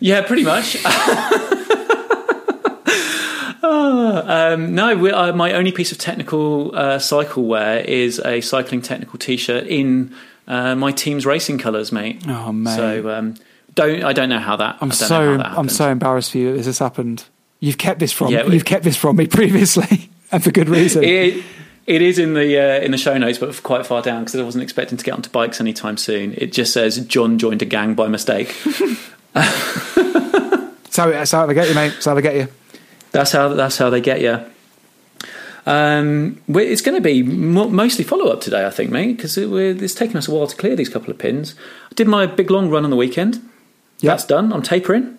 Yeah, 0.00 0.22
pretty 0.22 0.44
much. 0.44 0.76
Ah, 3.62 4.52
um, 4.52 4.74
no, 4.74 4.96
we, 4.96 5.10
uh, 5.10 5.32
my 5.32 5.52
only 5.52 5.72
piece 5.72 5.92
of 5.92 5.98
technical 5.98 6.74
uh, 6.76 6.98
cycle 6.98 7.44
wear 7.44 7.78
is 7.78 8.18
a 8.24 8.40
cycling 8.40 8.82
technical 8.82 9.18
T-shirt 9.18 9.66
in 9.66 10.14
uh, 10.48 10.74
my 10.74 10.90
team's 10.90 11.24
racing 11.24 11.58
colours, 11.58 11.92
mate. 11.92 12.22
Oh, 12.26 12.52
mate. 12.52 12.76
So 12.76 13.10
um, 13.10 13.36
don't 13.74 14.02
I 14.04 14.12
don't 14.12 14.28
know 14.28 14.38
how 14.40 14.56
that. 14.56 14.78
I'm 14.80 14.90
I 14.90 14.94
so 14.94 15.36
that 15.36 15.58
I'm 15.58 15.68
so 15.68 15.90
embarrassed 15.90 16.32
for 16.32 16.38
you 16.38 16.50
that 16.50 16.58
this 16.58 16.66
has 16.66 16.78
happened. 16.78 17.24
You've 17.60 17.78
kept 17.78 18.00
this 18.00 18.12
from 18.12 18.32
Yeah, 18.32 18.46
you've 18.46 18.64
kept 18.64 18.84
this 18.84 18.96
from 18.96 19.16
me 19.16 19.26
previously, 19.28 20.10
and 20.30 20.42
for 20.42 20.50
good 20.50 20.68
reason. 20.68 21.04
It, 21.04 21.44
it 21.86 22.02
is 22.02 22.18
in 22.18 22.34
the 22.34 22.58
uh, 22.58 22.80
in 22.80 22.90
the 22.90 22.98
show 22.98 23.16
notes, 23.16 23.38
but 23.38 23.62
quite 23.62 23.86
far 23.86 24.02
down 24.02 24.24
because 24.24 24.38
I 24.38 24.42
wasn't 24.42 24.64
expecting 24.64 24.98
to 24.98 25.04
get 25.04 25.14
onto 25.14 25.30
bikes 25.30 25.60
anytime 25.60 25.96
soon. 25.96 26.34
It 26.36 26.52
just 26.52 26.72
says 26.72 27.04
John 27.06 27.38
joined 27.38 27.62
a 27.62 27.66
gang 27.66 27.94
by 27.94 28.08
mistake. 28.08 28.50
so 30.90 31.10
that's 31.10 31.30
how 31.30 31.46
they 31.46 31.54
get 31.54 31.68
you, 31.68 31.74
mate. 31.74 31.90
That's 31.90 32.04
how 32.04 32.14
they 32.14 32.22
get 32.22 32.34
you. 32.34 32.48
That's 33.12 33.32
how 33.32 33.48
that's 33.48 33.78
how 33.78 33.90
they 33.90 34.00
get 34.00 34.20
you. 34.20 34.44
Um, 35.64 36.40
it's 36.48 36.82
going 36.82 36.96
to 36.96 37.00
be 37.00 37.22
mostly 37.22 38.04
follow 38.04 38.32
up 38.32 38.40
today, 38.40 38.66
I 38.66 38.70
think, 38.70 38.90
mate, 38.90 39.16
because 39.16 39.38
it, 39.38 39.48
it's 39.80 39.94
taken 39.94 40.16
us 40.16 40.26
a 40.26 40.32
while 40.32 40.48
to 40.48 40.56
clear 40.56 40.74
these 40.74 40.88
couple 40.88 41.10
of 41.10 41.18
pins. 41.18 41.54
I 41.90 41.94
did 41.94 42.08
my 42.08 42.26
big 42.26 42.50
long 42.50 42.68
run 42.68 42.84
on 42.84 42.90
the 42.90 42.96
weekend. 42.96 43.34
Yep. 43.34 44.10
That's 44.10 44.24
done. 44.24 44.52
I'm 44.52 44.62
tapering. 44.62 45.18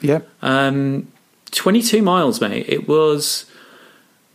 Yeah. 0.00 0.20
Um, 0.42 1.08
22 1.50 2.02
miles, 2.02 2.40
mate. 2.40 2.66
It 2.68 2.86
was 2.86 3.46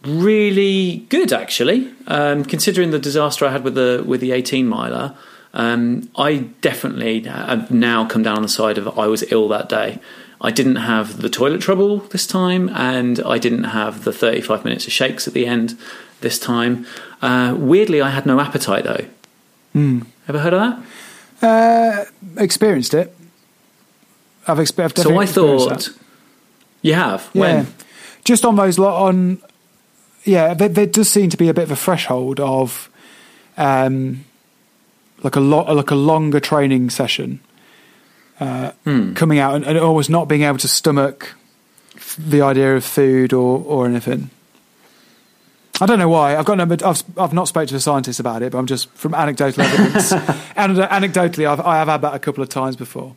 really 0.04 1.06
good, 1.10 1.32
actually, 1.32 1.92
um, 2.08 2.44
considering 2.44 2.92
the 2.92 3.00
disaster 3.00 3.46
I 3.46 3.52
had 3.52 3.64
with 3.64 3.76
the 3.76 4.04
with 4.06 4.20
the 4.20 4.32
18 4.32 4.68
miler. 4.68 5.16
Um, 5.54 6.10
I 6.18 6.50
definitely 6.60 7.22
have 7.22 7.72
now 7.72 8.06
come 8.06 8.24
down 8.24 8.36
on 8.36 8.42
the 8.42 8.50
side 8.50 8.78
of 8.78 9.00
I 9.00 9.08
was 9.08 9.24
ill 9.32 9.48
that 9.48 9.70
day. 9.70 10.00
I 10.46 10.52
didn't 10.52 10.76
have 10.76 11.22
the 11.22 11.30
toilet 11.30 11.60
trouble 11.62 11.98
this 12.12 12.28
time, 12.28 12.70
and 12.70 13.20
I 13.22 13.40
didn't 13.40 13.64
have 13.66 14.04
the 14.04 14.14
35 14.14 14.64
minutes 14.64 14.86
of 14.86 14.94
shakes 14.94 15.28
at 15.28 15.34
the 15.34 15.48
end 15.48 15.76
this 16.22 16.38
time. 16.38 16.86
Uh, 17.22 17.56
weirdly, 17.58 18.00
I 18.02 18.12
had 18.12 18.26
no 18.28 18.40
appetite 18.40 18.84
though. 18.84 19.06
Ever 20.28 20.40
heard 20.40 20.54
of 20.54 20.62
that? 20.62 20.84
Uh, 21.42 22.06
experienced 22.42 22.94
it. 22.94 23.16
I've, 24.48 24.58
expe- 24.60 24.84
I've 24.84 24.96
So 24.98 25.18
I 25.20 25.26
thought 25.26 25.70
that. 25.70 25.90
you 26.82 26.94
have. 26.94 27.30
Yeah. 27.34 27.42
When? 27.42 27.68
Just 28.24 28.46
on 28.46 28.56
those 28.56 28.78
lot 28.80 29.08
on, 29.08 29.40
yeah, 30.24 30.54
there, 30.54 30.70
there 30.70 30.86
does 30.86 31.10
seem 31.10 31.30
to 31.32 31.38
be 31.38 31.50
a 31.50 31.54
bit 31.54 31.64
of 31.64 31.72
a 31.72 31.76
threshold 31.76 32.40
of, 32.40 32.90
um, 33.58 34.24
like 35.24 35.36
a 35.36 35.40
lot, 35.40 35.76
like 35.76 35.92
a 35.92 35.96
longer 35.96 36.40
training 36.40 36.90
session, 36.92 37.40
uh, 38.40 38.72
Hmm. 38.84 39.14
coming 39.14 39.40
out 39.40 39.56
and, 39.56 39.66
and 39.66 39.78
almost 39.78 40.10
not 40.10 40.28
being 40.28 40.44
able 40.44 40.58
to 40.60 40.68
stomach 40.68 41.34
the 42.18 42.42
idea 42.42 42.76
of 42.76 42.84
food 42.84 43.34
or 43.34 43.64
or 43.66 43.86
anything. 43.88 44.30
I 45.82 45.86
don't 45.86 46.00
know 46.00 46.08
why. 46.10 46.38
I've 46.38 46.46
got 46.46 46.58
no, 46.58 46.64
I've 46.86 47.04
I've 47.18 47.34
not 47.34 47.48
spoke 47.50 47.68
to 47.70 47.76
a 47.76 47.80
scientist 47.80 48.20
about 48.20 48.42
it, 48.42 48.52
but 48.54 48.58
I'm 48.60 48.66
just 48.68 48.90
from 48.92 49.14
anecdotal 49.14 49.64
evidence. 49.64 50.12
and 50.56 50.78
anecdotally, 50.78 51.46
I've 51.48 51.60
I 51.60 51.78
have 51.78 51.88
had 51.90 52.02
that 52.02 52.14
a 52.14 52.20
couple 52.20 52.42
of 52.44 52.50
times 52.50 52.76
before. 52.76 53.16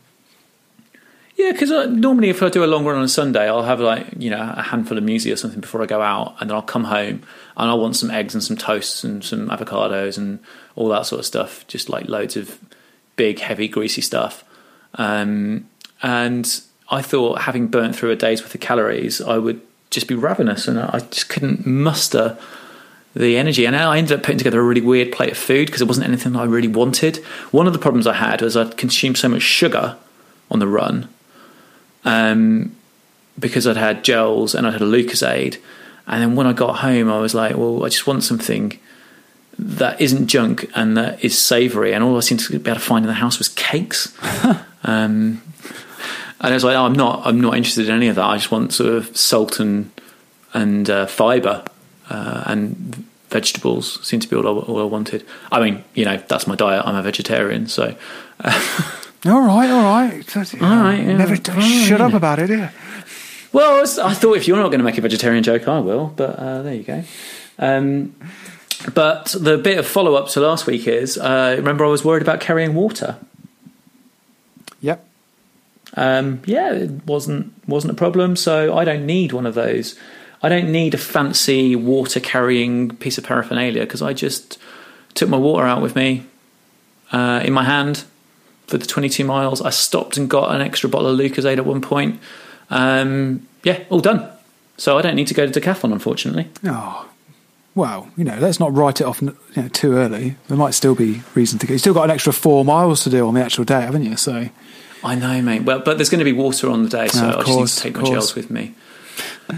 Yeah, 1.37 1.53
because 1.53 1.69
normally 1.89 2.29
if 2.29 2.43
I 2.43 2.49
do 2.49 2.65
a 2.65 2.67
long 2.67 2.83
run 2.85 2.97
on 2.97 3.03
a 3.03 3.07
Sunday, 3.07 3.47
I'll 3.47 3.63
have 3.63 3.79
like 3.79 4.07
you 4.17 4.29
know 4.29 4.53
a 4.57 4.61
handful 4.61 4.97
of 4.97 5.03
muesli 5.05 5.31
or 5.31 5.37
something 5.37 5.61
before 5.61 5.81
I 5.81 5.85
go 5.85 6.01
out, 6.01 6.35
and 6.41 6.49
then 6.49 6.55
I'll 6.55 6.61
come 6.61 6.83
home 6.83 7.23
and 7.55 7.69
I'll 7.69 7.79
want 7.79 7.95
some 7.95 8.11
eggs 8.11 8.33
and 8.33 8.43
some 8.43 8.57
toasts 8.57 9.05
and 9.05 9.23
some 9.23 9.47
avocados 9.49 10.17
and 10.17 10.39
all 10.75 10.89
that 10.89 11.05
sort 11.05 11.19
of 11.19 11.25
stuff, 11.25 11.65
just 11.67 11.87
like 11.89 12.09
loads 12.09 12.35
of 12.35 12.59
big, 13.15 13.39
heavy, 13.39 13.69
greasy 13.69 14.01
stuff. 14.01 14.43
Um, 14.95 15.69
and 16.01 16.61
I 16.89 17.01
thought, 17.01 17.41
having 17.41 17.67
burnt 17.67 17.95
through 17.95 18.11
a 18.11 18.15
day's 18.15 18.41
worth 18.41 18.55
of 18.55 18.61
calories, 18.61 19.21
I 19.21 19.37
would 19.37 19.61
just 19.89 20.07
be 20.07 20.15
ravenous, 20.15 20.67
and 20.67 20.79
I 20.79 20.99
just 20.99 21.29
couldn't 21.29 21.65
muster 21.65 22.37
the 23.15 23.37
energy. 23.37 23.65
And 23.65 23.75
I 23.75 23.97
ended 23.97 24.17
up 24.17 24.23
putting 24.23 24.37
together 24.37 24.59
a 24.59 24.63
really 24.63 24.81
weird 24.81 25.11
plate 25.11 25.31
of 25.31 25.37
food 25.37 25.67
because 25.67 25.81
it 25.81 25.87
wasn't 25.87 26.07
anything 26.07 26.35
I 26.35 26.45
really 26.45 26.67
wanted. 26.67 27.17
One 27.51 27.67
of 27.67 27.73
the 27.73 27.79
problems 27.79 28.07
I 28.07 28.13
had 28.13 28.41
was 28.41 28.55
I'd 28.55 28.77
consumed 28.77 29.17
so 29.17 29.29
much 29.29 29.41
sugar 29.41 29.97
on 30.51 30.59
the 30.59 30.67
run 30.67 31.09
um, 32.05 32.75
because 33.37 33.67
I'd 33.67 33.77
had 33.77 34.03
gels 34.03 34.55
and 34.55 34.65
I'd 34.65 34.73
had 34.73 34.81
a 34.81 34.85
Lucozade. 34.85 35.57
And 36.07 36.21
then 36.21 36.35
when 36.35 36.47
I 36.47 36.53
got 36.53 36.77
home, 36.77 37.11
I 37.11 37.19
was 37.19 37.35
like, 37.35 37.55
well, 37.55 37.83
I 37.83 37.89
just 37.89 38.07
want 38.07 38.23
something 38.23 38.79
that 39.59 39.99
isn't 40.01 40.27
junk 40.27 40.69
and 40.75 40.95
that 40.97 41.23
is 41.23 41.37
savoury. 41.37 41.93
And 41.93 42.03
all 42.03 42.17
I 42.17 42.21
seemed 42.21 42.39
to 42.41 42.59
be 42.59 42.69
able 42.69 42.79
to 42.79 42.85
find 42.85 43.03
in 43.03 43.07
the 43.07 43.13
house 43.13 43.37
was 43.37 43.47
cakes. 43.49 44.15
um, 44.83 45.41
and 46.41 46.51
I 46.51 46.53
was 46.53 46.63
like, 46.63 46.75
oh, 46.75 46.85
I'm 46.85 46.93
not, 46.93 47.21
I'm 47.25 47.41
not 47.41 47.55
interested 47.57 47.87
in 47.89 47.95
any 47.95 48.07
of 48.07 48.15
that. 48.15 48.25
I 48.25 48.35
just 48.37 48.51
want 48.51 48.73
sort 48.73 48.93
of 48.93 49.15
salt 49.15 49.59
and 49.59 49.91
and 50.53 50.89
uh, 50.89 51.05
fibre 51.05 51.63
uh, 52.09 52.43
and 52.47 53.05
vegetables. 53.29 53.99
Seemed 54.07 54.23
to 54.23 54.27
be 54.27 54.35
all 54.35 54.47
I, 54.47 54.51
all 54.63 54.79
I 54.81 54.85
wanted. 54.85 55.25
I 55.51 55.59
mean, 55.59 55.83
you 55.93 56.05
know, 56.05 56.17
that's 56.27 56.47
my 56.47 56.55
diet. 56.55 56.83
I'm 56.85 56.95
a 56.95 57.03
vegetarian, 57.03 57.67
so 57.67 57.95
All 59.25 59.41
right, 59.41 59.69
all 59.69 59.83
right, 59.83 60.37
all 60.37 60.43
right, 60.61 60.99
yeah. 61.03 61.17
Never 61.17 61.33
right, 61.33 61.85
shut 61.87 61.99
up 61.99 62.13
about 62.13 62.39
it. 62.39 62.49
Yeah. 62.49 62.71
Well, 63.51 63.75
I 63.77 63.81
was- 63.81 63.99
I 63.99 64.13
thought 64.13 64.37
if 64.37 64.47
you're 64.47 64.55
not 64.57 64.69
going 64.69 64.79
to 64.79 64.85
make 64.85 64.97
a 64.97 65.01
vegetarian 65.01 65.43
joke, 65.43 65.67
I 65.67 65.79
will. 65.79 66.13
But 66.15 66.39
uh, 66.39 66.61
there 66.61 66.73
you 66.73 66.83
go. 66.83 67.03
Um, 67.57 68.15
but 68.93 69.35
the 69.39 69.57
bit 69.57 69.77
of 69.77 69.85
follow 69.85 70.15
up 70.15 70.29
to 70.29 70.39
last 70.39 70.65
week 70.65 70.87
is 70.87 71.17
uh, 71.17 71.55
remember 71.57 71.85
I 71.85 71.89
was 71.89 72.03
worried 72.03 72.21
about 72.21 72.39
carrying 72.39 72.73
water. 72.73 73.17
Yep. 74.81 75.05
Um, 75.95 76.41
yeah, 76.45 76.71
it 76.73 77.05
wasn't 77.05 77.53
wasn't 77.67 77.91
a 77.91 77.95
problem. 77.95 78.35
So 78.35 78.77
I 78.77 78.85
don't 78.85 79.05
need 79.05 79.33
one 79.33 79.45
of 79.45 79.55
those. 79.55 79.97
I 80.41 80.49
don't 80.49 80.71
need 80.71 80.93
a 80.93 80.97
fancy 80.97 81.75
water 81.75 82.19
carrying 82.19 82.95
piece 82.97 83.17
of 83.17 83.25
paraphernalia 83.25 83.81
because 83.81 84.01
I 84.01 84.13
just 84.13 84.57
took 85.13 85.27
my 85.27 85.37
water 85.37 85.65
out 85.65 85.81
with 85.81 85.95
me 85.95 86.25
uh, 87.11 87.41
in 87.43 87.51
my 87.51 87.65
hand 87.65 88.05
for 88.67 88.77
the 88.77 88.85
22 88.85 89.25
miles. 89.25 89.61
I 89.61 89.71
stopped 89.71 90.15
and 90.15 90.29
got 90.29 90.55
an 90.55 90.61
extra 90.61 90.89
bottle 90.89 91.09
of 91.09 91.19
Lucozade 91.19 91.57
at 91.57 91.65
one 91.65 91.81
point. 91.81 92.21
Um, 92.69 93.47
yeah, 93.63 93.83
all 93.89 93.99
done. 93.99 94.29
So 94.77 94.97
I 94.97 95.01
don't 95.01 95.15
need 95.15 95.27
to 95.27 95.33
go 95.33 95.45
to 95.45 95.59
Decathlon, 95.59 95.91
unfortunately. 95.91 96.47
Oh, 96.63 97.09
well, 97.75 98.09
you 98.17 98.23
know, 98.23 98.37
let's 98.39 98.59
not 98.59 98.73
write 98.73 99.01
it 99.01 99.05
off 99.05 99.21
you 99.21 99.35
know, 99.55 99.67
too 99.69 99.93
early. 99.93 100.35
There 100.47 100.57
might 100.57 100.73
still 100.73 100.95
be 100.95 101.21
reason 101.35 101.59
to 101.59 101.67
go. 101.67 101.73
You've 101.73 101.81
still 101.81 101.93
got 101.93 102.05
an 102.05 102.11
extra 102.11 102.33
four 102.33 102.65
miles 102.65 103.03
to 103.03 103.09
do 103.09 103.27
on 103.27 103.33
the 103.33 103.43
actual 103.43 103.63
day, 103.63 103.81
haven't 103.81 104.03
you? 104.03 104.17
So, 104.17 104.49
I 105.03 105.15
know, 105.15 105.41
mate. 105.41 105.63
Well, 105.63 105.79
but 105.79 105.97
there's 105.97 106.09
going 106.09 106.19
to 106.19 106.25
be 106.25 106.33
water 106.33 106.69
on 106.69 106.83
the 106.83 106.89
day, 106.89 107.07
so 107.07 107.27
I 107.27 107.43
just 107.43 107.57
need 107.57 107.67
to 107.67 107.79
take 107.79 107.93
my 107.95 108.01
course. 108.01 108.11
gels 108.11 108.35
with 108.35 108.49
me. 108.49 108.73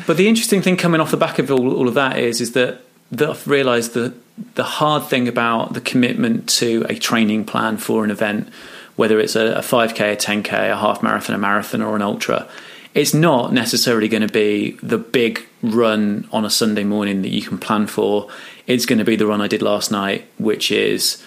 But 0.07 0.17
the 0.17 0.27
interesting 0.27 0.61
thing 0.61 0.77
coming 0.77 1.01
off 1.01 1.11
the 1.11 1.17
back 1.17 1.39
of 1.39 1.51
all, 1.51 1.75
all 1.75 1.87
of 1.87 1.93
that 1.95 2.17
is, 2.17 2.41
is 2.41 2.53
that, 2.53 2.81
that 3.11 3.29
I've 3.29 3.47
realised 3.47 3.93
that 3.93 4.13
the 4.55 4.63
hard 4.63 5.03
thing 5.03 5.27
about 5.27 5.73
the 5.73 5.81
commitment 5.81 6.47
to 6.49 6.85
a 6.89 6.95
training 6.95 7.45
plan 7.45 7.77
for 7.77 8.03
an 8.03 8.11
event, 8.11 8.49
whether 8.95 9.19
it's 9.19 9.35
a, 9.35 9.53
a 9.55 9.59
5k, 9.61 10.13
a 10.13 10.15
10k, 10.15 10.71
a 10.71 10.77
half 10.77 11.03
marathon, 11.03 11.35
a 11.35 11.39
marathon, 11.39 11.81
or 11.81 11.95
an 11.95 12.01
ultra, 12.01 12.47
it's 12.93 13.13
not 13.13 13.53
necessarily 13.53 14.07
going 14.07 14.25
to 14.27 14.33
be 14.33 14.71
the 14.83 14.97
big 14.97 15.45
run 15.63 16.27
on 16.31 16.43
a 16.45 16.49
Sunday 16.49 16.83
morning 16.83 17.21
that 17.21 17.29
you 17.29 17.41
can 17.41 17.57
plan 17.57 17.87
for. 17.87 18.27
It's 18.67 18.85
going 18.85 18.99
to 18.99 19.05
be 19.05 19.15
the 19.15 19.27
run 19.27 19.41
I 19.41 19.47
did 19.47 19.61
last 19.61 19.91
night, 19.91 20.25
which 20.37 20.71
is 20.71 21.23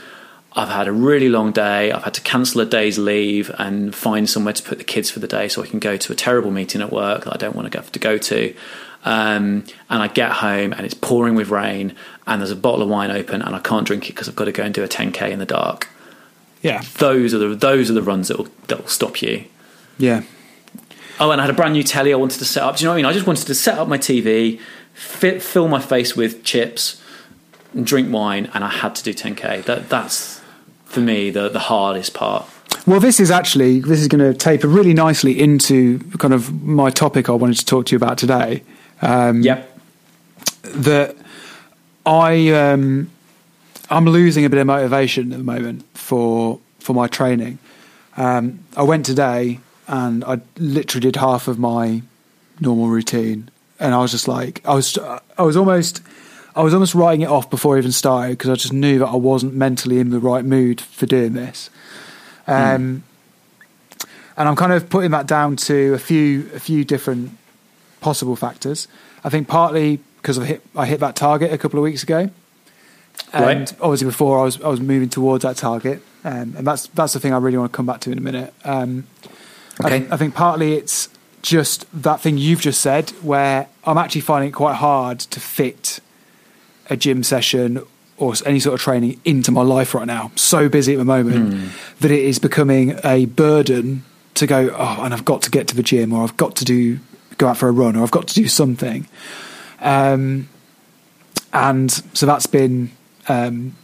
I've 0.55 0.69
had 0.69 0.87
a 0.89 0.93
really 0.93 1.29
long 1.29 1.53
day. 1.53 1.91
I've 1.91 2.05
had 2.05 2.15
to 2.15 2.21
cancel 2.21 2.61
a 2.61 2.67
day's 2.67 2.99
leave 2.99 3.51
and 3.59 3.95
find 3.95 4.29
somewhere 4.29 4.53
to 4.55 4.63
put 4.63 4.79
the 4.79 4.85
kids 4.85 5.11
for 5.11 5.21
the 5.21 5.27
day 5.27 5.49
so 5.49 5.63
I 5.63 5.67
can 5.67 5.79
go 5.79 5.97
to 5.97 6.13
a 6.13 6.17
terrible 6.17 6.51
meeting 6.51 6.81
at 6.81 6.93
work 6.93 7.25
that 7.25 7.33
I 7.35 7.37
don't 7.37 7.57
want 7.57 7.71
to 7.73 7.79
have 7.79 7.91
to 7.93 7.99
go 7.99 8.19
to. 8.19 8.55
Um, 9.07 9.65
and 9.91 10.03
I 10.03 10.09
get 10.09 10.33
home 10.33 10.73
and 10.73 10.83
it's 10.87 10.95
pouring 10.95 11.35
with 11.35 11.51
rain 11.51 11.95
and 12.27 12.41
there's 12.41 12.51
a 12.51 12.57
bottle 12.57 12.83
of 12.83 12.89
wine 12.89 13.11
open 13.11 13.43
and 13.43 13.55
I 13.55 13.59
can't 13.59 13.87
drink 13.87 14.05
it 14.09 14.13
because 14.15 14.29
I've 14.29 14.37
got 14.37 14.47
to 14.47 14.53
go 14.53 14.63
and 14.63 14.73
do 14.73 14.83
a 14.83 14.89
10k 14.89 15.31
in 15.31 15.39
the 15.39 15.45
dark. 15.47 15.89
yeah, 16.63 16.83
Those 16.99 17.35
are 17.35 17.39
the 17.39 17.55
those 17.55 17.91
are 17.91 17.95
the 17.95 18.03
runs 18.03 18.29
that 18.29 18.39
will 18.39 18.49
that 18.69 18.81
will 18.81 18.89
stop 18.89 19.21
you. 19.23 19.45
yeah. 19.99 20.23
Oh, 21.21 21.31
and 21.31 21.41
I 21.41 21.45
had 21.45 21.51
a 21.51 21.57
brand 21.57 21.75
new 21.75 21.83
telly 21.83 22.13
I 22.13 22.17
wanted 22.17 22.39
to 22.39 22.45
set 22.45 22.63
up. 22.63 22.77
Do 22.77 22.83
you 22.83 22.87
know 22.87 22.93
what 22.93 22.95
I 22.95 22.99
mean? 22.99 23.07
I 23.07 23.13
just 23.13 23.27
wanted 23.27 23.47
to 23.47 23.55
set 23.55 23.79
up 23.79 23.87
my 23.89 23.99
TV, 23.99 24.61
fit, 24.95 25.43
fill 25.43 25.69
my 25.69 25.81
face 25.81 26.17
with 26.17 26.43
chips, 26.45 27.01
and 27.73 27.87
drink 27.87 28.13
wine, 28.13 28.51
and 28.55 28.65
I 28.65 28.69
had 28.69 28.95
to 28.97 29.03
do 29.05 29.13
10k. 29.15 29.65
That 29.65 29.89
that's 29.89 30.41
for 30.87 31.01
me 31.01 31.31
the 31.31 31.49
the 31.49 31.59
hardest 31.61 32.15
part. 32.15 32.47
Well, 32.87 33.01
this 33.01 33.19
is 33.21 33.31
actually 33.31 33.81
this 33.81 34.01
is 34.01 34.09
going 34.09 34.21
to 34.33 34.37
taper 34.37 34.69
really 34.69 34.93
nicely 34.95 35.39
into 35.41 35.99
kind 36.19 36.35
of 36.35 36.63
my 36.63 36.91
topic 36.91 37.29
I 37.29 37.33
wanted 37.33 37.59
to 37.59 37.65
talk 37.67 37.87
to 37.87 37.93
you 37.93 37.97
about 37.97 38.19
today. 38.19 38.63
Um, 39.01 39.43
Yep. 39.43 39.79
that 40.63 41.17
I 42.05 42.49
um, 42.51 43.11
I'm 43.91 44.05
losing 44.07 44.45
a 44.45 44.51
bit 44.51 44.59
of 44.59 44.67
motivation 44.67 45.33
at 45.33 45.39
the 45.39 45.45
moment 45.45 45.85
for 45.95 46.59
for 46.81 46.93
my 46.93 47.07
training. 47.07 47.59
Um, 48.17 48.61
I 48.77 48.83
went 48.83 49.07
today 49.07 49.61
and 49.89 50.25
I 50.25 50.41
literally 50.59 51.01
did 51.03 51.17
half 51.17 51.49
of 51.49 51.59
my 51.59 52.03
normal 52.61 52.89
routine, 52.89 53.51
and 53.81 53.95
I 53.95 53.99
was 53.99 54.11
just 54.13 54.29
like 54.29 54.61
I 54.65 54.75
was 54.75 54.99
I 55.39 55.43
was 55.43 55.57
almost 55.57 56.01
I 56.57 56.63
was 56.63 56.73
almost 56.75 56.95
writing 56.95 57.23
it 57.23 57.29
off 57.29 57.51
before 57.51 57.77
I 57.77 57.79
even 57.79 57.93
started 57.93 58.39
because 58.39 58.51
I 58.51 58.55
just 58.55 58.73
knew 58.73 58.99
that 59.01 59.09
I 59.09 59.17
wasn't 59.17 59.55
mentally 59.55 59.99
in 59.99 60.11
the 60.11 60.21
right 60.21 60.45
mood 60.45 60.81
for 60.81 61.07
doing 61.07 61.33
this. 61.35 61.71
Um, 62.47 63.03
And 64.37 64.49
I'm 64.49 64.57
kind 64.57 64.73
of 64.73 64.89
putting 64.89 65.13
that 65.13 65.27
down 65.29 65.57
to 65.57 65.95
a 65.95 65.99
few 65.99 66.49
a 66.55 66.59
few 66.61 66.85
different 66.85 67.31
possible 68.01 68.37
factors. 68.37 68.89
I 69.25 69.29
think 69.31 69.47
partly 69.49 70.01
because 70.17 70.39
I 70.39 70.45
hit 70.45 70.63
I 70.77 70.87
hit 70.87 71.01
that 71.01 71.15
target 71.17 71.53
a 71.53 71.59
couple 71.59 71.79
of 71.79 71.85
weeks 71.85 72.03
ago, 72.03 72.31
and 73.33 73.43
Right. 73.43 73.73
obviously 73.81 74.07
before 74.07 74.41
I 74.41 74.45
was 74.45 74.61
I 74.61 74.69
was 74.69 74.81
moving 74.81 75.09
towards 75.09 75.43
that 75.45 75.57
target, 75.57 76.03
um, 76.25 76.55
and 76.57 76.67
that's 76.67 76.89
that's 76.95 77.13
the 77.13 77.21
thing 77.21 77.33
I 77.33 77.39
really 77.39 77.59
want 77.59 77.73
to 77.73 77.77
come 77.77 77.87
back 77.87 78.01
to 78.01 78.11
in 78.11 78.19
a 78.19 78.21
minute. 78.21 78.53
Um, 78.65 79.05
Okay. 79.81 80.01
th- 80.01 80.13
I 80.13 80.17
think 80.17 80.35
partly 80.35 80.75
it's 80.75 81.09
just 81.43 81.87
that 82.03 82.21
thing 82.21 82.39
you've 82.39 82.61
just 82.61 82.81
said, 82.81 83.11
where 83.23 83.69
I'm 83.85 83.99
actually 83.99 84.23
finding 84.23 84.49
it 84.49 84.53
quite 84.53 84.77
hard 84.77 85.21
to 85.21 85.41
fit 85.41 86.01
a 86.89 86.97
gym 86.97 87.23
session 87.23 87.83
or 88.17 88.35
any 88.47 88.61
sort 88.61 88.75
of 88.75 88.81
training 88.81 89.21
into 89.25 89.51
my 89.51 89.63
life 89.63 89.95
right 89.95 90.07
now. 90.07 90.27
I'm 90.27 90.37
so 90.37 90.69
busy 90.69 90.95
at 90.95 90.99
the 90.99 91.05
moment 91.05 91.73
that 92.01 92.11
it 92.11 92.23
is 92.23 92.39
becoming 92.39 92.99
a 93.03 93.27
burden 93.27 94.05
to 94.35 94.47
go, 94.47 94.71
oh, 94.77 95.03
and 95.03 95.13
I've 95.13 95.25
got 95.25 95.43
to 95.43 95.51
get 95.51 95.69
to 95.69 95.77
the 95.77 95.83
gym 95.83 96.13
or 96.13 96.23
I've 96.23 96.37
got 96.37 96.57
to 96.57 96.65
do 96.65 96.99
go 97.39 97.49
out 97.49 97.57
for 97.57 97.69
a 97.69 97.73
run 97.73 97.97
or 97.97 98.03
I've 98.03 98.11
got 98.11 98.29
to 98.29 98.35
do 98.35 98.47
something. 98.49 99.09
Um, 99.81 100.49
and 101.53 101.91
so 101.91 102.27
that's 102.27 102.47
been 102.47 102.91
um, 103.29 103.75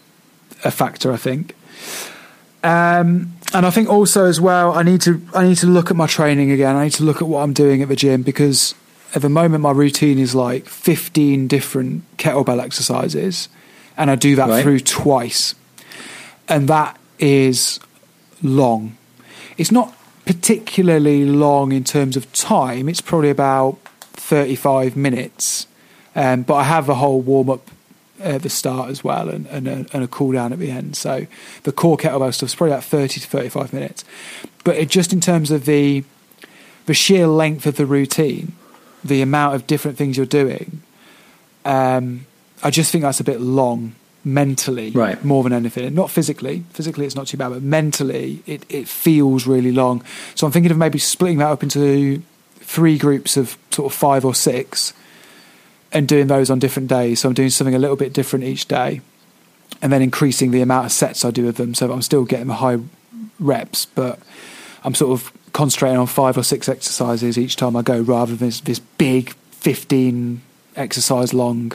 a 0.64 0.70
factor, 0.70 1.12
I 1.12 1.16
think. 1.16 1.56
Um, 2.62 3.34
and 3.54 3.66
I 3.66 3.70
think 3.70 3.88
also 3.88 4.24
as 4.26 4.40
well, 4.40 4.72
I 4.72 4.82
need 4.82 5.00
to 5.02 5.20
I 5.34 5.44
need 5.44 5.56
to 5.58 5.66
look 5.66 5.90
at 5.90 5.96
my 5.96 6.06
training 6.06 6.50
again. 6.50 6.76
I 6.76 6.84
need 6.84 6.92
to 6.94 7.04
look 7.04 7.20
at 7.22 7.28
what 7.28 7.42
I'm 7.42 7.52
doing 7.52 7.82
at 7.82 7.88
the 7.88 7.96
gym 7.96 8.22
because 8.22 8.74
at 9.14 9.22
the 9.22 9.28
moment 9.28 9.62
my 9.62 9.72
routine 9.72 10.18
is 10.18 10.34
like 10.34 10.66
15 10.66 11.48
different 11.48 12.04
kettlebell 12.16 12.60
exercises, 12.62 13.48
and 13.96 14.10
I 14.10 14.14
do 14.14 14.36
that 14.36 14.48
Right. 14.48 14.62
through 14.62 14.80
twice, 14.80 15.54
and 16.48 16.68
that 16.68 16.96
is 17.18 17.80
long. 18.42 18.96
It's 19.58 19.72
not 19.72 19.94
particularly 20.26 21.24
long 21.24 21.72
in 21.72 21.82
terms 21.84 22.16
of 22.16 22.32
time. 22.32 22.88
It's 22.88 23.00
probably 23.00 23.30
about 23.30 23.78
35 24.12 24.96
minutes. 24.96 25.66
Um, 26.14 26.42
but 26.42 26.54
I 26.54 26.64
have 26.64 26.88
a 26.88 26.94
whole 26.96 27.20
warm 27.20 27.50
up 27.50 27.70
at 28.20 28.42
the 28.42 28.50
start 28.50 28.90
as 28.90 29.02
well 29.02 29.28
and, 29.28 29.46
and, 29.46 29.66
a, 29.66 29.86
and 29.92 30.04
a 30.04 30.08
cool 30.08 30.32
down 30.32 30.52
at 30.52 30.58
the 30.58 30.70
end. 30.70 30.96
So 30.96 31.26
the 31.62 31.72
core 31.72 31.96
kettlebell 31.96 32.32
stuff 32.34 32.48
is 32.50 32.54
probably 32.54 32.72
about 32.72 32.84
30 32.84 33.20
to 33.20 33.26
35 33.26 33.72
minutes. 33.72 34.04
But 34.64 34.76
it, 34.76 34.88
just 34.88 35.12
in 35.12 35.20
terms 35.20 35.50
of 35.50 35.64
the, 35.64 36.04
the 36.86 36.94
sheer 36.94 37.26
length 37.26 37.66
of 37.66 37.76
the 37.76 37.86
routine, 37.86 38.52
the 39.02 39.22
amount 39.22 39.54
of 39.54 39.66
different 39.66 39.96
things 39.96 40.16
you're 40.16 40.26
doing, 40.26 40.82
um, 41.64 42.26
I 42.62 42.70
just 42.70 42.92
think 42.92 43.02
that's 43.02 43.20
a 43.20 43.24
bit 43.24 43.40
long 43.40 43.94
mentally 44.22 44.90
Right. 44.90 45.24
more 45.24 45.42
than 45.42 45.52
anything. 45.54 45.94
Not 45.94 46.10
physically. 46.10 46.64
Physically, 46.74 47.06
it's 47.06 47.16
not 47.16 47.26
too 47.26 47.38
bad, 47.38 47.50
but 47.50 47.62
mentally, 47.62 48.42
it, 48.46 48.64
it 48.68 48.86
feels 48.86 49.46
really 49.46 49.72
long. 49.72 50.04
So 50.34 50.46
I'm 50.46 50.52
thinking 50.52 50.70
of 50.70 50.76
maybe 50.76 50.98
splitting 50.98 51.38
that 51.38 51.50
up 51.50 51.62
into 51.62 52.22
three 52.58 52.98
groups 52.98 53.36
of 53.38 53.56
sort 53.70 53.90
of 53.90 53.98
five 53.98 54.24
or 54.24 54.34
six 54.34 54.92
and 55.92 56.06
doing 56.06 56.26
those 56.26 56.50
on 56.50 56.58
different 56.58 56.88
days. 56.88 57.20
So 57.20 57.28
I'm 57.28 57.34
doing 57.34 57.50
something 57.50 57.74
a 57.74 57.78
little 57.78 57.96
bit 57.96 58.12
different 58.12 58.44
each 58.44 58.66
day 58.66 59.00
and 59.82 59.92
then 59.92 60.02
increasing 60.02 60.50
the 60.50 60.60
amount 60.60 60.86
of 60.86 60.92
sets 60.92 61.24
I 61.24 61.30
do 61.30 61.48
of 61.48 61.56
them. 61.56 61.74
So 61.74 61.90
I'm 61.90 62.02
still 62.02 62.24
getting 62.24 62.46
the 62.46 62.54
high 62.54 62.78
reps, 63.38 63.86
but 63.86 64.18
I'm 64.84 64.94
sort 64.94 65.12
of 65.12 65.32
concentrating 65.52 65.98
on 65.98 66.06
five 66.06 66.38
or 66.38 66.42
six 66.42 66.68
exercises 66.68 67.36
each 67.36 67.56
time 67.56 67.76
I 67.76 67.82
go 67.82 68.00
rather 68.00 68.36
than 68.36 68.48
this, 68.48 68.60
this 68.60 68.78
big 68.78 69.34
15 69.52 70.42
exercise 70.76 71.34
long 71.34 71.72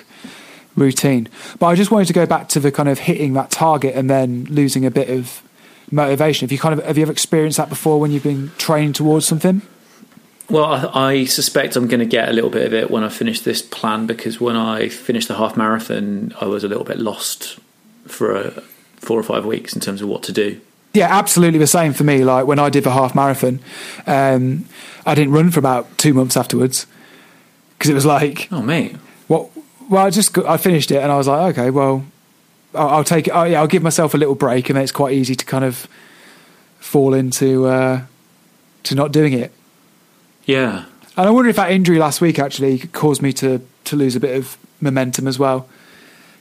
routine. 0.76 1.28
But 1.60 1.68
I 1.68 1.76
just 1.76 1.92
wanted 1.92 2.08
to 2.08 2.14
go 2.14 2.26
back 2.26 2.48
to 2.50 2.60
the 2.60 2.72
kind 2.72 2.90
of 2.90 3.00
hitting 3.00 3.34
that 3.34 3.52
target 3.52 3.96
and 3.96 4.10
then 4.10 4.46
losing 4.46 4.86
a 4.86 4.92
bit 4.92 5.10
of 5.10 5.42
motivation. 5.92 6.46
Have 6.46 6.52
you 6.52 6.58
kind 6.58 6.78
of 6.78 6.86
have 6.86 6.98
you 6.98 7.04
ever 7.04 7.12
experienced 7.12 7.58
that 7.58 7.70
before 7.70 8.00
when 8.00 8.12
you've 8.12 8.24
been 8.24 8.52
training 8.58 8.94
towards 8.94 9.26
something? 9.26 9.62
Well, 10.50 10.66
I, 10.66 11.12
I 11.12 11.26
suspect 11.26 11.76
I'm 11.76 11.88
going 11.88 12.00
to 12.02 12.06
get 12.06 12.30
a 12.30 12.34
little 12.34 12.50
bit 12.52 12.66
of 12.68 12.74
it 12.74 12.92
when 12.92 13.04
I 13.04 13.10
finish 13.10 13.42
this 13.42 13.62
plan 13.62 14.06
because 14.06 14.40
when 14.40 14.56
I 14.56 14.90
finished 14.90 15.28
the 15.28 15.36
half 15.36 15.58
marathon, 15.58 16.34
I 16.40 16.46
was 16.46 16.64
a 16.64 16.68
little 16.68 16.84
bit 16.84 17.00
lost 17.00 17.58
for 18.06 18.36
a, 18.36 18.52
four 18.98 19.20
or 19.20 19.24
five 19.24 19.46
weeks 19.46 19.74
in 19.74 19.82
terms 19.82 20.02
of 20.02 20.08
what 20.08 20.22
to 20.24 20.32
do. 20.32 20.62
Yeah, 20.94 21.08
absolutely 21.10 21.60
the 21.60 21.68
same 21.68 21.94
for 21.94 22.04
me. 22.04 22.24
Like 22.24 22.46
when 22.46 22.60
I 22.60 22.70
did 22.70 22.84
the 22.84 22.92
half 22.92 23.16
marathon, 23.16 23.60
um, 24.08 24.66
I 25.06 25.16
didn't 25.16 25.34
run 25.34 25.50
for 25.52 25.60
about 25.60 25.98
two 25.98 26.14
months 26.14 26.38
afterwards 26.38 26.86
because 27.78 27.90
it 27.90 27.96
was 27.96 28.06
like, 28.06 28.48
Oh, 28.52 28.62
mate. 28.62 28.96
what? 29.28 29.50
Well, 29.90 30.06
I 30.06 30.10
just 30.10 30.38
I 30.38 30.58
finished 30.58 30.92
it 30.92 30.98
and 30.98 31.12
I 31.12 31.18
was 31.18 31.28
like, 31.28 31.56
okay, 31.58 31.70
well, 31.70 32.06
I'll, 32.74 32.90
I'll 32.90 33.04
take 33.04 33.28
it. 33.28 33.32
Oh, 33.32 33.44
yeah, 33.44 33.60
I'll 33.60 33.68
give 33.68 33.84
myself 33.84 34.14
a 34.14 34.18
little 34.18 34.34
break, 34.36 34.70
and 34.70 34.76
then 34.78 34.84
it's 34.84 34.92
quite 34.92 35.14
easy 35.14 35.36
to 35.36 35.46
kind 35.46 35.64
of 35.66 35.88
fall 36.80 37.14
into 37.14 37.66
uh, 37.68 38.02
to 38.84 38.96
not 38.96 39.12
doing 39.12 39.34
it. 39.34 39.52
Yeah. 40.46 40.86
And 41.18 41.28
I 41.28 41.32
wonder 41.32 41.50
if 41.50 41.56
that 41.56 41.72
injury 41.72 41.98
last 41.98 42.22
week 42.22 42.40
actually 42.40 42.80
caused 42.80 43.22
me 43.22 43.34
to 43.34 43.62
to 43.86 43.96
lose 43.96 44.16
a 44.16 44.20
bit 44.20 44.36
of 44.36 44.58
momentum 44.82 45.28
as 45.28 45.38
well. 45.40 45.68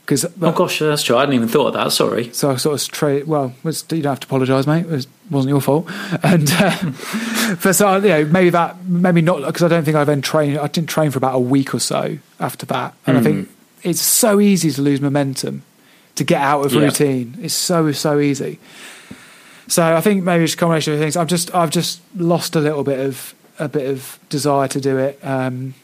Because 0.00 0.26
Oh, 0.42 0.52
gosh, 0.52 0.80
that's 0.80 1.02
true. 1.02 1.16
I 1.16 1.20
hadn't 1.20 1.34
even 1.34 1.48
thought 1.48 1.68
of 1.68 1.72
that. 1.74 1.90
Sorry. 1.90 2.30
so 2.32 2.50
I 2.50 2.56
sort 2.56 2.74
of 2.74 2.80
straight. 2.82 3.26
Well, 3.26 3.54
you 3.64 3.72
don't 3.72 4.04
have 4.04 4.20
to 4.20 4.26
apologise, 4.26 4.66
mate. 4.66 4.80
It 4.84 4.90
was, 4.90 5.06
wasn't 5.30 5.48
your 5.50 5.60
fault. 5.62 5.88
And 6.22 6.50
uh, 6.52 7.56
but 7.62 7.72
so 7.74 7.96
you 7.96 8.08
know, 8.08 8.24
maybe 8.26 8.50
that, 8.50 8.84
maybe 8.84 9.22
not 9.22 9.42
because 9.46 9.62
I 9.62 9.68
don't 9.68 9.84
think 9.84 9.96
I 9.96 10.04
then 10.04 10.20
trained. 10.20 10.58
I 10.58 10.66
didn't 10.66 10.88
train 10.90 11.10
for 11.10 11.18
about 11.18 11.34
a 11.34 11.38
week 11.38 11.74
or 11.74 11.78
so 11.80 12.18
after 12.40 12.66
that, 12.66 12.94
and 13.06 13.16
I 13.16 13.22
think 13.22 13.48
it's 13.82 14.00
so 14.02 14.40
easy 14.40 14.70
to 14.72 14.82
lose 14.82 15.00
momentum 15.00 15.62
to 16.16 16.24
get 16.24 16.40
out 16.40 16.64
of 16.66 16.72
Yeah. 16.74 16.80
routine. 16.82 17.36
It's 17.40 17.54
so 17.54 17.90
so 17.92 18.18
easy. 18.20 18.58
So 19.68 19.96
I 19.96 20.00
think 20.02 20.22
maybe 20.24 20.44
it's 20.44 20.52
a 20.54 20.56
combination 20.58 20.92
of 20.92 20.98
things. 20.98 21.16
I've 21.16 21.28
just 21.28 21.54
I've 21.54 21.70
just 21.70 22.00
lost 22.16 22.56
a 22.56 22.60
little 22.60 22.84
bit 22.84 23.00
of 23.00 23.34
a 23.58 23.68
bit 23.68 23.88
of 23.88 24.18
desire 24.28 24.68
to 24.68 24.80
do 24.80 24.98
it. 24.98 25.18
Um, 25.22 25.74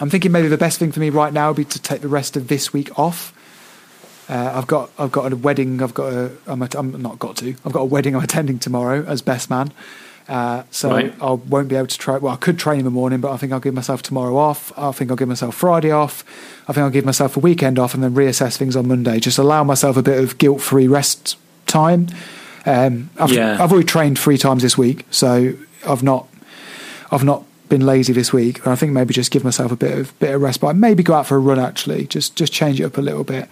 I'm 0.00 0.08
thinking 0.10 0.32
maybe 0.32 0.48
the 0.48 0.56
best 0.58 0.78
thing 0.78 0.92
for 0.92 1.00
me 1.00 1.10
right 1.10 1.32
now 1.32 1.48
would 1.48 1.56
be 1.56 1.64
to 1.64 1.80
take 1.80 2.00
the 2.00 2.08
rest 2.08 2.36
of 2.36 2.48
this 2.48 2.72
week 2.72 2.98
off. 2.98 3.32
Uh, 4.28 4.52
I've 4.54 4.66
got 4.66 4.90
I've 4.98 5.12
got 5.12 5.32
a 5.32 5.36
wedding. 5.36 5.82
I've 5.82 5.94
got 5.94 6.12
a 6.12 6.30
I'm, 6.46 6.62
a, 6.62 6.68
I'm 6.74 7.02
not 7.02 7.18
got 7.18 7.36
to. 7.38 7.54
I've 7.64 7.72
got 7.72 7.82
a 7.82 7.84
wedding 7.86 8.14
I'm 8.16 8.22
attending 8.22 8.58
tomorrow 8.58 9.04
as 9.06 9.20
best 9.20 9.50
man. 9.50 9.72
Uh, 10.28 10.62
so 10.70 10.90
Right. 10.90 11.12
I 11.20 11.32
won't 11.32 11.68
be 11.68 11.74
able 11.74 11.88
to 11.88 11.98
try. 11.98 12.16
Well, 12.16 12.32
I 12.32 12.36
could 12.36 12.56
train 12.58 12.78
in 12.78 12.84
the 12.84 12.90
morning, 12.92 13.20
but 13.20 13.32
I 13.32 13.36
think 13.36 13.52
I'll 13.52 13.60
give 13.60 13.74
myself 13.74 14.02
tomorrow 14.02 14.36
off. 14.36 14.72
I 14.78 14.92
think 14.92 15.10
I'll 15.10 15.16
give 15.16 15.28
myself 15.28 15.56
Friday 15.56 15.90
off. 15.90 16.24
I 16.68 16.72
think 16.72 16.84
I'll 16.84 16.90
give 16.90 17.04
myself 17.04 17.36
a 17.36 17.40
weekend 17.40 17.78
off, 17.78 17.92
and 17.92 18.02
then 18.02 18.14
reassess 18.14 18.56
things 18.56 18.76
on 18.76 18.86
Monday. 18.86 19.18
Just 19.18 19.36
allow 19.38 19.64
myself 19.64 19.96
a 19.96 20.02
bit 20.02 20.22
of 20.22 20.38
guilt-free 20.38 20.86
rest 20.86 21.36
time. 21.66 22.06
Um, 22.64 23.10
I've, 23.18 23.32
Yeah. 23.32 23.62
I've 23.62 23.72
already 23.72 23.86
trained 23.86 24.18
three 24.18 24.38
times 24.38 24.62
this 24.62 24.78
week, 24.78 25.04
so 25.10 25.54
I've 25.86 26.04
not 26.04 26.28
I've 27.12 27.24
not 27.24 27.44
been 27.68 27.86
lazy 27.86 28.12
this 28.12 28.32
week. 28.32 28.58
And 28.64 28.68
I 28.68 28.74
think 28.74 28.92
maybe 28.92 29.14
just 29.14 29.30
give 29.30 29.44
myself 29.44 29.70
a 29.70 29.76
bit 29.76 29.96
of 29.96 30.18
bit 30.18 30.34
of. 30.34 30.60
But 30.60 30.76
maybe 30.76 31.02
go 31.02 31.14
out 31.14 31.26
for 31.26 31.36
a 31.36 31.40
run 31.40 31.60
actually. 31.60 32.06
Just 32.06 32.34
just 32.34 32.52
change 32.52 32.80
it 32.80 32.84
up 32.84 32.98
a 32.98 33.02
little 33.02 33.24
bit. 33.24 33.48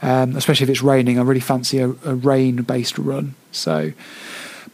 Um, 0.00 0.34
especially 0.34 0.64
if 0.64 0.70
it's 0.70 0.82
raining. 0.82 1.18
I 1.18 1.22
really 1.22 1.40
fancy 1.40 1.78
a, 1.78 1.90
a 1.90 2.14
rain 2.14 2.62
based 2.62 2.98
run. 2.98 3.34
So 3.52 3.92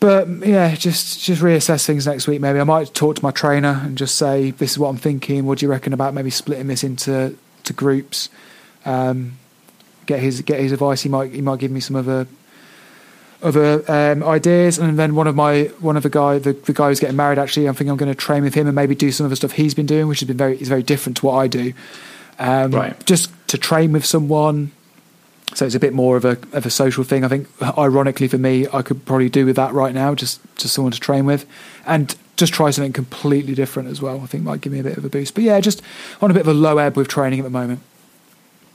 but 0.01 0.29
yeah, 0.47 0.75
just 0.77 1.21
just 1.21 1.43
reassess 1.43 1.85
things 1.85 2.07
next 2.07 2.29
week. 2.29 2.41
Maybe 2.41 2.61
I 2.61 2.65
might 2.65 2.95
talk 2.95 3.17
to 3.17 3.23
my 3.23 3.33
trainer 3.33 3.83
and 3.85 3.99
just 3.99 4.15
say, 4.15 4.53
"This 4.53 4.73
is 4.73 4.79
what 4.79 4.89
I'm 4.89 4.97
thinking. 4.97 5.45
What 5.45 5.59
do 5.59 5.67
you 5.67 5.71
reckon 5.71 5.93
about 5.93 6.15
maybe 6.15 6.31
splitting 6.31 6.69
this 6.69 6.85
into 6.85 7.37
to 7.65 7.73
groups?" 7.73 8.29
Um, 8.85 9.39
get 10.07 10.21
his 10.21 10.41
get 10.43 10.61
his 10.61 10.73
advice. 10.73 11.03
He 11.03 11.09
might 11.09 11.33
he 11.33 11.41
might 11.41 11.59
give 11.59 11.73
me 11.73 11.81
some 11.81 11.97
other 11.97 12.29
other 13.43 13.85
um, 13.91 14.23
ideas. 14.23 14.79
And 14.79 14.99
then 14.99 15.15
one 15.15 15.27
of 15.27 15.35
my 15.35 15.65
one 15.81 15.97
of 15.97 16.03
the 16.03 16.11
guy 16.11 16.39
the, 16.39 16.53
the 16.53 16.73
guy 16.73 16.89
who's 16.89 17.01
getting 17.01 17.17
married. 17.17 17.39
Actually, 17.39 17.69
I 17.69 17.73
think 17.73 17.91
I'm 17.91 17.97
going 17.97 18.13
to 18.13 18.19
train 18.19 18.43
with 18.43 18.55
him 18.55 18.67
and 18.67 18.75
maybe 18.75 18.95
do 18.95 19.13
some 19.13 19.25
of 19.25 19.31
the 19.31 19.37
stuff 19.37 19.53
he's 19.53 19.75
been 19.75 19.87
doing, 19.87 20.09
which 20.09 20.21
has 20.21 20.27
been 20.27 20.37
very 20.37 20.61
is 20.61 20.69
very 20.69 20.83
different 20.83 21.17
to 21.19 21.27
what 21.27 21.35
I 21.35 21.47
do. 21.47 21.73
Um, 22.39 22.71
Right. 22.71 23.07
Just 23.07 23.31
to 23.49 23.59
train 23.59 23.93
with 23.93 24.05
someone. 24.05 24.73
So 25.55 25.65
it's 25.65 25.75
a 25.75 25.81
bit 25.81 25.95
more 25.95 26.17
of 26.17 26.25
a 26.25 26.39
of 26.53 26.67
a 26.67 26.71
social 26.71 27.05
thing. 27.05 27.25
I 27.25 27.29
think, 27.29 27.49
ironically 27.79 28.29
for 28.29 28.39
me, 28.39 28.67
I 28.73 28.83
could 28.83 29.07
probably 29.07 29.31
do 29.31 29.47
with 29.47 29.57
that 29.57 29.73
right 29.73 29.95
now. 29.95 30.15
Just 30.15 30.41
just 30.57 30.75
someone 30.75 30.93
to 30.93 31.01
train 31.01 31.25
with, 31.25 31.47
and 31.87 32.15
just 32.37 32.53
try 32.53 32.71
something 32.71 32.93
completely 32.93 33.55
different 33.55 33.89
as 33.89 34.03
well. 34.03 34.21
I 34.21 34.27
think 34.27 34.45
might 34.45 34.61
give 34.61 34.73
me 34.73 34.79
a 34.79 34.83
bit 34.83 34.99
of 34.99 35.05
a 35.05 35.09
boost. 35.09 35.35
But 35.35 35.45
yeah, 35.45 35.59
just 35.61 35.83
on 36.21 36.31
a 36.31 36.35
bit 36.35 36.43
of 36.43 36.49
a 36.49 36.55
low 36.55 36.79
ebb 36.79 36.97
with 36.97 37.09
training 37.09 37.41
at 37.41 37.45
the 37.45 37.51
moment. 37.51 37.81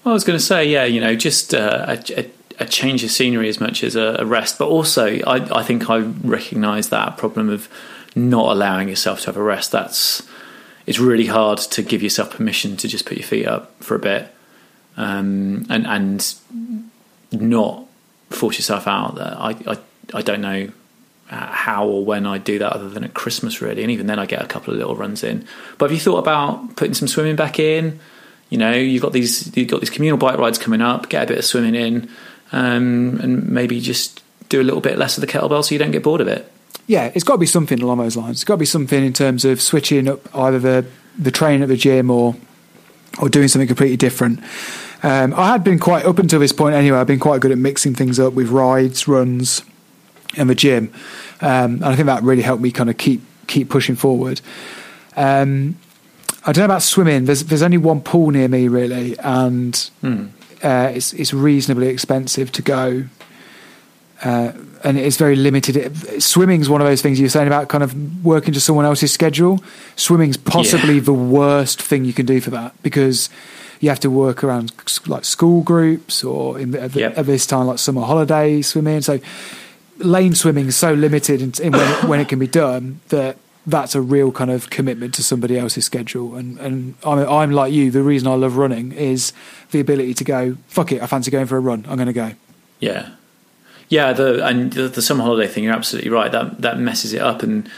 Well, 0.03 0.11
I 0.11 0.15
was 0.15 0.25
going 0.25 0.37
to 0.37 0.43
say, 0.43 0.65
yeah, 0.65 0.83
you 0.83 0.99
know, 0.99 1.15
just 1.15 1.53
uh, 1.53 1.85
a, 1.87 2.19
a, 2.19 2.29
a 2.59 2.65
change 2.65 3.03
of 3.03 3.11
scenery 3.11 3.49
as 3.49 3.59
much 3.59 3.83
as 3.83 3.95
a, 3.95 4.17
a 4.19 4.25
rest. 4.25 4.57
But 4.57 4.67
also, 4.67 5.07
I, 5.07 5.59
I 5.59 5.63
think 5.63 5.89
I 5.89 5.99
recognise 5.99 6.89
that 6.89 7.17
problem 7.17 7.49
of 7.49 7.69
not 8.15 8.51
allowing 8.51 8.89
yourself 8.89 9.21
to 9.21 9.25
have 9.27 9.37
a 9.37 9.43
rest. 9.43 9.71
That's 9.71 10.23
it's 10.85 10.99
really 10.99 11.27
hard 11.27 11.57
to 11.59 11.81
give 11.81 12.03
yourself 12.03 12.31
permission 12.31 12.77
to 12.77 12.87
just 12.87 13.05
put 13.05 13.17
your 13.17 13.27
feet 13.27 13.47
up 13.47 13.71
for 13.81 13.95
a 13.95 13.99
bit, 13.99 14.33
um, 14.97 15.65
and 15.69 15.87
and 15.87 16.33
not 17.31 17.85
force 18.29 18.57
yourself 18.57 18.87
out. 18.87 19.19
I, 19.19 19.55
I 19.67 19.77
I 20.13 20.21
don't 20.21 20.41
know 20.41 20.69
how 21.33 21.87
or 21.87 22.05
when 22.05 22.25
I 22.25 22.37
do 22.37 22.59
that 22.59 22.73
other 22.73 22.89
than 22.89 23.03
at 23.03 23.13
Christmas, 23.13 23.61
really. 23.61 23.81
And 23.81 23.91
even 23.91 24.07
then, 24.07 24.19
I 24.19 24.25
get 24.25 24.41
a 24.41 24.47
couple 24.47 24.73
of 24.73 24.79
little 24.79 24.95
runs 24.95 25.23
in. 25.23 25.47
But 25.77 25.89
have 25.89 25.97
you 25.97 25.99
thought 25.99 26.19
about 26.19 26.75
putting 26.75 26.93
some 26.93 27.07
swimming 27.07 27.35
back 27.35 27.59
in? 27.59 27.99
You 28.49 28.57
know, 28.57 28.73
you've 28.73 29.01
got 29.01 29.13
these 29.13 29.55
you've 29.57 29.69
got 29.69 29.79
these 29.79 29.89
communal 29.89 30.17
bike 30.17 30.37
rides 30.37 30.57
coming 30.57 30.81
up. 30.81 31.09
Get 31.09 31.23
a 31.23 31.27
bit 31.27 31.37
of 31.39 31.45
swimming 31.45 31.75
in, 31.75 32.09
um, 32.53 33.19
and 33.21 33.49
maybe 33.49 33.81
just 33.81 34.21
do 34.49 34.61
a 34.61 34.63
little 34.63 34.81
bit 34.81 34.97
less 34.97 35.17
of 35.17 35.21
the 35.21 35.27
kettlebell 35.27 35.63
so 35.63 35.75
you 35.75 35.79
don't 35.79 35.91
get 35.91 36.03
bored 36.03 36.21
of 36.21 36.27
it. 36.27 36.49
yeah, 36.87 37.11
it's 37.13 37.23
got 37.23 37.33
to 37.33 37.39
be 37.39 37.45
something 37.45 37.81
along 37.81 37.97
those 37.97 38.15
lines. 38.15 38.37
It's 38.37 38.43
got 38.43 38.55
to 38.55 38.59
be 38.59 38.65
something 38.65 39.03
in 39.03 39.13
terms 39.13 39.43
of 39.45 39.61
switching 39.61 40.07
up 40.07 40.33
either 40.35 40.59
the 40.59 40.85
the 41.17 41.31
training 41.31 41.61
at 41.63 41.67
the 41.69 41.77
gym 41.77 42.09
or 42.09 42.35
or 43.19 43.29
doing 43.29 43.47
something 43.47 43.67
completely 43.67 43.97
different. 43.97 44.39
Um, 45.03 45.33
I 45.35 45.47
had 45.51 45.63
been 45.63 45.79
quite 45.79 46.05
up 46.05 46.17
until 46.19 46.39
this 46.39 46.53
point 46.53 46.75
anyway. 46.75 46.97
I've 46.97 47.07
been 47.07 47.19
quite 47.19 47.41
good 47.41 47.51
at 47.51 47.57
mixing 47.57 47.93
things 47.93 48.19
up 48.19 48.33
with 48.33 48.49
rides, 48.49 49.07
runs, 49.07 49.63
and 50.37 50.49
the 50.49 50.55
gym, 50.55 50.91
um, 51.41 51.75
and 51.75 51.85
I 51.85 51.95
think 51.95 52.05
that 52.07 52.23
really 52.23 52.41
helped 52.41 52.61
me 52.63 52.71
kind 52.71 52.89
of 52.89 52.97
keep 52.97 53.21
keep 53.47 53.69
pushing 53.69 53.95
forward. 53.95 54.41
Um, 55.15 55.77
I 56.45 56.51
don't 56.51 56.61
know 56.63 56.65
about 56.65 56.81
swimming. 56.83 57.25
There's 57.25 57.43
there's 57.45 57.61
only 57.61 57.77
one 57.77 58.01
pool 58.01 58.31
near 58.31 58.47
me 58.47 58.67
really, 58.67 59.17
and 59.19 59.75
Hmm. 60.01 60.25
Uh, 60.63 60.91
it's 60.93 61.13
it's 61.13 61.33
reasonably 61.33 61.87
expensive 61.89 62.51
to 62.53 62.61
go, 62.61 63.03
uh, 64.23 64.51
and 64.83 64.97
it's 64.97 65.17
very 65.17 65.35
limited. 65.35 65.75
It, 65.75 66.23
swimming's 66.23 66.69
one 66.69 66.81
of 66.81 66.87
those 66.87 67.01
things 67.01 67.19
you're 67.19 67.29
saying 67.29 67.47
about 67.47 67.67
kind 67.69 67.83
of 67.83 68.23
working 68.25 68.53
to 68.53 68.61
someone 68.61 68.85
else's 68.85 69.11
schedule. 69.11 69.61
Swimming's 69.95 70.37
possibly 70.37 70.95
Yeah. 70.95 71.01
the 71.01 71.13
worst 71.13 71.81
thing 71.81 72.05
you 72.05 72.13
can 72.13 72.25
do 72.25 72.39
for 72.39 72.49
that 72.51 72.73
because 72.83 73.29
you 73.79 73.89
have 73.89 73.99
to 73.99 74.09
work 74.09 74.43
around 74.43 74.71
like 75.07 75.25
school 75.25 75.61
groups 75.61 76.23
or 76.23 76.57
in, 76.57 76.73
at, 76.75 76.93
the- 76.93 76.99
Yep. 77.01 77.17
at 77.17 77.25
this 77.25 77.45
time 77.45 77.67
like 77.67 77.79
summer 77.79 78.01
holiday 78.03 78.61
swimming. 78.61 79.01
So 79.01 79.19
lane 79.97 80.35
swimming 80.35 80.67
is 80.67 80.75
so 80.77 80.93
limited 80.93 81.41
in, 81.41 81.51
in 81.61 81.73
when, 81.73 81.91
it, 81.91 82.03
when 82.05 82.19
it 82.21 82.29
can 82.29 82.39
be 82.39 82.47
done 82.47 83.01
that 83.09 83.35
that's 83.65 83.95
a 83.95 84.01
real 84.01 84.31
kind 84.31 84.51
of 84.51 84.69
commitment 84.69 85.13
to 85.15 85.23
somebody 85.23 85.57
else's 85.57 85.85
schedule. 85.85 86.35
And 86.35 86.59
and 86.59 86.95
I'm, 87.03 87.19
I'm 87.19 87.51
like 87.51 87.73
you. 87.73 87.91
The 87.91 88.03
reason 88.03 88.27
I 88.27 88.35
love 88.35 88.57
running 88.57 88.91
is 88.91 89.33
the 89.71 89.79
ability 89.79 90.13
to 90.15 90.23
go. 90.23 90.57
Fuck 90.67 90.91
it, 90.91 91.01
I 91.01 91.07
fancy 91.07 91.31
going 91.31 91.45
for 91.45 91.57
a 91.57 91.61
run. 91.61 91.85
I'm 91.87 91.95
going 91.95 92.07
to 92.07 92.13
go. 92.13 92.31
Yeah. 92.79 93.09
Yeah, 93.89 94.13
the 94.13 94.45
and 94.45 94.73
the, 94.73 94.87
the 94.87 95.01
summer 95.01 95.23
holiday 95.23 95.47
thing. 95.47 95.63
You're 95.63 95.73
absolutely 95.73 96.09
right. 96.09 96.31
That 96.31 96.61
that 96.61 96.79
messes 96.79 97.13
it 97.13 97.21
up, 97.21 97.43
and 97.43 97.69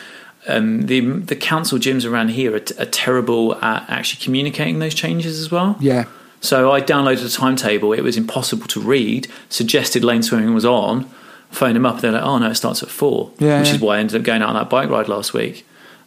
um, 0.47 0.85
the 0.85 1.01
the 1.01 1.35
council 1.35 1.77
gyms 1.77 2.09
around 2.09 2.29
here 2.29 2.55
are, 2.55 2.59
t- 2.59 2.75
are 2.79 2.85
terrible 2.85 3.55
at 3.55 3.89
actually 3.89 4.23
communicating 4.23 4.79
those 4.79 4.93
changes 4.95 5.39
as 5.39 5.51
well. 5.51 5.75
Yeah. 5.79 6.05
So 6.41 6.71
I 6.71 6.79
downloaded 6.79 7.25
a 7.25 7.29
timetable. 7.29 7.91
It 7.91 8.01
was 8.01 8.17
impossible 8.17 8.67
to 8.67 8.79
read. 8.79 9.27
Suggested 9.49 10.03
lane 10.03 10.23
swimming 10.23 10.53
was 10.53 10.65
on. 10.65 11.09
Phoned 11.49 11.75
them 11.75 11.85
up. 11.85 12.01
They're 12.01 12.11
like, 12.11 12.23
"Oh 12.23 12.37
no, 12.37 12.49
it 12.49 12.55
starts 12.55 12.83
at 12.83 12.89
4. 12.89 13.31
Yeah, 13.39 13.59
which 13.59 13.69
yeah. 13.69 13.75
is 13.75 13.81
why 13.81 13.97
I 13.97 13.99
ended 13.99 14.15
up 14.15 14.23
going 14.23 14.41
out 14.41 14.49
on 14.49 14.55
that 14.55 14.69
bike 14.69 14.89
ride 14.89 15.07
last 15.07 15.33
week. 15.33 15.65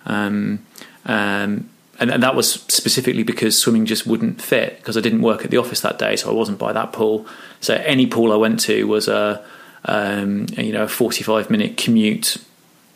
Um, 0.08 0.66
um, 1.04 1.70
and, 2.00 2.10
and 2.10 2.22
that 2.22 2.34
was 2.34 2.52
specifically 2.52 3.22
because 3.22 3.58
swimming 3.58 3.84
just 3.84 4.06
wouldn't 4.06 4.40
fit 4.40 4.78
because 4.78 4.96
I 4.96 5.00
didn't 5.00 5.22
work 5.22 5.44
at 5.44 5.50
the 5.50 5.56
office 5.56 5.80
that 5.80 5.98
day, 5.98 6.16
so 6.16 6.30
I 6.30 6.32
wasn't 6.32 6.58
by 6.58 6.72
that 6.72 6.92
pool. 6.92 7.26
So 7.60 7.74
any 7.74 8.06
pool 8.06 8.32
I 8.32 8.36
went 8.36 8.60
to 8.60 8.86
was 8.86 9.08
a 9.08 9.44
um, 9.84 10.46
you 10.56 10.72
know 10.72 10.84
a 10.84 10.88
forty-five 10.88 11.50
minute 11.50 11.76
commute 11.76 12.38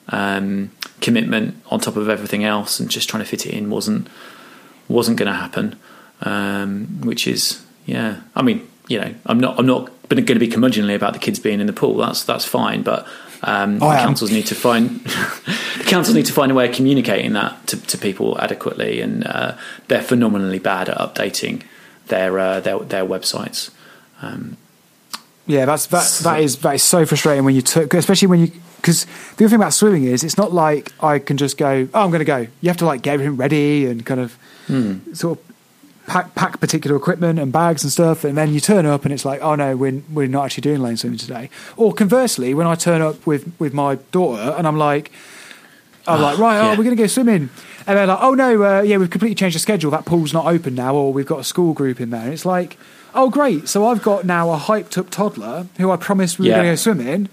um, 0.08 0.70
commitment 1.00 1.56
on 1.66 1.80
top 1.80 1.96
of 1.96 2.08
everything 2.08 2.44
else, 2.44 2.78
and 2.78 2.88
just 2.88 3.08
trying 3.08 3.22
to 3.22 3.28
fit 3.28 3.46
it 3.46 3.54
in 3.54 3.70
wasn't 3.70 4.08
wasn't 4.88 5.16
going 5.16 5.30
to 5.30 5.38
happen. 5.38 5.76
Um, 6.22 7.00
which 7.02 7.26
is 7.26 7.64
yeah, 7.86 8.20
I 8.36 8.42
mean 8.42 8.68
you 8.86 9.00
know 9.00 9.12
I'm 9.26 9.40
not 9.40 9.58
I'm 9.58 9.66
not 9.66 9.90
going 10.08 10.26
to 10.26 10.38
be 10.38 10.48
curmudgeonly 10.48 10.94
about 10.94 11.14
the 11.14 11.18
kids 11.18 11.40
being 11.40 11.60
in 11.60 11.66
the 11.66 11.72
pool. 11.72 11.96
That's 11.96 12.22
that's 12.22 12.44
fine, 12.44 12.82
but 12.84 13.04
um, 13.42 13.78
the 13.78 13.86
councils 13.86 14.30
need 14.30 14.46
to 14.46 14.54
find 14.54 15.00
the 15.04 15.84
councils 15.86 16.14
need 16.14 16.26
to 16.26 16.32
find 16.32 16.52
a 16.52 16.54
way 16.54 16.68
of 16.68 16.74
communicating 16.74 17.32
that 17.32 17.66
to, 17.68 17.80
to 17.86 17.98
people 17.98 18.40
adequately, 18.40 19.00
and 19.00 19.26
uh, 19.26 19.56
they're 19.88 20.02
phenomenally 20.02 20.58
bad 20.58 20.88
at 20.88 20.96
updating 20.98 21.62
their 22.06 22.38
uh, 22.38 22.60
their, 22.60 22.78
their 22.80 23.04
websites. 23.04 23.70
Um, 24.20 24.56
Yeah, 25.46 25.64
that's 25.64 25.86
that. 25.86 26.20
That 26.22 26.40
is 26.40 26.58
that 26.58 26.74
is 26.76 26.82
so 26.82 27.04
frustrating 27.04 27.44
when 27.44 27.54
you 27.54 27.62
took, 27.62 27.94
especially 27.94 28.28
when 28.28 28.40
you 28.40 28.52
because 28.76 29.04
the 29.36 29.44
other 29.44 29.48
thing 29.48 29.56
about 29.60 29.72
swimming 29.72 30.04
is 30.04 30.24
it's 30.24 30.36
not 30.38 30.52
like 30.52 30.92
I 31.02 31.18
can 31.18 31.36
just 31.36 31.56
go. 31.56 31.88
Oh, 31.94 32.04
I'm 32.04 32.10
going 32.10 32.20
to 32.20 32.24
go. 32.24 32.46
You 32.60 32.68
have 32.68 32.76
to 32.78 32.86
like 32.86 33.02
get 33.02 33.14
everything 33.14 33.36
ready 33.36 33.86
and 33.86 34.04
kind 34.06 34.20
of 34.20 34.36
sort 35.14 35.38
of 35.38 35.51
pack 36.06 36.34
pack 36.34 36.60
particular 36.60 36.96
equipment 36.96 37.38
and 37.38 37.52
bags 37.52 37.82
and 37.84 37.92
stuff, 37.92 38.24
and 38.24 38.36
then 38.36 38.52
you 38.52 38.60
turn 38.60 38.86
up 38.86 39.04
and 39.04 39.12
it's 39.14 39.24
like, 39.24 39.40
oh 39.40 39.54
no, 39.54 39.76
we're 39.76 40.02
we're 40.12 40.26
not 40.26 40.46
actually 40.46 40.62
doing 40.62 40.80
lane 40.80 40.96
swimming 40.96 41.18
today. 41.18 41.48
Or 41.76 41.92
conversely, 41.92 42.54
when 42.54 42.66
I 42.66 42.74
turn 42.74 43.00
up 43.02 43.26
with 43.26 43.52
with 43.58 43.72
my 43.74 43.96
daughter 44.10 44.54
and 44.56 44.66
I'm 44.66 44.76
like. 44.78 45.12
I'm 46.04 46.20
like, 46.20 46.36
right, 46.36 46.58
oh, 46.58 46.70
we're 46.70 46.82
going 46.82 46.96
to 46.96 47.00
go 47.00 47.06
swimming. 47.06 47.48
And 47.86 47.96
they're 47.96 48.08
like, 48.08 48.18
oh, 48.20 48.34
no, 48.34 48.60
uh, 48.64 48.82
yeah, 48.82 48.96
we've 48.96 49.08
completely 49.08 49.36
changed 49.36 49.54
the 49.54 49.60
schedule. 49.60 49.92
That 49.92 50.04
pool's 50.04 50.32
not 50.32 50.46
open 50.46 50.74
now, 50.74 50.96
or 50.96 51.12
we've 51.12 51.28
got 51.28 51.38
a 51.38 51.44
school 51.44 51.74
group 51.74 52.00
in 52.00 52.10
there. 52.10 52.22
And 52.22 52.32
it's 52.32 52.44
like, 52.44 52.76
oh, 53.14 53.30
great. 53.30 53.68
So 53.68 53.86
I've 53.86 54.02
got 54.02 54.24
now 54.24 54.50
a 54.50 54.56
hyped 54.58 54.98
up 54.98 55.10
toddler 55.10 55.68
who 55.78 55.92
I 55.92 55.96
promised 55.96 56.40
we 56.40 56.46
were 56.46 56.48
Yeah. 56.48 56.56
going 56.56 56.66
to 56.66 56.72
go 56.72 56.74
swimming, 56.74 57.28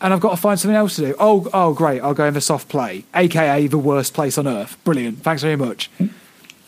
and 0.00 0.14
I've 0.14 0.20
got 0.20 0.30
to 0.30 0.38
find 0.38 0.58
something 0.58 0.74
else 0.76 0.96
to 0.96 1.08
do. 1.08 1.14
Oh, 1.18 1.46
oh, 1.52 1.74
great. 1.74 2.00
I'll 2.00 2.14
go 2.14 2.24
in 2.24 2.32
the 2.32 2.40
soft 2.40 2.70
play, 2.70 3.04
aka 3.14 3.66
the 3.66 3.76
worst 3.76 4.14
place 4.14 4.38
on 4.38 4.48
earth. 4.48 4.78
Brilliant. 4.82 5.22
Thanks 5.22 5.42
very 5.42 5.56
much. 5.56 5.90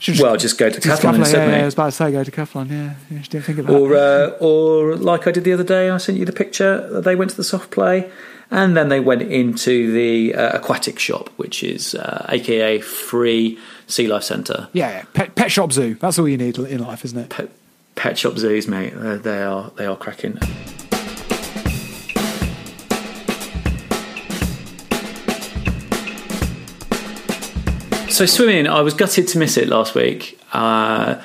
Should 0.02 0.18
well, 0.18 0.36
just 0.36 0.58
go 0.58 0.68
to 0.68 0.80
Decathlon 0.80 1.32
yeah, 1.32 1.48
yeah, 1.48 1.62
I 1.62 1.64
was 1.64 1.74
about 1.74 1.84
to 1.84 1.92
say 1.92 2.10
go 2.10 2.24
to 2.24 2.30
Decathlon. 2.30 2.68
Yeah, 2.70 2.94
yeah 3.08 3.18
just 3.18 3.30
didn't 3.30 3.44
think 3.44 3.58
of 3.60 3.68
that. 3.68 3.72
Or, 3.72 3.94
uh, 3.94 4.30
or 4.40 4.96
like 4.96 5.28
I 5.28 5.30
did 5.30 5.44
the 5.44 5.52
other 5.52 5.62
day, 5.62 5.90
I 5.90 5.96
sent 5.98 6.18
you 6.18 6.24
the 6.24 6.32
picture. 6.32 6.88
That 6.90 7.04
they 7.04 7.14
went 7.14 7.30
to 7.30 7.36
the 7.36 7.44
soft 7.44 7.70
play, 7.70 8.10
and 8.50 8.76
then 8.76 8.88
they 8.88 8.98
went 8.98 9.22
into 9.22 9.92
the 9.92 10.34
uh, 10.34 10.58
aquatic 10.58 10.98
shop, 10.98 11.28
which 11.36 11.62
is 11.62 11.94
uh, 11.94 12.26
AKA 12.30 12.80
free 12.80 13.60
sea 13.86 14.08
life 14.08 14.24
centre. 14.24 14.68
yeah, 14.72 14.90
yeah. 14.90 15.04
Pet, 15.14 15.36
pet 15.36 15.52
shop 15.52 15.70
zoo. 15.70 15.94
That's 15.94 16.18
all 16.18 16.28
you 16.28 16.36
need 16.36 16.58
in 16.58 16.82
life, 16.82 17.04
isn't 17.04 17.18
it? 17.18 17.30
Pet, 17.30 17.50
pet 17.94 18.18
shop 18.18 18.38
zoos, 18.38 18.66
mate. 18.66 18.94
They 18.96 19.40
are 19.40 19.70
they 19.76 19.86
are 19.86 19.96
cracking. 19.96 20.36
So 28.12 28.26
swimming, 28.26 28.66
I 28.66 28.82
was 28.82 28.92
gutted 28.92 29.26
to 29.28 29.38
miss 29.38 29.56
it 29.56 29.68
last 29.68 29.94
week. 29.94 30.38
Uh, 30.52 31.18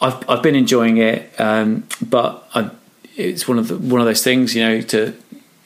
I've 0.00 0.30
I've 0.30 0.40
been 0.40 0.54
enjoying 0.54 0.98
it, 0.98 1.32
um, 1.40 1.88
but 2.00 2.48
I, 2.54 2.70
it's 3.16 3.48
one 3.48 3.58
of 3.58 3.66
the, 3.66 3.76
one 3.76 4.00
of 4.00 4.06
those 4.06 4.22
things, 4.22 4.54
you 4.54 4.62
know, 4.62 4.80
to 4.82 5.14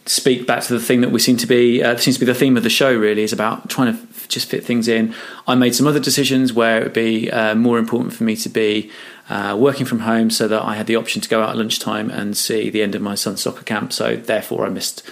speak 0.07 0.47
back 0.47 0.63
to 0.65 0.73
the 0.73 0.81
thing 0.81 1.03
that 1.03 1.11
we 1.11 1.21
seem 1.21 1.37
to 1.37 1.47
be 1.47 1.83
uh, 1.83 1.99
seems 1.99 2.17
to 2.17 2.21
be 2.21 2.25
the 2.25 2.35
theme 2.35 2.57
of 2.57 2.63
the 2.63 2.71
show. 2.71 2.91
Really, 2.97 3.23
is 3.23 3.35
about 3.35 3.69
trying 3.69 3.95
to 3.95 4.29
just 4.29 4.49
fit 4.49 4.65
things 4.65 4.89
in. 4.89 5.15
I 5.47 5.57
made 5.57 5.75
some 5.75 5.87
other 5.87 6.01
decisions 6.01 6.55
where 6.55 6.81
it 6.81 6.85
would 6.85 6.95
be 6.95 7.31
uh, 7.31 7.55
more 7.55 7.79
important 7.79 8.15
for 8.15 8.25
me 8.25 8.35
to 8.37 8.49
be 8.49 8.91
uh, 9.29 9.55
working 9.61 9.85
from 9.85 10.01
home, 10.01 10.31
so 10.31 10.49
that 10.49 10.63
I 10.63 10.75
had 10.75 10.87
the 10.87 10.97
option 10.97 11.21
to 11.21 11.29
go 11.29 11.43
out 11.43 11.51
at 11.51 11.59
lunchtime 11.59 12.09
and 12.09 12.35
see 12.35 12.71
the 12.71 12.83
end 12.83 12.95
of 12.95 13.03
my 13.03 13.15
son's 13.15 13.43
soccer 13.43 13.63
camp. 13.63 13.93
So 13.93 14.17
therefore, 14.17 14.65
I 14.65 14.71
missed 14.71 15.03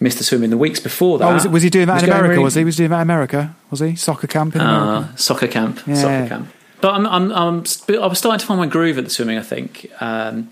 the 0.00 0.24
swim 0.24 0.42
in 0.42 0.50
the 0.50 0.58
weeks 0.58 0.80
before 0.80 1.18
that. 1.18 1.28
Oh, 1.30 1.34
was, 1.34 1.46
was 1.48 1.62
he 1.62 1.70
doing 1.70 1.86
that 1.86 2.02
It 2.02 2.04
in 2.06 2.10
America? 2.10 2.30
really- 2.30 2.42
Was 2.44 2.54
he? 2.54 2.64
Was 2.64 2.76
he 2.76 2.82
doing 2.82 2.90
that 2.90 2.96
in 2.98 3.02
America? 3.02 3.54
Was 3.70 3.80
he 3.80 3.94
soccer 3.96 4.26
camp 4.26 4.54
in 4.56 4.60
America? 4.62 5.10
uh, 5.12 5.16
soccer 5.16 5.46
camp, 5.46 5.80
Yeah. 5.86 5.94
soccer 5.94 6.28
camp. 6.28 6.48
But 6.80 6.94
I'm, 6.94 7.06
I'm, 7.06 7.30
I'm, 7.32 7.64
I 7.88 8.06
was 8.06 8.18
starting 8.18 8.38
to 8.40 8.46
find 8.46 8.58
my 8.58 8.66
groove 8.66 8.96
at 8.96 9.04
the 9.04 9.10
swimming. 9.10 9.36
I 9.36 9.42
think 9.42 9.90
um, 10.00 10.50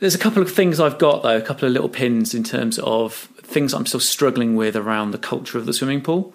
there's 0.00 0.14
a 0.14 0.18
couple 0.18 0.42
of 0.42 0.50
things 0.50 0.80
I've 0.80 0.98
got 0.98 1.22
though, 1.22 1.36
a 1.36 1.42
couple 1.42 1.66
of 1.68 1.72
little 1.74 1.90
pins 1.90 2.32
in 2.34 2.42
terms 2.44 2.78
of 2.78 3.12
things 3.42 3.74
I'm 3.74 3.84
still 3.84 4.00
struggling 4.00 4.56
with 4.56 4.74
around 4.76 5.10
the 5.10 5.18
culture 5.18 5.58
of 5.58 5.66
the 5.66 5.74
swimming 5.74 6.00
pool. 6.00 6.32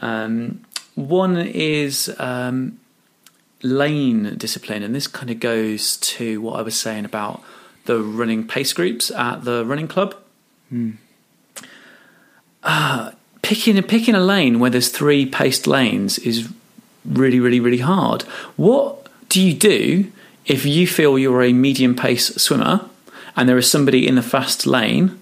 Um, 0.00 0.60
one 0.96 1.38
is 1.38 2.14
um, 2.18 2.78
lane 3.62 4.34
discipline, 4.36 4.82
and 4.82 4.94
this 4.94 5.06
kind 5.06 5.30
of 5.30 5.40
goes 5.40 5.96
to 5.98 6.42
what 6.42 6.58
I 6.58 6.62
was 6.62 6.78
saying 6.78 7.06
about 7.06 7.42
the 7.86 8.02
running 8.02 8.46
pace 8.46 8.74
groups 8.74 9.10
at 9.10 9.44
the 9.44 9.64
running 9.64 9.88
club. 9.88 10.14
Uh, 12.62 13.12
picking 13.42 13.82
picking 13.82 14.14
a 14.14 14.20
lane 14.20 14.60
where 14.60 14.70
there's 14.70 14.90
three 14.90 15.26
paced 15.26 15.66
lanes 15.66 16.18
is 16.18 16.48
really, 17.04 17.40
really, 17.40 17.60
really 17.60 17.78
hard. 17.78 18.22
What 18.56 19.08
do 19.28 19.40
you 19.40 19.54
do 19.54 20.10
if 20.46 20.66
you 20.66 20.86
feel 20.86 21.18
you're 21.18 21.42
a 21.42 21.52
medium 21.52 21.94
pace 21.94 22.34
swimmer 22.36 22.88
and 23.36 23.48
there 23.48 23.58
is 23.58 23.70
somebody 23.70 24.06
in 24.06 24.14
the 24.14 24.22
fast 24.22 24.66
lane 24.66 25.18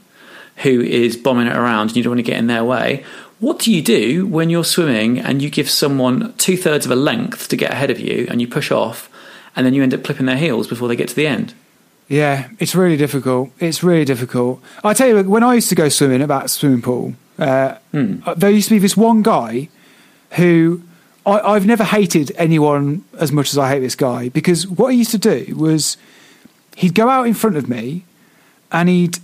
who 0.58 0.80
is 0.80 1.16
bombing 1.16 1.46
it 1.46 1.56
around 1.56 1.88
and 1.88 1.96
you 1.96 2.02
don't 2.02 2.12
want 2.12 2.18
to 2.18 2.22
get 2.30 2.38
in 2.38 2.48
their 2.48 2.64
way? 2.64 3.04
What 3.40 3.60
do 3.60 3.72
you 3.72 3.82
do 3.82 4.26
when 4.26 4.50
you're 4.50 4.64
swimming 4.64 5.20
and 5.20 5.40
you 5.40 5.48
give 5.48 5.70
someone 5.70 6.32
two 6.38 6.56
thirds 6.56 6.84
of 6.84 6.90
a 6.90 6.96
length 6.96 7.48
to 7.48 7.56
get 7.56 7.70
ahead 7.70 7.90
of 7.90 8.00
you 8.00 8.26
and 8.28 8.40
you 8.40 8.48
push 8.48 8.72
off 8.72 9.08
and 9.54 9.64
then 9.64 9.74
you 9.74 9.82
end 9.82 9.94
up 9.94 10.02
clipping 10.02 10.26
their 10.26 10.36
heels 10.36 10.66
before 10.66 10.88
they 10.88 10.96
get 10.96 11.08
to 11.08 11.14
the 11.14 11.26
end? 11.26 11.54
Yeah, 12.08 12.48
it's 12.58 12.74
really 12.74 12.96
difficult. 12.96 13.50
It's 13.60 13.82
really 13.82 14.04
difficult. 14.04 14.60
I 14.82 14.94
tell 14.94 15.08
you, 15.08 15.22
when 15.22 15.44
I 15.44 15.54
used 15.54 15.68
to 15.68 15.74
go 15.74 15.88
swimming 15.88 16.22
at 16.22 16.28
that 16.28 16.50
swimming 16.50 16.82
pool, 16.82 17.14
uh, 17.38 17.76
uh, 17.94 18.34
there 18.34 18.50
used 18.50 18.68
to 18.68 18.74
be 18.74 18.78
this 18.78 18.96
one 18.96 19.22
guy 19.22 19.68
who 20.32 20.82
I, 21.24 21.40
I've 21.40 21.66
never 21.66 21.84
hated 21.84 22.32
anyone 22.36 23.04
as 23.18 23.30
much 23.32 23.50
as 23.50 23.58
I 23.58 23.68
hate 23.68 23.80
this 23.80 23.94
guy 23.94 24.28
because 24.30 24.66
what 24.66 24.92
he 24.92 24.98
used 24.98 25.10
to 25.12 25.18
do 25.18 25.54
was 25.56 25.96
he'd 26.76 26.94
go 26.94 27.08
out 27.08 27.26
in 27.26 27.34
front 27.34 27.56
of 27.56 27.68
me 27.68 28.04
and 28.72 28.88
he'd 28.88 29.18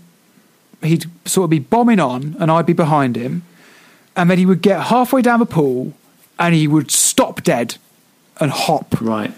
he'd 0.82 1.06
sort 1.24 1.44
of 1.44 1.50
be 1.50 1.58
bombing 1.58 1.98
on 2.00 2.36
and 2.38 2.50
I'd 2.50 2.66
be 2.66 2.72
behind 2.74 3.16
him, 3.16 3.42
and 4.16 4.30
then 4.30 4.38
he 4.38 4.46
would 4.46 4.60
get 4.62 4.82
halfway 4.84 5.22
down 5.22 5.38
the 5.40 5.46
pool 5.46 5.92
and 6.38 6.54
he 6.54 6.66
would 6.68 6.90
stop 6.90 7.42
dead 7.42 7.76
and 8.40 8.50
hop, 8.50 9.00
Right. 9.00 9.32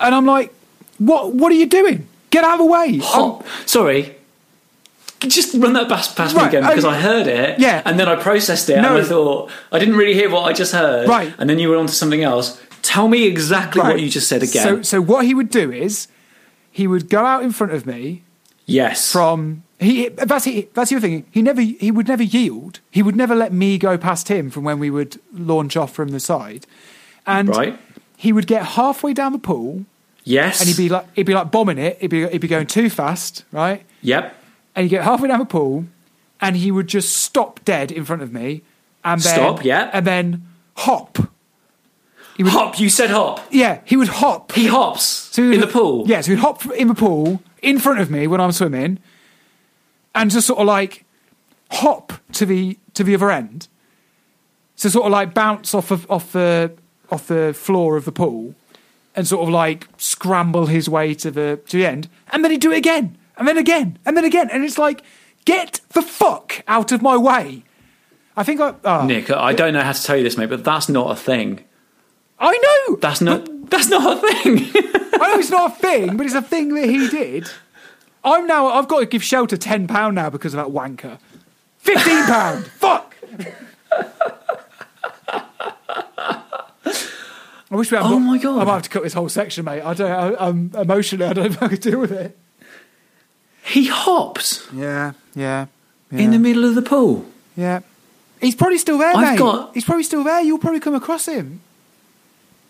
and 0.00 0.14
I'm 0.14 0.26
like, 0.26 0.52
what 0.98 1.34
What 1.34 1.52
are 1.52 1.56
you 1.56 1.66
doing? 1.66 2.08
Get 2.30 2.44
out 2.44 2.54
of 2.54 2.58
the 2.60 2.64
way! 2.72 2.98
Hop. 2.98 3.44
Sorry. 3.66 4.16
Just 5.28 5.54
run 5.54 5.72
that 5.74 5.88
past, 5.88 6.16
past 6.16 6.34
Right, 6.34 6.42
me 6.52 6.58
again 6.58 6.68
because 6.68 6.84
oh, 6.84 6.90
I 6.90 6.98
heard 7.00 7.26
it. 7.26 7.58
yeah. 7.58 7.82
And 7.84 7.98
then 7.98 8.08
I 8.08 8.16
processed 8.16 8.68
it 8.70 8.80
No. 8.80 8.94
and 8.96 9.04
I 9.04 9.08
thought, 9.08 9.50
I 9.70 9.78
didn't 9.78 9.96
really 9.96 10.14
hear 10.14 10.30
what 10.30 10.42
I 10.42 10.52
just 10.52 10.72
heard. 10.72 11.08
Right. 11.08 11.32
And 11.38 11.48
then 11.48 11.58
you 11.58 11.68
were 11.68 11.76
on 11.76 11.86
to 11.86 11.92
something 11.92 12.22
else. 12.22 12.60
Tell 12.82 13.08
me 13.08 13.24
exactly 13.26 13.80
Right. 13.80 13.94
what 13.94 14.00
you 14.02 14.08
just 14.08 14.28
said 14.28 14.42
again. 14.42 14.62
So, 14.62 14.82
so 14.82 15.00
what 15.00 15.24
he 15.24 15.34
would 15.34 15.50
do 15.50 15.70
is 15.72 16.08
he 16.70 16.86
would 16.86 17.08
go 17.08 17.24
out 17.24 17.42
in 17.44 17.52
front 17.52 17.72
of 17.72 17.86
me 17.86 18.22
yes. 18.66 19.10
from 19.12 19.62
he. 19.78 20.08
That's 20.08 20.44
he, 20.44 20.68
that's 20.74 20.90
the 20.90 20.96
other 20.96 21.06
thing. 21.06 21.26
He 21.30 21.42
never 21.42 21.60
he 21.60 21.90
would 21.90 22.08
never 22.08 22.22
yield. 22.22 22.80
He 22.90 23.02
would 23.02 23.16
never 23.16 23.34
let 23.34 23.52
me 23.52 23.78
go 23.78 23.96
past 23.98 24.28
him 24.28 24.50
from 24.50 24.64
when 24.64 24.78
we 24.78 24.90
would 24.90 25.20
launch 25.32 25.76
off 25.76 25.92
from 25.92 26.08
the 26.08 26.20
side, 26.20 26.66
and 27.26 27.48
Right. 27.48 27.78
he 28.16 28.32
would 28.32 28.46
get 28.46 28.64
halfway 28.64 29.12
down 29.12 29.32
the 29.32 29.38
pool 29.38 29.84
yes. 30.24 30.60
and 30.60 30.68
he'd 30.68 30.76
be 30.76 30.88
like 30.88 31.06
he'd 31.14 31.26
be 31.26 31.34
like 31.34 31.50
bombing 31.50 31.78
it. 31.78 31.98
He'd 32.00 32.10
be 32.10 32.26
he'd 32.28 32.40
be 32.40 32.48
going 32.48 32.66
too 32.66 32.88
fast, 32.90 33.44
right? 33.52 33.84
Yep. 34.02 34.36
And 34.74 34.84
he'd 34.84 34.90
get 34.90 35.04
halfway 35.04 35.28
down 35.28 35.38
the 35.38 35.44
pool, 35.44 35.84
and 36.40 36.56
he 36.56 36.70
would 36.70 36.86
just 36.86 37.16
stop 37.16 37.64
dead 37.64 37.92
in 37.92 38.04
front 38.04 38.22
of 38.22 38.32
me, 38.32 38.62
and 39.04 39.20
then 39.20 39.34
Stop, 39.34 39.64
yeah. 39.64 39.90
and 39.92 40.06
then 40.06 40.46
hop. 40.76 41.18
He 42.36 42.42
would 42.42 42.52
Hop. 42.52 42.80
You 42.80 42.88
said 42.88 43.10
hop. 43.10 43.40
Yeah, 43.50 43.80
he 43.84 43.96
would 43.96 44.08
hop. 44.08 44.52
He 44.52 44.66
hops 44.66 45.02
So 45.02 45.42
he 45.42 45.54
in 45.54 45.60
the 45.60 45.66
pool. 45.66 46.08
Yeah, 46.08 46.22
so 46.22 46.30
he'd 46.32 46.40
hop 46.40 46.64
in 46.66 46.88
the 46.88 46.94
pool 46.94 47.42
in 47.60 47.78
front 47.78 48.00
of 48.00 48.10
me 48.10 48.26
when 48.26 48.40
I'm 48.40 48.52
swimming, 48.52 48.98
and 50.14 50.30
just 50.30 50.46
sort 50.46 50.58
of 50.58 50.66
like 50.66 51.04
hop 51.70 52.14
to 52.32 52.46
the 52.46 52.78
to 52.94 53.04
the 53.04 53.14
other 53.14 53.30
end. 53.30 53.68
So 54.76 54.88
sort 54.88 55.06
of 55.06 55.12
like 55.12 55.34
bounce 55.34 55.74
off 55.74 55.90
of 55.90 56.10
off 56.10 56.32
the 56.32 56.72
off 57.10 57.26
the 57.26 57.52
floor 57.54 57.96
of 57.98 58.06
the 58.06 58.12
pool, 58.12 58.54
and 59.14 59.26
sort 59.28 59.42
of 59.42 59.50
like 59.50 59.86
scramble 59.98 60.66
his 60.66 60.88
way 60.88 61.12
to 61.14 61.30
the 61.30 61.60
to 61.66 61.76
the 61.76 61.86
end, 61.86 62.08
and 62.32 62.42
then 62.42 62.50
he'd 62.50 62.62
do 62.62 62.72
it 62.72 62.78
again, 62.78 63.18
and 63.42 63.48
then 63.48 63.58
again, 63.58 63.98
and 64.06 64.16
then 64.16 64.24
again, 64.24 64.48
and 64.50 64.64
it's 64.64 64.78
like, 64.78 65.02
Get 65.44 65.80
the 65.90 66.02
fuck 66.02 66.62
out 66.68 66.92
of 66.92 67.02
my 67.02 67.16
way. 67.16 67.64
I 68.36 68.44
think 68.44 68.60
I. 68.60 68.74
Oh, 68.84 69.04
Nick, 69.04 69.30
I 69.30 69.52
don't 69.52 69.74
know 69.74 69.82
how 69.82 69.92
to 69.92 70.02
tell 70.02 70.16
you 70.16 70.22
this, 70.22 70.36
mate, 70.36 70.48
but 70.48 70.64
that's 70.64 70.88
not 70.88 71.10
a 71.10 71.16
thing. 71.16 71.64
I 72.38 72.56
know. 72.56 72.96
That's 72.96 73.20
not. 73.20 73.48
That's 73.70 73.88
not 73.88 74.18
a 74.18 74.20
thing. 74.20 74.70
I 75.14 75.28
know 75.32 75.38
it's 75.38 75.50
not 75.50 75.72
a 75.72 75.74
thing, 75.80 76.16
but 76.16 76.26
it's 76.26 76.34
a 76.34 76.42
thing 76.42 76.74
that 76.74 76.88
he 76.88 77.08
did. 77.08 77.48
I'm 78.24 78.46
now. 78.46 78.68
I've 78.68 78.86
got 78.88 79.00
to 79.00 79.06
give 79.06 79.24
shelter 79.24 79.56
ten 79.56 79.88
pound 79.88 80.14
now 80.14 80.30
because 80.30 80.54
of 80.54 80.58
that 80.58 80.72
wanker. 80.72 81.18
Fifteen 81.78 82.24
pound. 82.24 82.66
Fuck. 82.78 83.16
I 87.70 87.76
wish 87.76 87.90
we 87.90 87.96
had. 87.96 88.06
Oh 88.06 88.18
my 88.20 88.38
God. 88.38 88.60
I 88.60 88.64
might 88.64 88.74
have 88.74 88.82
to 88.82 88.90
cut 88.90 89.02
this 89.02 89.14
whole 89.14 89.28
section, 89.28 89.64
mate. 89.64 89.82
I 89.82 89.94
don't. 89.94 90.10
I, 90.10 90.46
I'm 90.48 90.70
emotionally. 90.76 91.26
I 91.26 91.32
don't 91.32 91.44
know 91.46 91.56
if 91.56 91.62
I 91.62 91.68
could 91.68 91.80
deal 91.80 91.98
with 91.98 92.12
it. 92.12 92.38
He 93.64 93.86
hops. 93.86 94.66
Yeah. 94.72 95.12
Yeah. 95.34 95.66
in 96.10 96.30
the 96.30 96.38
middle 96.38 96.64
of 96.64 96.74
the 96.74 96.82
pool. 96.82 97.24
Yeah. 97.56 97.80
He's 98.40 98.54
probably 98.54 98.78
still 98.78 98.98
there, 98.98 99.14
I've 99.16 99.32
mate. 99.32 99.38
got- 99.38 99.70
He's 99.72 99.84
probably 99.84 100.02
still 100.04 100.24
there. 100.24 100.40
You'll 100.42 100.58
probably 100.58 100.80
come 100.80 100.94
across 100.94 101.26
him. 101.26 101.60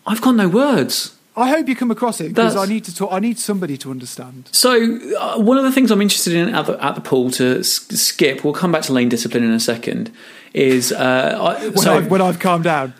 I've 0.05 0.21
got 0.21 0.35
no 0.35 0.47
words. 0.47 1.15
I 1.35 1.49
hope 1.49 1.67
you 1.67 1.75
come 1.75 1.89
across 1.89 2.21
him 2.21 2.27
because 2.27 2.55
I 2.55 2.65
need 2.67 2.83
to 2.85 2.95
talk. 2.95 3.11
I 3.11 3.19
need 3.19 3.39
somebody 3.39 3.75
to 3.77 3.89
understand. 3.89 4.49
So, 4.51 4.99
uh, 5.19 5.39
one 5.39 5.57
of 5.57 5.63
the 5.63 5.71
things 5.71 5.89
I'm 5.89 5.99
interested 6.01 6.33
in 6.33 6.53
at 6.53 6.67
the, 6.67 6.83
at 6.83 6.93
the 6.93 7.01
pool 7.01 7.31
to 7.31 7.59
s- 7.59 7.87
skip, 7.99 8.43
we'll 8.43 8.53
come 8.53 8.71
back 8.71 8.83
to 8.83 8.93
lane 8.93 9.09
discipline 9.09 9.43
in 9.43 9.49
a 9.51 9.59
second, 9.59 10.11
is 10.53 10.91
uh, 10.91 11.37
I, 11.41 11.67
When, 11.69 11.77
so 11.77 11.95
I've, 11.95 12.11
when 12.11 12.21
I've 12.21 12.37
calmed 12.39 12.65
down. 12.65 12.93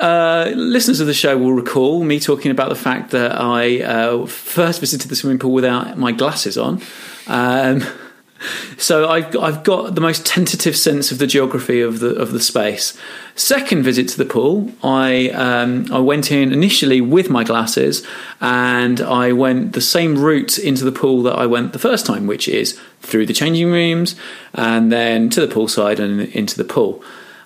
uh, 0.00 0.50
listeners 0.56 0.98
of 0.98 1.06
the 1.06 1.14
show 1.14 1.38
will 1.38 1.52
recall 1.52 2.02
me 2.02 2.18
talking 2.18 2.50
about 2.50 2.68
the 2.68 2.74
fact 2.74 3.12
that 3.12 3.40
I 3.40 3.80
uh, 3.82 4.26
first 4.26 4.80
visited 4.80 5.08
the 5.08 5.14
swimming 5.14 5.38
pool 5.38 5.52
without 5.52 5.96
my 5.96 6.10
glasses 6.10 6.58
on. 6.58 6.80
Um, 7.28 7.82
so 8.76 9.08
I've, 9.08 9.36
I've 9.36 9.64
got 9.64 9.94
the 9.94 10.00
most 10.00 10.26
tentative 10.26 10.76
sense 10.76 11.10
of 11.12 11.18
the 11.18 11.26
geography 11.26 11.80
of 11.80 12.00
the 12.00 12.14
of 12.14 12.32
the 12.32 12.40
space. 12.40 12.96
Second 13.34 13.82
visit 13.82 14.08
to 14.08 14.18
the 14.18 14.24
pool, 14.24 14.72
I 14.82 15.30
um, 15.30 15.92
I 15.92 15.98
went 15.98 16.32
in 16.32 16.52
initially 16.52 17.00
with 17.00 17.30
my 17.30 17.44
glasses, 17.44 18.06
and 18.40 19.00
I 19.00 19.32
went 19.32 19.72
the 19.72 19.80
same 19.80 20.18
route 20.18 20.58
into 20.58 20.84
the 20.84 20.92
pool 20.92 21.22
that 21.24 21.36
I 21.36 21.46
went 21.46 21.72
the 21.72 21.78
first 21.78 22.06
time, 22.06 22.26
which 22.26 22.48
is 22.48 22.78
through 23.00 23.26
the 23.26 23.32
changing 23.32 23.70
rooms 23.70 24.16
and 24.54 24.90
then 24.90 25.30
to 25.30 25.46
the 25.46 25.52
poolside 25.52 25.98
and 25.98 26.22
into 26.34 26.56
the 26.56 26.64
pool. 26.64 27.02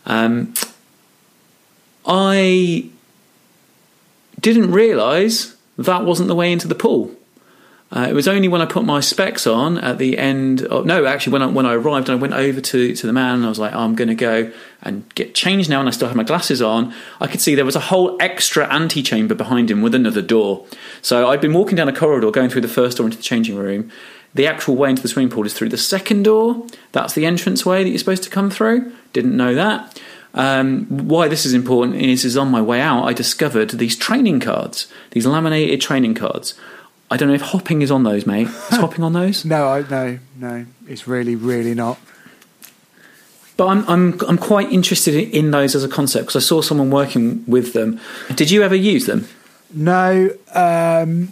Um, 0.07 0.55
I 2.05 2.91
didn't 4.41 4.73
realise 4.73 5.57
that 5.79 6.05
wasn't 6.05 6.29
the 6.29 6.35
way 6.35 6.53
into 6.53 6.69
the 6.69 6.75
pool. 6.75 7.15
Uh, 7.95 8.07
it 8.09 8.15
was 8.15 8.27
only 8.27 8.49
when 8.49 8.63
I 8.63 8.65
put 8.65 8.87
my 8.87 9.01
specs 9.01 9.47
on 9.47 9.77
at 9.77 9.99
the 9.99 10.17
end. 10.17 10.63
Of, 10.63 10.87
no, 10.87 11.05
actually, 11.05 11.35
when 11.35 11.43
I, 11.43 11.47
when 11.47 11.67
I 11.67 11.75
arrived, 11.75 12.09
I 12.09 12.15
went 12.15 12.33
over 12.33 12.61
to, 12.61 12.97
to 12.97 13.07
the 13.07 13.13
man 13.13 13.37
and 13.37 13.45
I 13.45 13.51
was 13.51 13.59
like, 13.59 13.75
oh, 13.75 13.81
I'm 13.81 13.95
going 13.95 14.09
to 14.09 14.15
go 14.15 14.51
and 14.81 15.15
get 15.15 15.35
changed 15.35 15.69
now. 15.69 15.81
And 15.81 15.89
I 15.89 15.93
still 15.93 16.09
had 16.09 16.17
my 16.17 16.23
glasses 16.23 16.63
on. 16.63 16.95
I 17.21 17.27
could 17.27 17.43
see 17.43 17.55
there 17.55 17.67
was 17.67 17.77
a 17.77 17.81
whole 17.81 18.17
extra 18.19 18.67
antechamber 18.73 19.35
behind 19.35 19.71
him 19.71 19.83
with 19.83 19.95
another 19.95 20.23
door. 20.23 20.65
So 21.03 21.29
I'd 21.29 21.43
been 21.43 21.53
walking 21.53 21.77
down 21.77 21.89
a 21.89 21.93
corridor, 21.93 22.31
going 22.31 22.49
through 22.49 22.63
the 22.63 22.69
first 22.69 22.97
door 22.97 23.07
into 23.07 23.19
the 23.19 23.23
changing 23.23 23.57
room. 23.57 23.91
The 24.35 24.47
actual 24.47 24.77
way 24.77 24.89
into 24.89 25.03
the 25.03 25.09
swimming 25.09 25.31
pool 25.31 25.45
is 25.45 25.53
through 25.53 25.69
the 25.69 25.77
second 25.77 26.23
door. 26.23 26.67
That's 26.93 27.13
the 27.13 27.27
entrance 27.27 27.67
way 27.67 27.85
that 27.85 27.91
you're 27.91 27.99
supposed 27.99 28.23
to 28.23 28.31
come 28.31 28.51
through. 28.51 28.91
Didn't 29.13 29.37
know 29.37 29.55
that. 29.55 30.01
Um, 30.35 30.87
why 30.87 31.29
this 31.29 31.45
is 31.45 31.53
important 31.53 31.97
is, 31.97 32.25
is 32.25 32.39
on 32.39 32.51
my 32.51 32.63
way 32.63 32.81
out, 32.81 33.05
I 33.05 33.13
discovered 33.13 33.69
these 33.73 33.97
training 33.97 34.41
cards, 34.41 34.91
these 35.11 35.27
laminated 35.27 35.83
training 35.83 36.15
cards. 36.15 36.55
I 37.13 37.17
don't 37.17 37.29
know 37.29 37.35
if 37.35 37.43
hopping 37.43 37.83
is 37.83 37.91
on 37.91 38.03
those, 38.05 38.27
mate. 38.27 38.49
Is 38.49 38.69
hopping 38.71 39.05
on 39.05 39.13
those? 39.13 39.45
No, 39.45 39.69
I, 39.69 39.83
no, 39.89 40.19
no. 40.37 40.67
It's 40.89 41.07
really, 41.07 41.37
really 41.37 41.75
not. 41.75 41.99
But 43.57 43.67
I'm 43.67 43.89
I'm 43.89 44.21
I'm 44.29 44.39
quite 44.39 44.73
interested 44.73 45.15
in 45.15 45.51
those 45.51 45.75
as 45.75 45.85
a 45.85 45.89
concept 45.89 46.27
because 46.27 46.43
I 46.43 46.47
saw 46.47 46.63
someone 46.63 46.91
working 46.91 47.45
with 47.47 47.75
them. 47.75 48.01
Did 48.35 48.51
you 48.51 48.63
ever 48.63 48.75
use 48.75 49.05
them? 49.07 49.29
No, 49.75 50.31
um, 50.55 51.29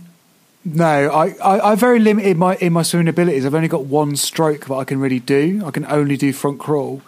no. 0.64 1.10
I, 1.10 1.34
I, 1.42 1.72
I'm 1.72 1.78
very 1.78 1.98
limited 1.98 2.36
my 2.36 2.56
in 2.56 2.72
my 2.74 2.82
swimming 2.82 3.08
abilities. 3.08 3.46
I've 3.46 3.54
only 3.54 3.68
got 3.68 3.86
one 3.86 4.16
stroke 4.16 4.66
that 4.66 4.74
I 4.74 4.84
can 4.84 5.00
really 5.00 5.18
do. 5.20 5.62
I 5.64 5.70
can 5.70 5.86
only 5.86 6.16
do 6.18 6.32
front 6.32 6.58
crawl. 6.60 7.00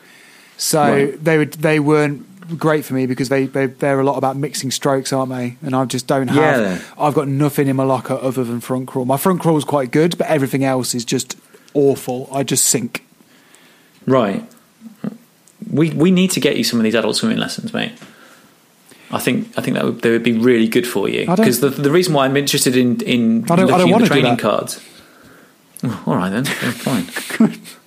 So 0.57 0.83
Right. 0.83 1.23
they 1.25 1.37
would 1.39 1.53
they 1.55 1.79
weren't 1.79 2.27
great 2.59 2.85
for 2.85 2.95
me 2.95 3.07
because 3.07 3.29
they, 3.29 3.47
they 3.47 3.67
they're 3.67 4.01
a 4.01 4.05
lot 4.05 4.17
about 4.19 4.37
mixing 4.37 4.71
strokes, 4.71 5.13
aren't 5.13 5.31
they? 5.33 5.57
And 5.63 5.75
I 5.75 5.85
just 5.85 6.07
don't 6.07 6.29
have. 6.29 6.37
Yeah. 6.61 6.83
I've 6.99 7.15
got 7.15 7.29
nothing 7.29 7.69
in 7.69 7.77
my 7.77 7.85
locker 7.85 8.15
other 8.15 8.45
than 8.45 8.61
front 8.61 8.89
crawl. 8.89 9.05
My 9.05 9.17
front 9.17 9.41
crawl 9.41 9.57
is 9.57 9.65
quite 9.65 9.91
good, 9.91 10.17
but 10.19 10.27
everything 10.29 10.65
else 10.65 10.95
is 10.95 11.05
just 11.05 11.37
awful. 11.75 12.29
I 12.33 12.43
just 12.43 12.65
sink. 12.65 13.05
Right. 14.07 14.45
We 15.71 15.91
we 15.91 16.11
need 16.11 16.31
to 16.33 16.41
get 16.41 16.57
you 16.57 16.65
some 16.65 16.79
of 16.81 16.85
these 16.85 16.95
adult 16.95 17.17
swimming 17.17 17.39
lessons, 17.39 17.73
mate. 17.73 17.93
I 19.11 19.19
think 19.19 19.53
I 19.57 19.63
think 19.63 19.77
that 19.77 19.85
would 19.85 20.03
they 20.03 20.11
would 20.11 20.23
be 20.23 20.33
really 20.39 20.69
good 20.69 20.87
for 20.87 21.09
you 21.09 21.27
because 21.27 21.61
the 21.61 21.69
the 21.71 21.91
reason 21.91 22.15
why 22.15 22.25
I'm 22.25 22.37
interested 22.37 22.77
in 22.77 23.01
in 23.03 23.45
I 23.51 23.57
don't- 23.57 23.71
I 23.73 23.79
don't 23.79 23.91
looking 23.91 23.95
at 23.95 24.01
the 24.01 24.07
training 24.07 24.37
cards. 24.39 24.81
Oh, 25.85 26.03
all 26.07 26.17
right 26.17 26.31
then, 26.31 26.45
Yeah, 26.45 26.71
fine. 26.73 27.07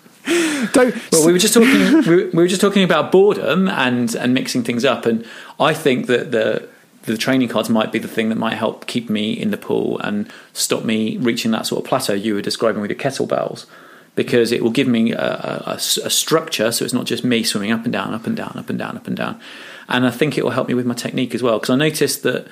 Don't. 0.73 0.95
Well, 1.11 1.25
we 1.25 1.31
were 1.31 1.37
just 1.39 1.53
talking. 1.53 1.69
we 2.07 2.15
were- 2.15 2.29
we 2.31 2.43
were 2.43 2.47
just 2.47 2.61
talking 2.61 2.83
about 2.83 3.11
boredom 3.11 3.67
and 3.67 4.13
and 4.15 4.33
mixing 4.33 4.63
things 4.63 4.83
up, 4.83 5.05
and 5.05 5.25
I 5.59 5.73
think 5.73 6.07
that 6.07 6.31
the 6.31 6.67
the 7.03 7.17
training 7.17 7.47
cards 7.49 7.69
might 7.69 7.91
be 7.91 7.99
the 7.99 8.07
thing 8.07 8.29
that 8.29 8.35
might 8.37 8.55
help 8.55 8.87
keep 8.87 9.09
me 9.09 9.31
in 9.33 9.51
the 9.51 9.57
pool 9.57 9.99
and 9.99 10.31
stop 10.53 10.83
me 10.83 11.17
reaching 11.17 11.51
that 11.51 11.67
sort 11.67 11.83
of 11.83 11.87
plateau 11.87 12.13
you 12.13 12.33
were 12.33 12.41
describing 12.41 12.81
with 12.81 12.89
your 12.89 12.97
kettlebells, 12.99 13.67
because 14.15 14.51
it 14.51 14.63
will 14.63 14.71
give 14.71 14.87
me 14.87 15.11
a 15.11 15.75
structure, 15.77 16.71
so 16.71 16.83
it's 16.83 16.93
not 16.95 17.05
just 17.05 17.23
me 17.23 17.43
swimming 17.43 17.71
up 17.71 17.83
and 17.83 17.93
down, 17.93 18.13
up 18.15 18.25
and 18.25 18.35
down, 18.35 18.53
up 18.55 18.69
and 18.71 18.79
down, 18.79 18.97
up 18.97 19.05
and 19.07 19.15
down, 19.15 19.39
and 19.87 20.07
I 20.07 20.09
think 20.09 20.35
it 20.35 20.43
will 20.43 20.51
help 20.51 20.67
me 20.67 20.73
with 20.73 20.87
my 20.87 20.95
technique 20.95 21.35
as 21.35 21.43
well. 21.43 21.59
Because 21.59 21.69
I 21.69 21.75
noticed 21.75 22.23
that 22.23 22.47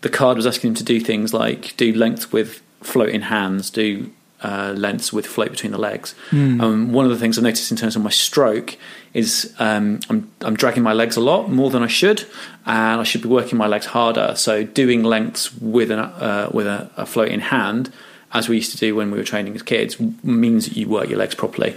the 0.00 0.08
card 0.08 0.38
was 0.38 0.46
asking 0.46 0.68
him 0.68 0.74
to 0.76 0.84
do 0.84 1.00
things 1.00 1.34
like 1.34 1.76
do 1.76 1.92
length 1.92 2.32
with 2.32 2.62
floating 2.82 3.20
hands, 3.22 3.68
do 3.68 4.10
uh, 4.42 4.72
lengths 4.76 5.12
with 5.12 5.26
float 5.26 5.50
between 5.50 5.72
the 5.72 5.78
legs. 5.78 6.14
Um, 6.60 6.92
one 6.92 7.04
of 7.04 7.10
the 7.10 7.18
things 7.18 7.38
I 7.38 7.42
noticed 7.42 7.70
in 7.70 7.76
terms 7.76 7.96
of 7.96 8.02
my 8.02 8.10
stroke 8.10 8.76
is 9.14 9.54
um, 9.58 10.00
I'm, 10.08 10.30
I'm 10.42 10.54
dragging 10.54 10.82
my 10.82 10.92
legs 10.92 11.16
a 11.16 11.20
lot 11.20 11.50
more 11.50 11.70
than 11.70 11.82
I 11.82 11.88
should, 11.88 12.24
and 12.66 13.00
I 13.00 13.04
should 13.04 13.22
be 13.22 13.28
working 13.28 13.58
my 13.58 13.66
legs 13.66 13.86
harder. 13.86 14.34
So 14.36 14.64
doing 14.64 15.02
lengths 15.02 15.52
with 15.54 15.90
an, 15.90 15.98
uh, 15.98 16.50
with 16.52 16.66
a, 16.66 16.90
a 16.96 17.06
floating 17.06 17.40
hand, 17.40 17.92
as 18.32 18.48
we 18.48 18.56
used 18.56 18.72
to 18.72 18.78
do 18.78 18.94
when 18.94 19.10
we 19.10 19.18
were 19.18 19.24
training 19.24 19.54
as 19.54 19.62
kids, 19.62 19.98
means 20.22 20.66
that 20.68 20.76
you 20.76 20.88
work 20.88 21.08
your 21.08 21.18
legs 21.18 21.34
properly 21.34 21.76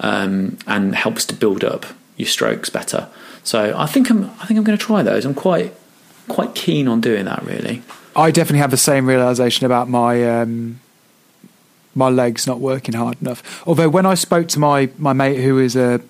um, 0.00 0.58
and 0.66 0.94
helps 0.94 1.24
to 1.26 1.34
build 1.34 1.64
up 1.64 1.86
your 2.16 2.28
strokes 2.28 2.68
better. 2.68 3.08
So 3.44 3.76
I 3.76 3.86
think 3.86 4.10
I'm 4.10 4.24
I 4.24 4.46
think 4.46 4.58
I'm 4.58 4.64
going 4.64 4.78
to 4.78 4.84
try 4.84 5.02
those. 5.02 5.24
I'm 5.24 5.34
quite 5.34 5.74
quite 6.28 6.54
keen 6.54 6.88
on 6.88 7.00
doing 7.00 7.24
that. 7.24 7.42
Really. 7.44 7.82
I 8.14 8.30
definitely 8.30 8.58
have 8.58 8.70
the 8.70 8.76
same 8.76 9.06
realization 9.06 9.64
about 9.64 9.88
my 9.88 10.40
um, 10.40 10.80
my 11.94 12.08
legs 12.08 12.46
not 12.46 12.60
working 12.60 12.94
hard 12.94 13.20
enough. 13.20 13.42
Although 13.66 13.88
when 13.88 14.06
I 14.06 14.14
spoke 14.14 14.48
to 14.48 14.58
my 14.58 14.90
my 14.98 15.12
mate 15.12 15.40
who 15.42 15.58
is 15.58 15.76
a 15.76 16.00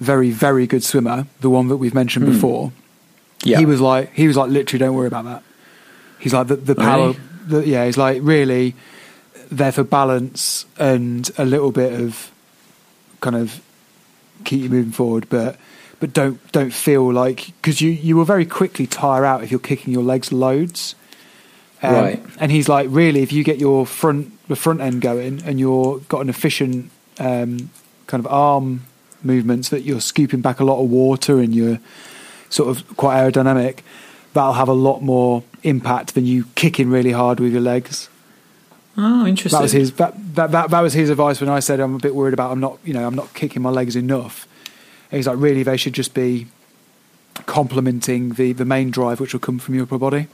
very 0.00 0.30
very 0.30 0.66
good 0.66 0.82
swimmer, 0.84 1.26
the 1.40 1.50
one 1.50 1.68
that 1.68 1.76
we've 1.76 1.94
mentioned 1.94 2.26
before, 2.26 2.72
Yeah. 3.42 3.58
he 3.58 3.66
was 3.66 3.80
like 3.80 4.12
he 4.14 4.26
was 4.26 4.36
like 4.36 4.50
literally 4.50 4.78
don't 4.78 4.94
worry 4.94 5.06
about 5.08 5.24
that. 5.24 5.42
He's 6.18 6.32
like 6.34 6.46
the 6.48 6.56
the 6.56 6.74
power. 6.74 7.08
really? 7.08 7.18
The, 7.46 7.66
yeah, 7.68 7.84
he's 7.84 7.98
like 7.98 8.20
really 8.22 8.74
there 9.50 9.72
for 9.72 9.84
balance 9.84 10.64
and 10.78 11.30
a 11.36 11.44
little 11.44 11.70
bit 11.70 11.92
of 12.00 12.30
kind 13.20 13.36
of 13.36 13.60
keep 14.44 14.62
you 14.62 14.70
moving 14.70 14.92
forward, 14.92 15.26
but 15.28 15.56
but 16.00 16.12
don't 16.14 16.40
don't 16.52 16.72
feel 16.72 17.12
like 17.12 17.52
because 17.60 17.80
you 17.82 17.90
you 17.90 18.16
will 18.16 18.24
very 18.24 18.46
quickly 18.46 18.86
tire 18.86 19.24
out 19.24 19.42
if 19.44 19.50
you're 19.50 19.60
kicking 19.60 19.92
your 19.92 20.02
legs 20.02 20.32
loads. 20.32 20.94
Um, 21.82 21.94
Right. 21.94 22.22
And 22.40 22.50
he's 22.50 22.66
like, 22.68 22.86
really, 22.90 23.20
if 23.22 23.30
you 23.32 23.44
get 23.44 23.58
your 23.58 23.84
front 23.84 24.32
the 24.48 24.56
front 24.56 24.80
end 24.80 25.00
going 25.00 25.42
and 25.44 25.58
you're 25.58 25.98
got 26.08 26.20
an 26.20 26.28
efficient 26.28 26.90
um, 27.18 27.70
kind 28.06 28.24
of 28.24 28.30
arm 28.30 28.84
movements 29.22 29.70
that 29.70 29.82
you're 29.82 30.00
scooping 30.00 30.40
back 30.40 30.60
a 30.60 30.64
lot 30.64 30.82
of 30.82 30.90
water 30.90 31.40
and 31.40 31.54
you're 31.54 31.78
sort 32.50 32.68
of 32.68 32.96
quite 32.96 33.16
aerodynamic, 33.16 33.80
that'll 34.34 34.52
have 34.52 34.68
a 34.68 34.74
lot 34.74 35.00
more 35.02 35.42
impact 35.62 36.14
than 36.14 36.26
you 36.26 36.44
kicking 36.54 36.90
really 36.90 37.12
hard 37.12 37.40
with 37.40 37.52
your 37.52 37.62
legs. 37.62 38.08
Oh, 38.96 39.26
interesting. 39.26 39.58
That 39.58 39.62
was 39.62 39.72
his 39.72 39.92
that, 39.94 40.14
that 40.36 40.52
that 40.52 40.70
that 40.70 40.80
was 40.80 40.92
his 40.92 41.10
advice 41.10 41.40
when 41.40 41.50
I 41.50 41.58
said 41.58 41.80
I'm 41.80 41.96
a 41.96 41.98
bit 41.98 42.14
worried 42.14 42.34
about 42.34 42.52
I'm 42.52 42.60
not 42.60 42.78
you 42.84 42.94
know 42.94 43.04
I'm 43.04 43.14
not 43.14 43.34
kicking 43.34 43.60
my 43.60 43.70
legs 43.70 43.96
enough. 43.96 44.46
And 45.10 45.16
he's 45.16 45.26
like 45.26 45.38
really 45.38 45.62
they 45.64 45.76
should 45.76 45.94
just 45.94 46.14
be 46.14 46.46
complementing 47.46 48.34
the 48.34 48.52
the 48.52 48.64
main 48.64 48.90
drive 48.90 49.18
which 49.18 49.32
will 49.32 49.40
come 49.40 49.58
from 49.58 49.74
your 49.74 49.84
upper 49.84 49.98
body. 49.98 50.28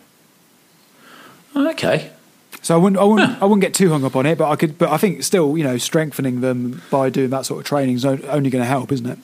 Okay. 1.57 2.11
So 2.63 2.75
I 2.75 2.79
wouldn't 2.79 3.01
I 3.01 3.05
wouldn't 3.05 3.43
I 3.43 3.45
wouldn't 3.47 3.63
get 3.63 3.75
too 3.75 3.89
hung 3.91 4.05
up 4.05 4.15
on 4.17 4.27
it, 4.27 4.37
but 4.39 4.51
I 4.51 4.57
could 4.57 4.77
but 4.79 4.91
I 4.91 4.97
think 4.99 5.23
still 5.23 5.57
you 5.57 5.65
know 5.65 5.79
strengthening 5.79 6.41
them 6.41 6.83
by 6.91 7.09
doing 7.11 7.31
that 7.31 7.47
sort 7.47 7.61
of 7.61 7.67
training 7.67 7.95
is 7.97 8.05
only 8.05 8.51
going 8.51 8.63
to 8.63 8.69
help, 8.69 8.93
isn't 8.93 9.07
it? 9.07 9.19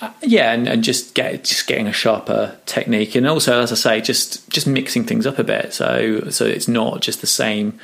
Uh, 0.00 0.10
yeah, 0.20 0.52
and, 0.52 0.66
and 0.68 0.82
just 0.84 1.14
get 1.14 1.44
just 1.44 1.66
getting 1.66 1.86
a 1.86 1.92
sharper 1.92 2.58
technique, 2.66 3.14
and 3.14 3.26
also, 3.26 3.60
as 3.62 3.70
I 3.72 3.76
say, 3.76 4.00
just 4.00 4.48
just 4.50 4.66
mixing 4.66 5.04
things 5.04 5.26
up 5.26 5.38
a 5.38 5.44
bit, 5.44 5.72
so 5.72 6.28
so 6.28 6.44
it's 6.44 6.68
not 6.68 7.00
just 7.00 7.20
the 7.20 7.26
same 7.26 7.78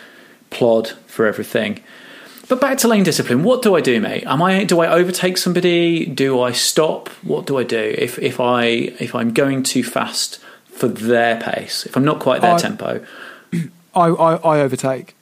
plod 0.50 0.88
for 1.06 1.26
everything. 1.26 1.80
but 2.48 2.60
back 2.60 2.78
to 2.78 2.88
lane 2.88 3.04
discipline. 3.04 3.44
What 3.44 3.62
do 3.62 3.76
I 3.76 3.80
do, 3.80 4.00
mate? 4.00 4.24
Am 4.26 4.42
I 4.42 4.64
do 4.64 4.80
I 4.80 4.88
overtake 4.88 5.38
somebody? 5.38 6.06
Do 6.06 6.40
I 6.42 6.52
stop? 6.52 7.08
What 7.22 7.46
do 7.46 7.56
I 7.56 7.62
do 7.62 7.94
if 7.96 8.18
if 8.18 8.40
I 8.40 8.64
if 8.98 9.14
I'm 9.14 9.32
going 9.32 9.62
too 9.62 9.84
fast 9.84 10.38
for 10.66 10.88
their 10.88 11.40
pace? 11.40 11.86
If 11.86 11.96
I'm 11.96 12.04
not 12.04 12.18
quite 12.20 12.40
their 12.42 12.54
I- 12.54 12.58
tempo, 12.58 13.06
I, 13.98 14.08
I, 14.08 14.34
I 14.36 14.60
overtake. 14.60 15.14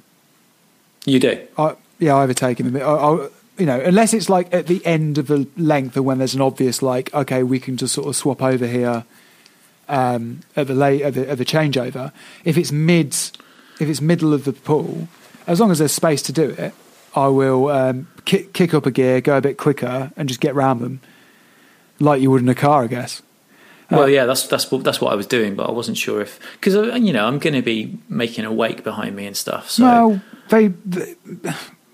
you 1.04 1.18
do. 1.18 1.46
I, 1.56 1.76
yeah, 1.98 2.14
I 2.14 2.22
overtake 2.22 2.60
in 2.60 2.66
the 2.66 2.72
middle. 2.72 3.30
You 3.58 3.64
know, 3.64 3.80
unless 3.80 4.12
it's 4.12 4.28
like 4.28 4.52
at 4.52 4.66
the 4.66 4.84
end 4.84 5.16
of 5.16 5.30
a 5.30 5.46
length, 5.56 5.96
and 5.96 6.04
when 6.04 6.18
there's 6.18 6.34
an 6.34 6.42
obvious 6.42 6.82
like, 6.82 7.12
okay, 7.14 7.42
we 7.42 7.58
can 7.58 7.78
just 7.78 7.94
sort 7.94 8.06
of 8.06 8.14
swap 8.14 8.42
over 8.42 8.66
here 8.66 9.04
um, 9.88 10.40
at 10.56 10.66
the 10.66 10.74
late 10.74 11.00
at 11.00 11.14
the, 11.14 11.28
at 11.30 11.38
the 11.38 11.44
changeover. 11.44 12.12
If 12.44 12.58
it's 12.58 12.70
mid, 12.70 13.14
if 13.80 13.88
it's 13.88 14.02
middle 14.02 14.34
of 14.34 14.44
the 14.44 14.52
pool, 14.52 15.08
as 15.46 15.58
long 15.58 15.70
as 15.70 15.78
there's 15.78 15.92
space 15.92 16.20
to 16.22 16.32
do 16.32 16.50
it, 16.50 16.74
I 17.14 17.28
will 17.28 17.68
um, 17.68 18.08
kick, 18.26 18.52
kick 18.52 18.74
up 18.74 18.84
a 18.84 18.90
gear, 18.90 19.22
go 19.22 19.38
a 19.38 19.40
bit 19.40 19.56
quicker, 19.56 20.12
and 20.16 20.28
just 20.28 20.40
get 20.40 20.54
round 20.54 20.80
them, 20.80 21.00
like 21.98 22.20
you 22.20 22.30
would 22.30 22.42
in 22.42 22.48
a 22.50 22.54
car, 22.54 22.84
I 22.84 22.88
guess. 22.88 23.22
Well, 23.90 24.08
yeah, 24.08 24.24
that's 24.26 24.46
that's 24.48 24.70
what 24.70 24.82
that's 24.84 25.00
what 25.00 25.12
I 25.12 25.14
was 25.16 25.26
doing, 25.26 25.54
but 25.54 25.68
I 25.68 25.72
wasn't 25.72 25.96
sure 25.96 26.20
if 26.20 26.40
because 26.54 26.74
uh, 26.74 26.94
you 26.96 27.12
know 27.12 27.24
I'm 27.26 27.38
going 27.38 27.54
to 27.54 27.62
be 27.62 27.96
making 28.08 28.44
a 28.44 28.52
wake 28.52 28.82
behind 28.82 29.14
me 29.14 29.26
and 29.26 29.36
stuff. 29.36 29.70
So 29.70 29.84
Well, 29.84 30.20
they, 30.48 30.70
th 30.90 31.16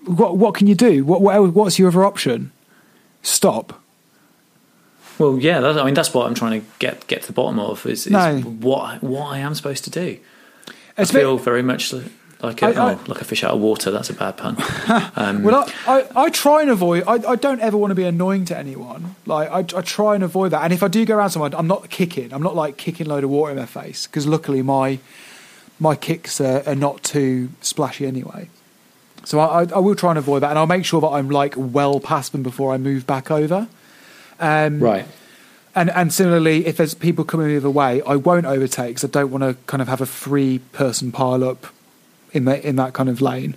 what 0.05 0.37
what 0.37 0.55
can 0.55 0.65
you 0.67 0.75
do? 0.75 1.05
What, 1.05 1.21
what 1.21 1.53
what's 1.53 1.77
your 1.77 1.89
other 1.89 2.03
option? 2.03 2.51
Stop. 3.21 3.79
well, 5.19 5.37
yeah, 5.37 5.59
I 5.59 5.83
mean 5.85 5.93
that's 5.93 6.13
what 6.13 6.25
I'm 6.27 6.33
trying 6.33 6.61
to 6.61 6.67
get 6.79 7.05
get 7.07 7.21
to 7.21 7.27
the 7.27 7.33
bottom 7.33 7.59
of 7.59 7.85
is, 7.85 8.07
is 8.07 8.11
No. 8.11 8.39
what 8.41 9.03
what 9.03 9.27
I 9.27 9.37
am 9.39 9.53
supposed 9.53 9.83
to 9.83 9.89
do. 9.91 10.17
I 10.97 11.01
It's 11.03 11.11
bit- 11.11 11.19
feel 11.21 11.37
very 11.37 11.61
much 11.63 11.93
like 12.43 12.61
a, 12.61 12.65
I- 12.67 12.69
I- 12.71 12.93
oh, 12.95 12.99
like 13.07 13.21
a 13.21 13.25
fish 13.25 13.43
out 13.43 13.51
of 13.51 13.59
water. 13.61 13.89
That's 13.91 14.09
a 14.09 14.13
bad 14.13 14.37
pun. 14.37 14.57
Um, 15.15 15.43
Well, 15.43 15.69
I, 15.87 16.01
I, 16.15 16.23
I 16.25 16.29
try 16.29 16.61
and 16.61 16.69
avoid. 16.69 17.03
I, 17.07 17.13
I 17.31 17.35
don't 17.35 17.61
ever 17.61 17.77
want 17.77 17.91
to 17.91 17.95
be 17.95 18.03
annoying 18.03 18.45
to 18.45 18.57
anyone. 18.57 19.15
Like 19.25 19.49
I, 19.49 19.59
I 19.77 19.81
try 19.81 20.15
and 20.15 20.23
avoid 20.23 20.51
that. 20.51 20.63
And 20.63 20.73
if 20.73 20.83
I 20.83 20.87
do 20.87 21.05
go 21.05 21.15
around 21.17 21.29
someone, 21.31 21.53
I'm 21.55 21.67
not 21.67 21.89
kicking. 21.89 22.33
I'm 22.33 22.43
not 22.43 22.55
like 22.55 22.77
kicking 22.77 23.07
a 23.07 23.09
load 23.09 23.23
of 23.23 23.29
water 23.29 23.51
in 23.51 23.57
their 23.57 23.67
face 23.67 24.07
because 24.07 24.27
luckily 24.27 24.61
my 24.61 24.99
my 25.79 25.95
kicks 25.95 26.39
are, 26.41 26.61
are 26.67 26.75
not 26.75 27.01
too 27.03 27.49
splashy 27.61 28.05
anyway. 28.05 28.49
So 29.25 29.39
I, 29.39 29.63
I, 29.63 29.67
I 29.75 29.79
will 29.79 29.95
try 29.95 30.09
and 30.11 30.19
avoid 30.19 30.41
that, 30.43 30.49
and 30.49 30.59
I'll 30.59 30.67
make 30.67 30.85
sure 30.85 30.99
that 31.01 31.07
I'm 31.07 31.29
like 31.29 31.53
well 31.57 31.99
past 31.99 32.31
them 32.33 32.43
before 32.43 32.73
I 32.73 32.77
move 32.77 33.07
back 33.07 33.31
over. 33.31 33.67
Um, 34.39 34.79
right. 34.79 35.05
And 35.75 35.89
and 35.91 36.13
similarly, 36.13 36.65
if 36.67 36.77
there's 36.77 36.93
people 36.93 37.23
coming 37.25 37.47
the 37.47 37.57
other 37.57 37.69
way, 37.69 38.01
I 38.03 38.15
won't 38.17 38.45
overtake 38.45 38.89
because 38.95 39.03
I 39.05 39.07
don't 39.07 39.31
want 39.31 39.43
to 39.43 39.55
kind 39.65 39.81
of 39.81 39.87
have 39.87 40.01
a 40.01 40.05
three 40.05 40.59
person 40.73 41.11
pile 41.11 41.43
up 41.43 41.67
in 42.33 42.45
that 42.45 42.63
in 42.63 42.75
that 42.75 42.93
kind 42.93 43.09
of 43.09 43.21
lane. 43.21 43.55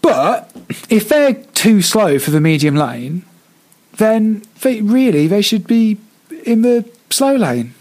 But 0.00 0.50
if 0.90 1.08
they're 1.08 1.34
too 1.34 1.80
slow 1.82 2.18
for 2.18 2.30
the 2.30 2.40
medium 2.40 2.74
lane, 2.74 3.24
then 3.96 4.42
they 4.62 4.80
really 4.80 5.26
they 5.26 5.42
should 5.42 5.66
be 5.66 5.98
in 6.44 6.62
the 6.62 6.88
slow 7.10 7.36
lane. 7.36 7.74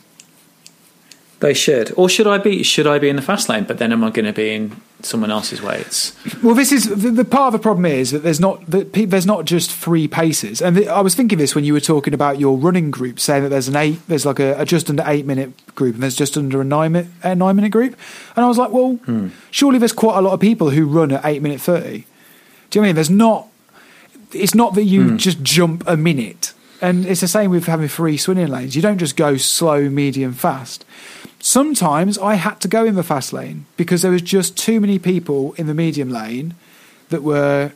They 1.40 1.56
should, 1.56 1.92
or 1.98 2.08
should 2.08 2.28
I 2.28 2.38
be? 2.38 2.62
Should 2.62 2.86
I 2.86 3.00
be 3.00 3.10
in 3.10 3.16
the 3.16 3.22
fast 3.22 3.50
lane? 3.50 3.64
But 3.64 3.80
then 3.80 3.92
am 3.92 4.04
I 4.04 4.12
going 4.12 4.26
to 4.26 4.34
be 4.34 4.52
in 4.52 4.80
someone 5.06 5.32
else's 5.32 5.62
way? 5.62 5.80
It's 5.80 6.16
Well, 6.44 6.56
this 6.56 6.72
is 6.72 6.90
the, 6.90 7.12
the 7.12 7.26
part 7.26 7.54
of 7.54 7.60
the 7.60 7.64
problem 7.64 7.86
is 7.86 8.12
that 8.12 8.20
there's 8.20 8.40
not 8.40 8.66
that 8.70 8.94
pe- 8.94 9.06
there's 9.06 9.26
not 9.26 9.46
just 9.46 9.72
three 9.72 10.08
paces. 10.08 10.62
And 10.62 10.76
the, 10.76 10.88
I 10.88 11.02
was 11.02 11.16
thinking 11.16 11.38
this 11.38 11.56
when 11.56 11.64
you 11.64 11.74
were 11.74 11.80
talking 11.80 12.14
about 12.14 12.40
your 12.40 12.58
running 12.58 12.92
group, 12.92 13.20
saying 13.20 13.44
that 13.44 13.50
there's 13.50 13.68
an 13.68 13.76
eight, 13.76 14.00
there's 14.08 14.26
like 14.26 14.40
a, 14.40 14.60
a 14.60 14.66
just 14.66 14.90
under 14.90 15.04
eight 15.06 15.26
minute 15.26 15.54
group, 15.76 15.96
and 15.96 16.04
there's 16.04 16.16
just 16.16 16.38
under 16.38 16.62
a 16.62 16.64
nine 16.64 16.94
minute 16.94 17.12
a 17.24 17.36
nine 17.36 17.56
minute 17.56 17.72
group. 17.72 17.96
And 18.36 18.46
I 18.46 18.48
was 18.48 18.58
like, 18.58 18.72
well, 18.72 18.94
hmm. 18.96 19.30
surely 19.50 19.80
there's 19.80 19.94
quite 19.94 20.18
a 20.18 20.22
lot 20.22 20.34
of 20.34 20.40
people 20.40 20.70
who 20.70 20.86
run 20.86 21.12
at 21.12 21.26
eight 21.26 21.42
minute 21.42 21.62
thirty. 21.62 22.06
Do 22.70 22.80
you 22.80 22.82
know 22.82 22.86
I 22.86 22.90
mean? 22.90 22.96
There's 22.96 23.10
not. 23.10 23.48
It's 24.34 24.56
not 24.56 24.76
that 24.76 24.84
you 24.84 25.10
hmm. 25.10 25.18
just 25.18 25.42
jump 25.44 25.84
a 25.88 25.98
minute, 25.98 26.54
and 26.82 27.06
it's 27.06 27.22
the 27.22 27.28
same 27.28 27.52
with 27.52 27.66
having 27.66 27.88
three 27.88 28.18
swimming 28.18 28.48
lanes. 28.48 28.76
You 28.76 28.82
don't 28.82 28.98
just 28.98 29.16
go 29.16 29.38
slow, 29.38 29.90
medium, 29.90 30.34
fast. 30.34 30.86
Sometimes 31.42 32.18
I 32.20 32.36
had 32.36 32.62
to 32.62 32.68
go 32.68 32.86
in 32.86 32.96
the 32.96 33.04
fast 33.04 33.34
lane 33.34 33.66
because 33.76 34.04
there 34.04 34.12
was 34.12 34.22
just 34.22 34.58
too 34.58 34.80
many 34.80 35.00
people 35.00 35.54
in 35.54 35.66
the 35.68 35.74
medium 35.74 36.10
lane 36.10 36.54
that 37.10 37.24
were 37.24 37.72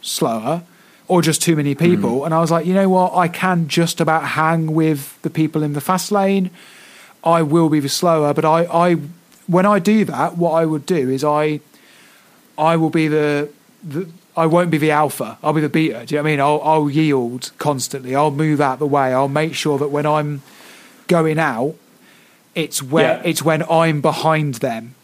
slower, 0.00 0.62
or 1.08 1.22
just 1.22 1.42
too 1.42 1.56
many 1.56 1.74
people. 1.74 2.20
Mm. 2.20 2.26
And 2.26 2.34
I 2.34 2.40
was 2.40 2.50
like, 2.50 2.64
you 2.64 2.74
know 2.74 2.88
what? 2.88 3.14
I 3.14 3.28
can 3.28 3.66
just 3.66 4.00
about 4.00 4.24
hang 4.24 4.72
with 4.72 5.20
the 5.22 5.30
people 5.30 5.62
in 5.62 5.72
the 5.72 5.80
fast 5.80 6.12
lane. 6.12 6.50
I 7.24 7.42
will 7.42 7.68
be 7.68 7.80
the 7.80 7.88
slower, 7.88 8.32
but 8.32 8.44
I, 8.44 8.64
I 8.64 8.94
when 9.48 9.66
I 9.66 9.78
do 9.78 10.04
that, 10.04 10.36
what 10.36 10.52
I 10.52 10.64
would 10.64 10.86
do 10.86 11.10
is 11.10 11.24
I 11.24 11.60
I 12.56 12.76
will 12.76 12.90
be 12.90 13.08
the, 13.08 13.50
the 13.82 14.08
I 14.36 14.46
won't 14.46 14.70
be 14.70 14.78
the 14.78 14.92
alpha. 14.92 15.38
I'll 15.42 15.52
be 15.52 15.60
the 15.60 15.68
beta. 15.68 16.06
Do 16.06 16.14
you 16.14 16.18
know 16.18 16.22
what 16.22 16.28
I 16.28 16.30
mean? 16.30 16.40
I'll, 16.40 16.60
I'll 16.62 16.90
yield 16.90 17.50
constantly. 17.58 18.14
I'll 18.14 18.30
move 18.30 18.60
out 18.60 18.78
the 18.78 18.86
way. 18.86 19.12
I'll 19.12 19.28
make 19.28 19.54
sure 19.54 19.78
that 19.78 19.88
when 19.88 20.06
I'm 20.06 20.42
going 21.08 21.40
out, 21.40 21.74
it's 22.58 22.82
where 22.82 23.16
Yeah. 23.16 23.30
it's 23.30 23.42
when 23.42 23.62
I'm 23.70 24.00
behind 24.00 24.56
them 24.56 24.94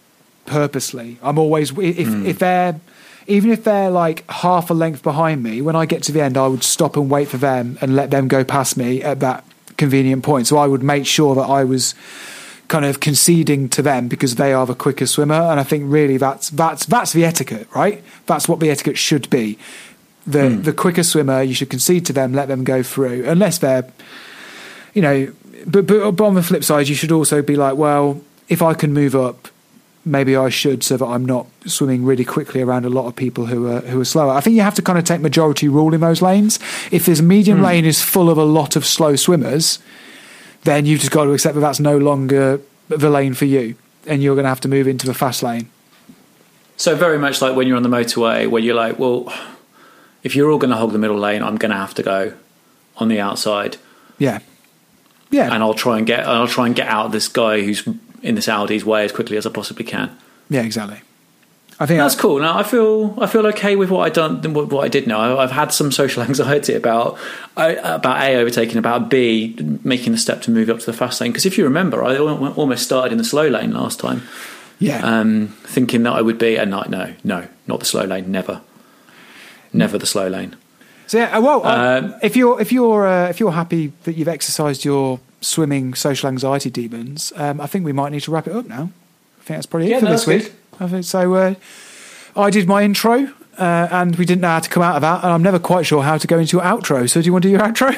purposely. 0.44 1.18
I'm 1.22 1.38
always 1.38 1.70
if 1.78 2.08
hmm. 2.08 2.26
if 2.26 2.38
they're 2.38 2.80
even 3.26 3.50
if 3.50 3.64
they're 3.64 3.90
like 3.90 4.28
half 4.30 4.70
a 4.70 4.74
length 4.74 5.02
behind 5.02 5.42
me, 5.42 5.62
when 5.62 5.76
I 5.76 5.86
get 5.86 6.02
to 6.04 6.12
the 6.12 6.20
end, 6.20 6.36
I 6.36 6.46
would 6.46 6.64
stop 6.64 6.96
and 6.96 7.08
wait 7.08 7.28
for 7.28 7.38
them 7.38 7.78
and 7.80 7.94
let 7.96 8.10
them 8.10 8.28
go 8.28 8.44
past 8.44 8.76
me 8.76 9.02
at 9.02 9.20
that 9.20 9.44
convenient 9.76 10.22
point. 10.24 10.46
So 10.46 10.58
I 10.58 10.66
would 10.66 10.82
make 10.82 11.06
sure 11.06 11.34
that 11.34 11.48
I 11.48 11.64
was 11.64 11.94
kind 12.68 12.84
of 12.84 12.98
conceding 13.00 13.68
to 13.68 13.82
them 13.82 14.08
because 14.08 14.34
they 14.34 14.52
are 14.52 14.66
the 14.66 14.74
quicker 14.74 15.06
swimmer. 15.06 15.34
And 15.34 15.60
I 15.60 15.62
think 15.62 15.84
really 15.86 16.16
that's 16.16 16.50
that's 16.50 16.86
that's 16.86 17.12
the 17.12 17.24
etiquette, 17.24 17.68
right? 17.74 18.02
That's 18.26 18.48
what 18.48 18.60
the 18.60 18.70
etiquette 18.70 18.98
should 18.98 19.30
be. 19.30 19.58
The 20.26 20.50
hmm. 20.50 20.62
the 20.62 20.72
quicker 20.72 21.04
swimmer, 21.04 21.40
you 21.42 21.54
should 21.54 21.70
concede 21.70 22.04
to 22.06 22.12
them, 22.12 22.32
let 22.32 22.48
them 22.48 22.64
go 22.64 22.82
through, 22.82 23.24
unless 23.26 23.58
they're, 23.58 23.84
you 24.92 25.02
know. 25.02 25.32
But 25.66 25.86
but, 25.86 26.20
on 26.20 26.34
the 26.34 26.42
flip 26.42 26.64
side, 26.64 26.88
you 26.88 26.94
should 26.94 27.12
also 27.12 27.42
be 27.42 27.56
like, 27.56 27.76
well, 27.76 28.20
if 28.48 28.62
I 28.62 28.74
can 28.74 28.92
move 28.92 29.14
up, 29.14 29.48
maybe 30.04 30.36
I 30.36 30.48
should, 30.48 30.82
so 30.82 30.96
that 30.96 31.04
I'm 31.04 31.24
not 31.24 31.46
swimming 31.66 32.04
really 32.04 32.24
quickly 32.24 32.60
around 32.60 32.84
a 32.84 32.90
lot 32.90 33.06
of 33.06 33.16
people 33.16 33.46
who 33.46 33.66
are 33.70 33.80
who 33.80 34.00
are 34.00 34.04
slower. 34.04 34.32
I 34.32 34.40
think 34.40 34.56
you 34.56 34.62
have 34.62 34.74
to 34.74 34.82
kind 34.82 34.98
of 34.98 35.04
take 35.04 35.20
majority 35.20 35.68
rule 35.68 35.94
in 35.94 36.00
those 36.00 36.20
lanes. 36.22 36.58
If 36.90 37.06
this 37.06 37.20
medium 37.20 37.58
hmm. 37.58 37.64
lane 37.64 37.84
is 37.84 38.02
full 38.02 38.30
of 38.30 38.38
a 38.38 38.44
lot 38.44 38.76
of 38.76 38.84
slow 38.84 39.16
swimmers, 39.16 39.78
then 40.64 40.86
you've 40.86 41.00
just 41.00 41.12
got 41.12 41.24
to 41.24 41.32
accept 41.32 41.54
that 41.54 41.60
that's 41.60 41.80
no 41.80 41.98
longer 41.98 42.60
the 42.88 43.10
lane 43.10 43.34
for 43.34 43.46
you, 43.46 43.76
and 44.06 44.22
you're 44.22 44.34
going 44.34 44.44
to 44.44 44.50
have 44.50 44.60
to 44.60 44.68
move 44.68 44.86
into 44.86 45.06
the 45.06 45.14
fast 45.14 45.42
lane. 45.42 45.70
so 46.76 46.94
very 46.94 47.18
much 47.18 47.40
like 47.40 47.56
when 47.56 47.66
you're 47.66 47.76
on 47.76 47.82
the 47.82 47.88
motorway, 47.88 48.48
where 48.48 48.62
you're 48.62 48.74
like, 48.74 48.98
well, 48.98 49.32
if 50.22 50.34
you're 50.34 50.50
all 50.50 50.58
going 50.58 50.70
to 50.70 50.76
hog 50.76 50.92
the 50.92 50.98
middle 50.98 51.18
lane, 51.18 51.42
I'm 51.42 51.56
going 51.56 51.70
to 51.70 51.76
have 51.76 51.94
to 51.94 52.02
go 52.02 52.34
on 52.96 53.08
the 53.08 53.20
outside, 53.20 53.76
Yeah, 54.18 54.38
yeah, 55.30 55.52
and 55.52 55.62
I'll 55.62 55.74
try 55.74 55.98
and 55.98 56.06
get 56.06 56.26
I'll 56.26 56.46
try 56.48 56.66
and 56.66 56.74
get 56.76 56.88
out 56.88 57.12
this 57.12 57.28
guy 57.28 57.62
who's 57.62 57.86
in 58.22 58.34
this 58.36 58.48
Audi's 58.48 58.84
way 58.84 59.04
as 59.04 59.12
quickly 59.12 59.36
as 59.36 59.46
I 59.46 59.50
possibly 59.50 59.84
can. 59.84 60.16
yeah, 60.48 60.62
exactly. 60.62 61.00
I 61.80 61.86
think 61.86 61.98
That's 61.98 62.14
cool. 62.14 62.38
Now 62.38 62.56
I 62.56 62.62
feel 62.62 63.18
I 63.20 63.26
feel 63.26 63.44
okay 63.48 63.74
with 63.74 63.90
what 63.90 64.06
I 64.06 64.08
done, 64.08 64.40
what, 64.54 64.70
what 64.70 64.84
I 64.84 64.88
did 64.88 65.08
know. 65.08 65.18
I- 65.18 65.42
I've 65.42 65.50
had 65.50 65.72
some 65.72 65.90
social 65.90 66.22
anxiety 66.28 66.74
about 66.74 67.18
about 67.56 68.22
a 68.22 68.36
overtaking, 68.36 68.78
about 68.78 69.10
b 69.10 69.56
making 69.82 70.12
the 70.12 70.18
step 70.18 70.40
to 70.42 70.52
move 70.52 70.70
up 70.70 70.78
to 70.78 70.86
the 70.86 70.92
fast 70.92 71.20
lane. 71.20 71.32
Because 71.32 71.46
if 71.46 71.58
you 71.58 71.64
remember, 71.64 72.04
I 72.04 72.16
almost 72.16 72.84
started 72.84 73.10
in 73.10 73.18
the 73.18 73.24
slow 73.24 73.48
lane 73.48 73.72
last 73.72 73.98
time, 73.98 74.22
Yeah, 74.78 75.00
um, 75.04 75.48
thinking 75.64 76.04
that 76.04 76.12
I 76.12 76.22
would 76.22 76.38
be. 76.38 76.56
And 76.56 76.70
no, 76.70 76.84
no, 76.88 77.12
no, 77.24 77.48
not 77.66 77.80
the 77.80 77.86
slow 77.86 78.04
lane. 78.04 78.30
Never, 78.30 78.60
never 79.72 79.98
the 79.98 80.06
slow 80.06 80.28
lane. 80.28 80.54
So 81.06 81.18
yeah, 81.18 81.36
uh, 81.36 81.40
well, 81.40 81.64
Um, 81.66 82.14
if 82.22 82.36
you're 82.36 82.60
if 82.60 82.72
you're 82.72 83.06
uh, 83.06 83.28
if 83.28 83.38
you're 83.40 83.52
happy 83.52 83.92
that 84.04 84.16
you've 84.16 84.28
exercised 84.28 84.84
your 84.84 85.20
swimming 85.40 85.94
social 85.94 86.28
anxiety 86.28 86.70
demons, 86.70 87.32
um, 87.36 87.60
I 87.60 87.66
think 87.66 87.84
we 87.84 87.92
might 87.92 88.10
need 88.12 88.22
to 88.22 88.30
wrap 88.30 88.46
it 88.46 88.54
up 88.54 88.66
now. 88.66 88.90
I 89.40 89.44
think 89.44 89.56
that's 89.58 89.66
probably 89.66 89.90
Yeah, 89.90 89.96
it 89.96 90.00
for 90.00 90.06
no, 90.06 90.12
this 90.12 90.26
week. 90.26 90.52
I 90.80 90.88
think 90.88 91.04
so. 91.04 91.34
Uh, 91.34 91.54
I 92.36 92.50
did 92.50 92.66
my 92.66 92.82
intro, 92.82 93.28
uh, 93.58 93.88
and 93.90 94.16
we 94.16 94.24
didn't 94.24 94.40
know 94.40 94.48
how 94.48 94.60
to 94.60 94.68
come 94.70 94.82
out 94.82 94.96
of 94.96 95.02
that, 95.02 95.22
and 95.22 95.32
I'm 95.32 95.42
never 95.42 95.58
quite 95.58 95.84
sure 95.86 96.02
how 96.02 96.16
to 96.18 96.26
go 96.26 96.38
into 96.38 96.56
your 96.56 96.64
outro. 96.64 97.08
So, 97.08 97.20
do 97.20 97.26
you 97.26 97.32
want 97.32 97.42
to 97.42 97.48
do 97.48 97.52
your 97.52 97.60
outro? 97.60 97.94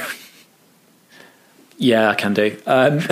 Yeah, 1.78 2.10
I 2.10 2.14
can 2.14 2.34
do. 2.34 2.56
Um, 2.66 2.98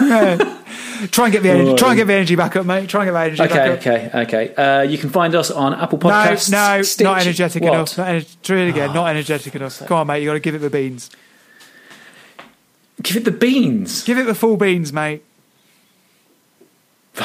try 1.08 1.24
and 1.26 1.32
get 1.32 1.42
the 1.42 1.50
energy, 1.50 1.74
try 1.76 1.88
and 1.90 1.96
get 1.96 2.06
the 2.06 2.12
energy 2.14 2.36
back 2.36 2.56
up, 2.56 2.66
mate. 2.66 2.88
Try 2.88 3.02
and 3.02 3.08
get 3.08 3.12
the 3.12 3.20
energy 3.20 3.42
okay, 3.42 3.54
back 3.54 3.70
up. 3.70 3.78
okay, 3.78 4.10
okay. 4.22 4.48
Okay. 4.48 4.54
Uh, 4.54 4.82
you 4.82 4.98
can 4.98 5.10
find 5.10 5.34
us 5.34 5.50
on 5.50 5.74
Apple 5.74 5.98
No, 5.98 6.08
Podcasts. 6.08 6.50
no, 6.50 6.82
Stitch- 6.82 7.04
not 7.04 7.20
energetic 7.20 7.62
What? 7.62 7.70
Oh, 7.70 7.74
enough. 7.74 7.98
Not 7.98 8.06
ener- 8.08 8.36
try 8.42 8.56
it 8.58 8.68
again. 8.70 8.92
not 8.94 9.06
energetic 9.08 9.54
enough. 9.54 9.78
Come 9.86 9.96
on, 9.98 10.06
mate. 10.06 10.20
You 10.22 10.28
got 10.28 10.34
to 10.34 10.40
give 10.40 10.54
it 10.54 10.58
the 10.58 10.70
beans. 10.70 11.10
Give 13.02 13.16
it 13.16 13.24
the 13.24 13.30
beans. 13.32 14.04
Give 14.04 14.18
it 14.18 14.24
the 14.26 14.34
full 14.34 14.56
beans, 14.56 14.92
mate. 14.92 15.24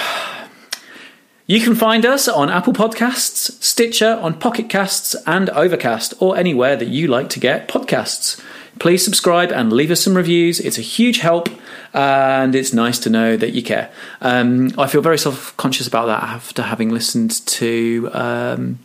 You 1.50 1.62
can 1.62 1.76
find 1.76 2.06
us 2.06 2.28
on 2.28 2.50
Apple 2.50 2.74
Podcasts, 2.74 3.64
Stitcher, 3.64 4.20
on 4.22 4.38
Pocket 4.38 4.68
Casts, 4.68 5.16
and 5.26 5.50
Overcast, 5.52 6.14
or 6.20 6.36
anywhere 6.36 6.76
that 6.76 6.90
you 6.90 7.08
like 7.08 7.30
to 7.30 7.40
get 7.40 7.70
podcasts. 7.70 8.44
Please 8.80 9.02
subscribe 9.06 9.50
and 9.54 9.72
leave 9.72 9.90
us 9.90 10.02
some 10.02 10.18
reviews. 10.18 10.60
It's 10.60 10.78
a 10.78 10.82
huge 10.82 11.20
help, 11.20 11.48
and 11.94 12.56
it's 12.56 12.74
nice 12.74 13.00
to 13.00 13.10
know 13.10 13.38
that 13.38 13.52
you 13.54 13.62
care. 13.64 13.92
Um, 14.22 14.72
I 14.78 14.88
feel 14.88 15.02
very 15.02 15.18
self 15.18 15.56
conscious 15.58 15.88
about 15.88 16.06
that 16.08 16.24
after 16.24 16.64
having 16.64 16.90
listened 16.92 17.46
to 17.48 18.10
um, 18.14 18.80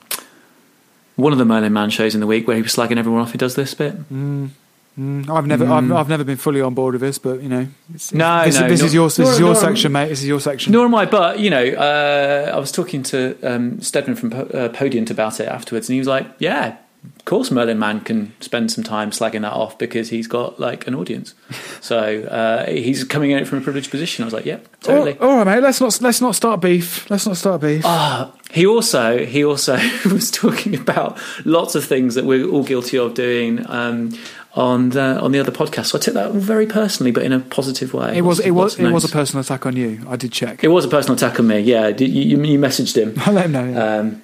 one 1.17 1.33
of 1.33 1.39
the 1.39 1.45
Merlin 1.45 1.73
Mann 1.73 1.91
shows 1.91 2.15
in 2.15 2.21
the 2.21 2.27
week 2.27 2.47
where 2.47 2.57
he 2.57 2.63
was 2.63 2.75
slagging 2.75 2.97
everyone 2.99 3.21
off 3.23 3.33
who 3.33 3.39
does 3.39 3.55
this 3.55 3.75
bit. 3.75 3.95
Mm, 4.13 4.51
I've 5.31 5.47
never, 5.47 5.65
I've, 5.67 5.91
I've 5.91 6.09
never 6.11 6.23
been 6.23 6.37
fully 6.37 6.61
on 6.61 6.75
board 6.75 6.93
with 6.93 7.01
this, 7.01 7.19
but 7.19 7.43
you 7.43 7.49
know, 7.49 7.67
it's, 7.95 8.13
No, 8.13 8.45
this, 8.45 8.61
no, 8.61 8.69
this 8.69 8.81
nor- 8.81 8.87
is 8.87 8.95
your, 8.95 9.07
this 9.09 9.19
nor- 9.21 9.31
is 9.33 9.39
your 9.39 9.53
nor- 9.55 9.63
section, 9.63 9.93
mate. 9.93 10.09
This 10.09 10.21
is 10.21 10.27
your 10.29 10.39
section. 10.41 10.71
Nor 10.73 10.85
am 10.85 10.95
I, 10.95 11.07
but 11.07 11.39
you 11.41 11.49
know, 11.49 11.65
uh, 11.65 12.53
I 12.55 12.59
was 12.59 12.71
talking 12.71 13.03
to 13.05 13.35
um, 13.43 13.81
Steadman 13.81 14.17
from 14.17 14.31
Po- 14.31 14.41
uh, 14.43 14.69
Podiant 14.69 15.11
about 15.11 15.41
it 15.41 15.49
afterwards, 15.49 15.89
and 15.89 15.95
he 15.95 15.99
was 15.99 16.09
like, 16.09 16.27
"Yeah, 16.39 16.77
of 17.05 17.25
course, 17.25 17.51
Merlin 17.51 17.79
Mann 17.79 18.01
can 18.01 18.33
spend 18.41 18.71
some 18.71 18.85
time 18.85 19.11
slagging 19.11 19.43
that 19.43 19.53
off 19.53 19.79
because 19.79 20.11
he's 20.11 20.27
got 20.27 20.61
like 20.61 20.87
an 20.87 20.95
audience, 20.95 21.35
so 21.81 22.23
uh, 22.25 22.67
he's 22.71 23.05
coming 23.05 23.33
at 23.33 23.43
it 23.43 23.47
from 23.49 23.59
a 23.59 23.61
privileged 23.61 23.91
position." 23.91 24.23
I 24.23 24.27
was 24.27 24.35
like, 24.35 24.45
"Yeah, 24.45 24.59
totally." 24.81 25.19
All- 25.19 25.31
all 25.31 25.37
right, 25.39 25.45
mate. 25.57 25.63
Let's 25.63 25.81
not 25.81 26.01
let's 26.01 26.21
not 26.21 26.35
start 26.35 26.61
beef. 26.61 27.09
Let's 27.11 27.27
not 27.27 27.37
start 27.37 27.61
beef. 27.61 27.83
Ah, 27.85 28.33
he 28.51 28.67
also 28.67 29.25
he 29.25 29.45
also 29.45 29.79
was 30.13 30.31
talking 30.31 30.75
about 30.75 31.19
lots 31.45 31.75
of 31.75 31.85
things 31.85 32.15
that 32.15 32.25
we're 32.25 32.47
all 32.49 32.65
guilty 32.65 32.99
of 32.99 33.15
doing 33.15 33.65
um, 33.71 34.13
on 34.55 34.91
the 34.91 35.19
on 35.21 35.33
the 35.33 35.41
other 35.41 35.53
podcast. 35.53 35.87
So 35.87 35.99
I 35.99 36.01
took 36.01 36.15
that 36.15 36.33
very 36.33 36.67
personally, 36.67 37.11
but 37.13 37.23
in 37.25 37.33
a 37.33 37.41
positive 37.41 37.95
way. 37.95 38.17
it 38.17 38.23
was 38.23 38.39
it 38.41 38.51
was 38.53 38.79
it 38.79 38.93
was 38.93 39.05
a 39.05 39.09
personal 39.09 39.41
attack 39.43 39.65
on 39.67 39.75
you. 39.77 40.05
I 40.09 40.17
did 40.17 40.33
check. 40.33 40.63
It 40.63 40.69
was 40.69 40.85
a 40.85 40.89
personal 40.89 41.15
attack 41.17 41.41
on 41.41 41.47
me. 41.47 41.61
Yeah, 41.61 41.89
you, 41.89 42.07
you, 42.07 42.43
you 42.43 42.59
messaged 42.59 42.97
him. 42.97 43.15
I 43.27 43.31
let 43.33 43.47
him 43.47 43.53
know. 43.53 43.65
yeah. 43.71 43.97
Um, 43.97 44.23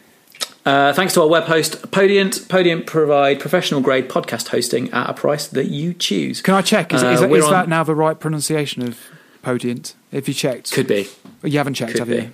uh, 0.68 0.92
thanks 0.92 1.14
to 1.14 1.22
our 1.22 1.28
web 1.28 1.44
host, 1.44 1.82
Podiant. 1.90 2.46
Podiant 2.48 2.86
provide 2.86 3.40
professional 3.40 3.80
grade 3.80 4.08
podcast 4.08 4.48
hosting 4.48 4.90
at 4.92 5.08
a 5.10 5.14
price 5.14 5.46
that 5.48 5.66
you 5.68 5.94
choose. 5.94 6.42
Can 6.42 6.54
I 6.54 6.62
check? 6.62 6.92
Is, 6.92 7.02
uh, 7.02 7.08
is, 7.08 7.20
that, 7.20 7.30
is 7.32 7.44
on- 7.46 7.50
that 7.52 7.68
now 7.68 7.82
the 7.84 7.94
right 7.94 8.18
pronunciation 8.18 8.82
of 8.86 8.98
podiant? 9.42 9.94
If 10.12 10.28
you 10.28 10.34
checked, 10.34 10.72
Could 10.72 10.86
be. 10.86 11.08
you 11.42 11.58
haven't 11.58 11.74
checked, 11.74 11.92
Could 11.92 12.00
have 12.00 12.08
be. 12.08 12.16
you? 12.16 12.32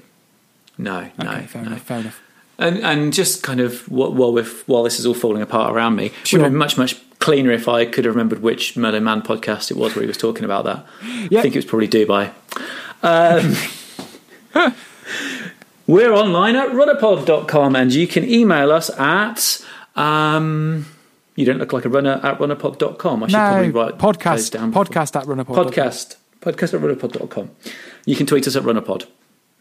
No, 0.79 1.11
no, 1.19 1.41
fair 1.43 1.63
no. 1.63 1.69
enough. 1.69 1.83
Fair 1.83 1.99
enough. 2.01 2.21
And, 2.59 2.79
and 2.79 3.13
just 3.13 3.43
kind 3.43 3.61
of 3.61 3.83
wh- 3.87 4.13
while 4.15 4.33
we're 4.33 4.45
while 4.67 4.83
this 4.85 4.99
is 5.01 5.07
all 5.07 5.15
falling 5.15 5.43
apart 5.43 5.75
around 5.75 5.97
me, 5.97 6.11
Sure. 6.23 6.39
would 6.39 6.45
have 6.45 6.53
been 6.53 6.59
much 6.59 6.77
much 6.79 6.97
cleaner 7.19 7.51
if 7.53 7.69
I 7.69 7.85
could 7.87 8.05
have 8.05 8.15
remembered 8.15 8.43
which 8.43 8.77
Merlin 8.77 9.03
Mann 9.05 9.23
podcast 9.23 9.71
it 9.71 9.77
was 9.77 9.95
where 9.97 10.03
he 10.03 10.07
was 10.07 10.17
talking 10.17 10.45
about 10.45 10.65
that. 10.65 10.85
Yeah. 11.31 11.39
I 11.39 11.43
think 11.43 11.55
it 11.57 11.59
was 11.59 11.65
probably 11.65 11.89
Dubai. 11.89 12.31
Um, 13.03 13.55
we're 15.87 16.13
online 16.13 16.57
at 16.57 16.69
runnerpod.com 16.71 17.77
and 17.77 17.93
you 17.93 18.07
can 18.07 18.29
email 18.29 18.73
us 18.73 18.91
at. 18.99 19.63
Um, 19.97 20.87
you 21.37 21.45
don't 21.45 21.59
look 21.59 21.73
like 21.73 21.85
a 21.85 21.89
runner 21.89 22.21
at 22.23 22.39
runnerpod.com. 22.39 23.23
I 23.25 23.27
should 23.27 23.35
probably 23.37 23.71
write 23.71 23.99
podcast 23.99 24.53
down. 24.53 24.71
before- 24.71 24.85
podcast 24.85 25.17
at 25.21 25.27
runnerpod. 25.27 25.71
Podcast. 25.73 26.17
Podcast 26.41 26.75
at 26.75 26.81
runnerpod.com. 26.81 27.51
You 28.07 28.17
can 28.17 28.27
tweet 28.27 28.47
us 28.47 28.57
at 28.57 28.63
runnerpod. 28.63 29.07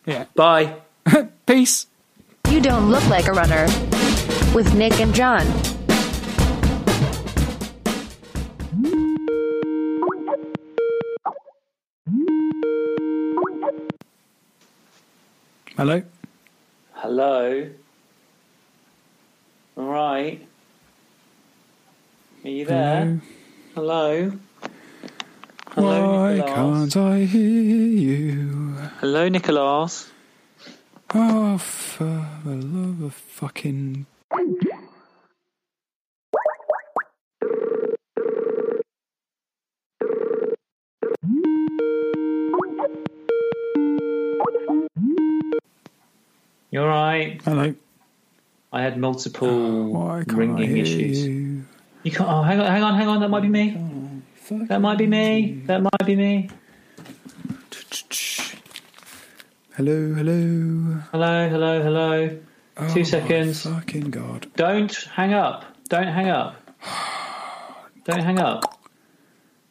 Yeah. 0.05 0.25
Bye. 0.35 0.75
Peace. 1.45 1.87
You 2.49 2.61
Don't 2.61 2.89
Look 2.91 3.07
Like 3.07 3.27
a 3.27 3.31
Runner 3.33 3.65
with 4.53 4.73
Nick 4.75 4.99
and 4.99 5.13
John. 5.13 5.45
Hello. 15.77 16.03
Hello. 17.03 17.67
All 19.75 19.83
right. 19.83 20.39
Are 22.45 22.49
you 22.49 22.63
there? 22.63 23.19
Hello. 23.75 24.31
Hello, 25.71 26.13
Why 26.13 26.35
Nicholas. 26.35 26.93
can't 26.93 26.95
I 26.95 27.19
hear 27.25 27.87
you? 27.89 28.77
Hello, 29.01 29.27
Nicholas. 29.27 30.11
Oh, 31.13 31.57
for 31.57 32.25
the 32.45 32.55
love 32.55 33.01
of 33.03 33.13
fucking. 33.13 34.05
You 46.73 46.81
all 46.81 46.87
right? 46.87 47.39
Hello. 47.45 47.75
I 48.71 48.81
had 48.81 48.97
multiple 48.97 49.47
uh, 49.47 49.89
Why 49.89 50.23
ringing 50.25 50.75
issues. 50.75 51.23
you? 51.23 51.65
You 52.01 52.11
can't. 52.11 52.27
Oh, 52.27 52.41
hang 52.41 52.59
on, 52.59 52.65
hang 52.65 52.81
on, 52.81 52.95
hang 52.95 53.07
on. 53.09 53.19
That 53.19 53.29
might 53.29 53.43
be 53.43 53.47
me. 53.47 53.77
That 54.49 54.81
might 54.81 54.97
be 54.97 55.05
me. 55.05 55.61
That 55.67 55.83
might 55.83 56.03
be 56.03 56.15
me. 56.15 56.49
Hello, 59.75 60.15
hello. 60.15 60.97
Hello, 61.11 61.47
hello, 61.47 61.83
hello. 61.83 62.39
Oh, 62.77 62.91
Two 62.91 63.05
seconds. 63.05 63.61
Fucking 63.67 64.09
god. 64.09 64.47
Don't 64.55 64.95
hang 65.13 65.35
up. 65.35 65.65
Don't 65.89 66.07
hang 66.07 66.29
up. 66.29 66.55
Don't 68.05 68.23
hang 68.23 68.39
up. 68.39 68.79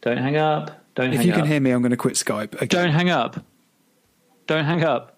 Don't 0.03 0.18
hang 0.18 0.36
up. 0.36 0.84
Don't 0.94 1.12
hang 1.12 1.16
up. 1.18 1.24
If 1.24 1.26
you 1.26 1.32
up. 1.32 1.38
can 1.38 1.48
hear 1.48 1.59
me, 1.59 1.72
I'm 1.72 1.82
going 1.82 1.90
to 1.90 1.96
quit 1.96 2.14
Skype. 2.14 2.61
again. 2.61 2.84
Don't 2.84 2.92
hang 2.92 3.11
up. 3.11 3.44
Don't 4.46 4.64
hang 4.64 4.84
up. 4.84 5.11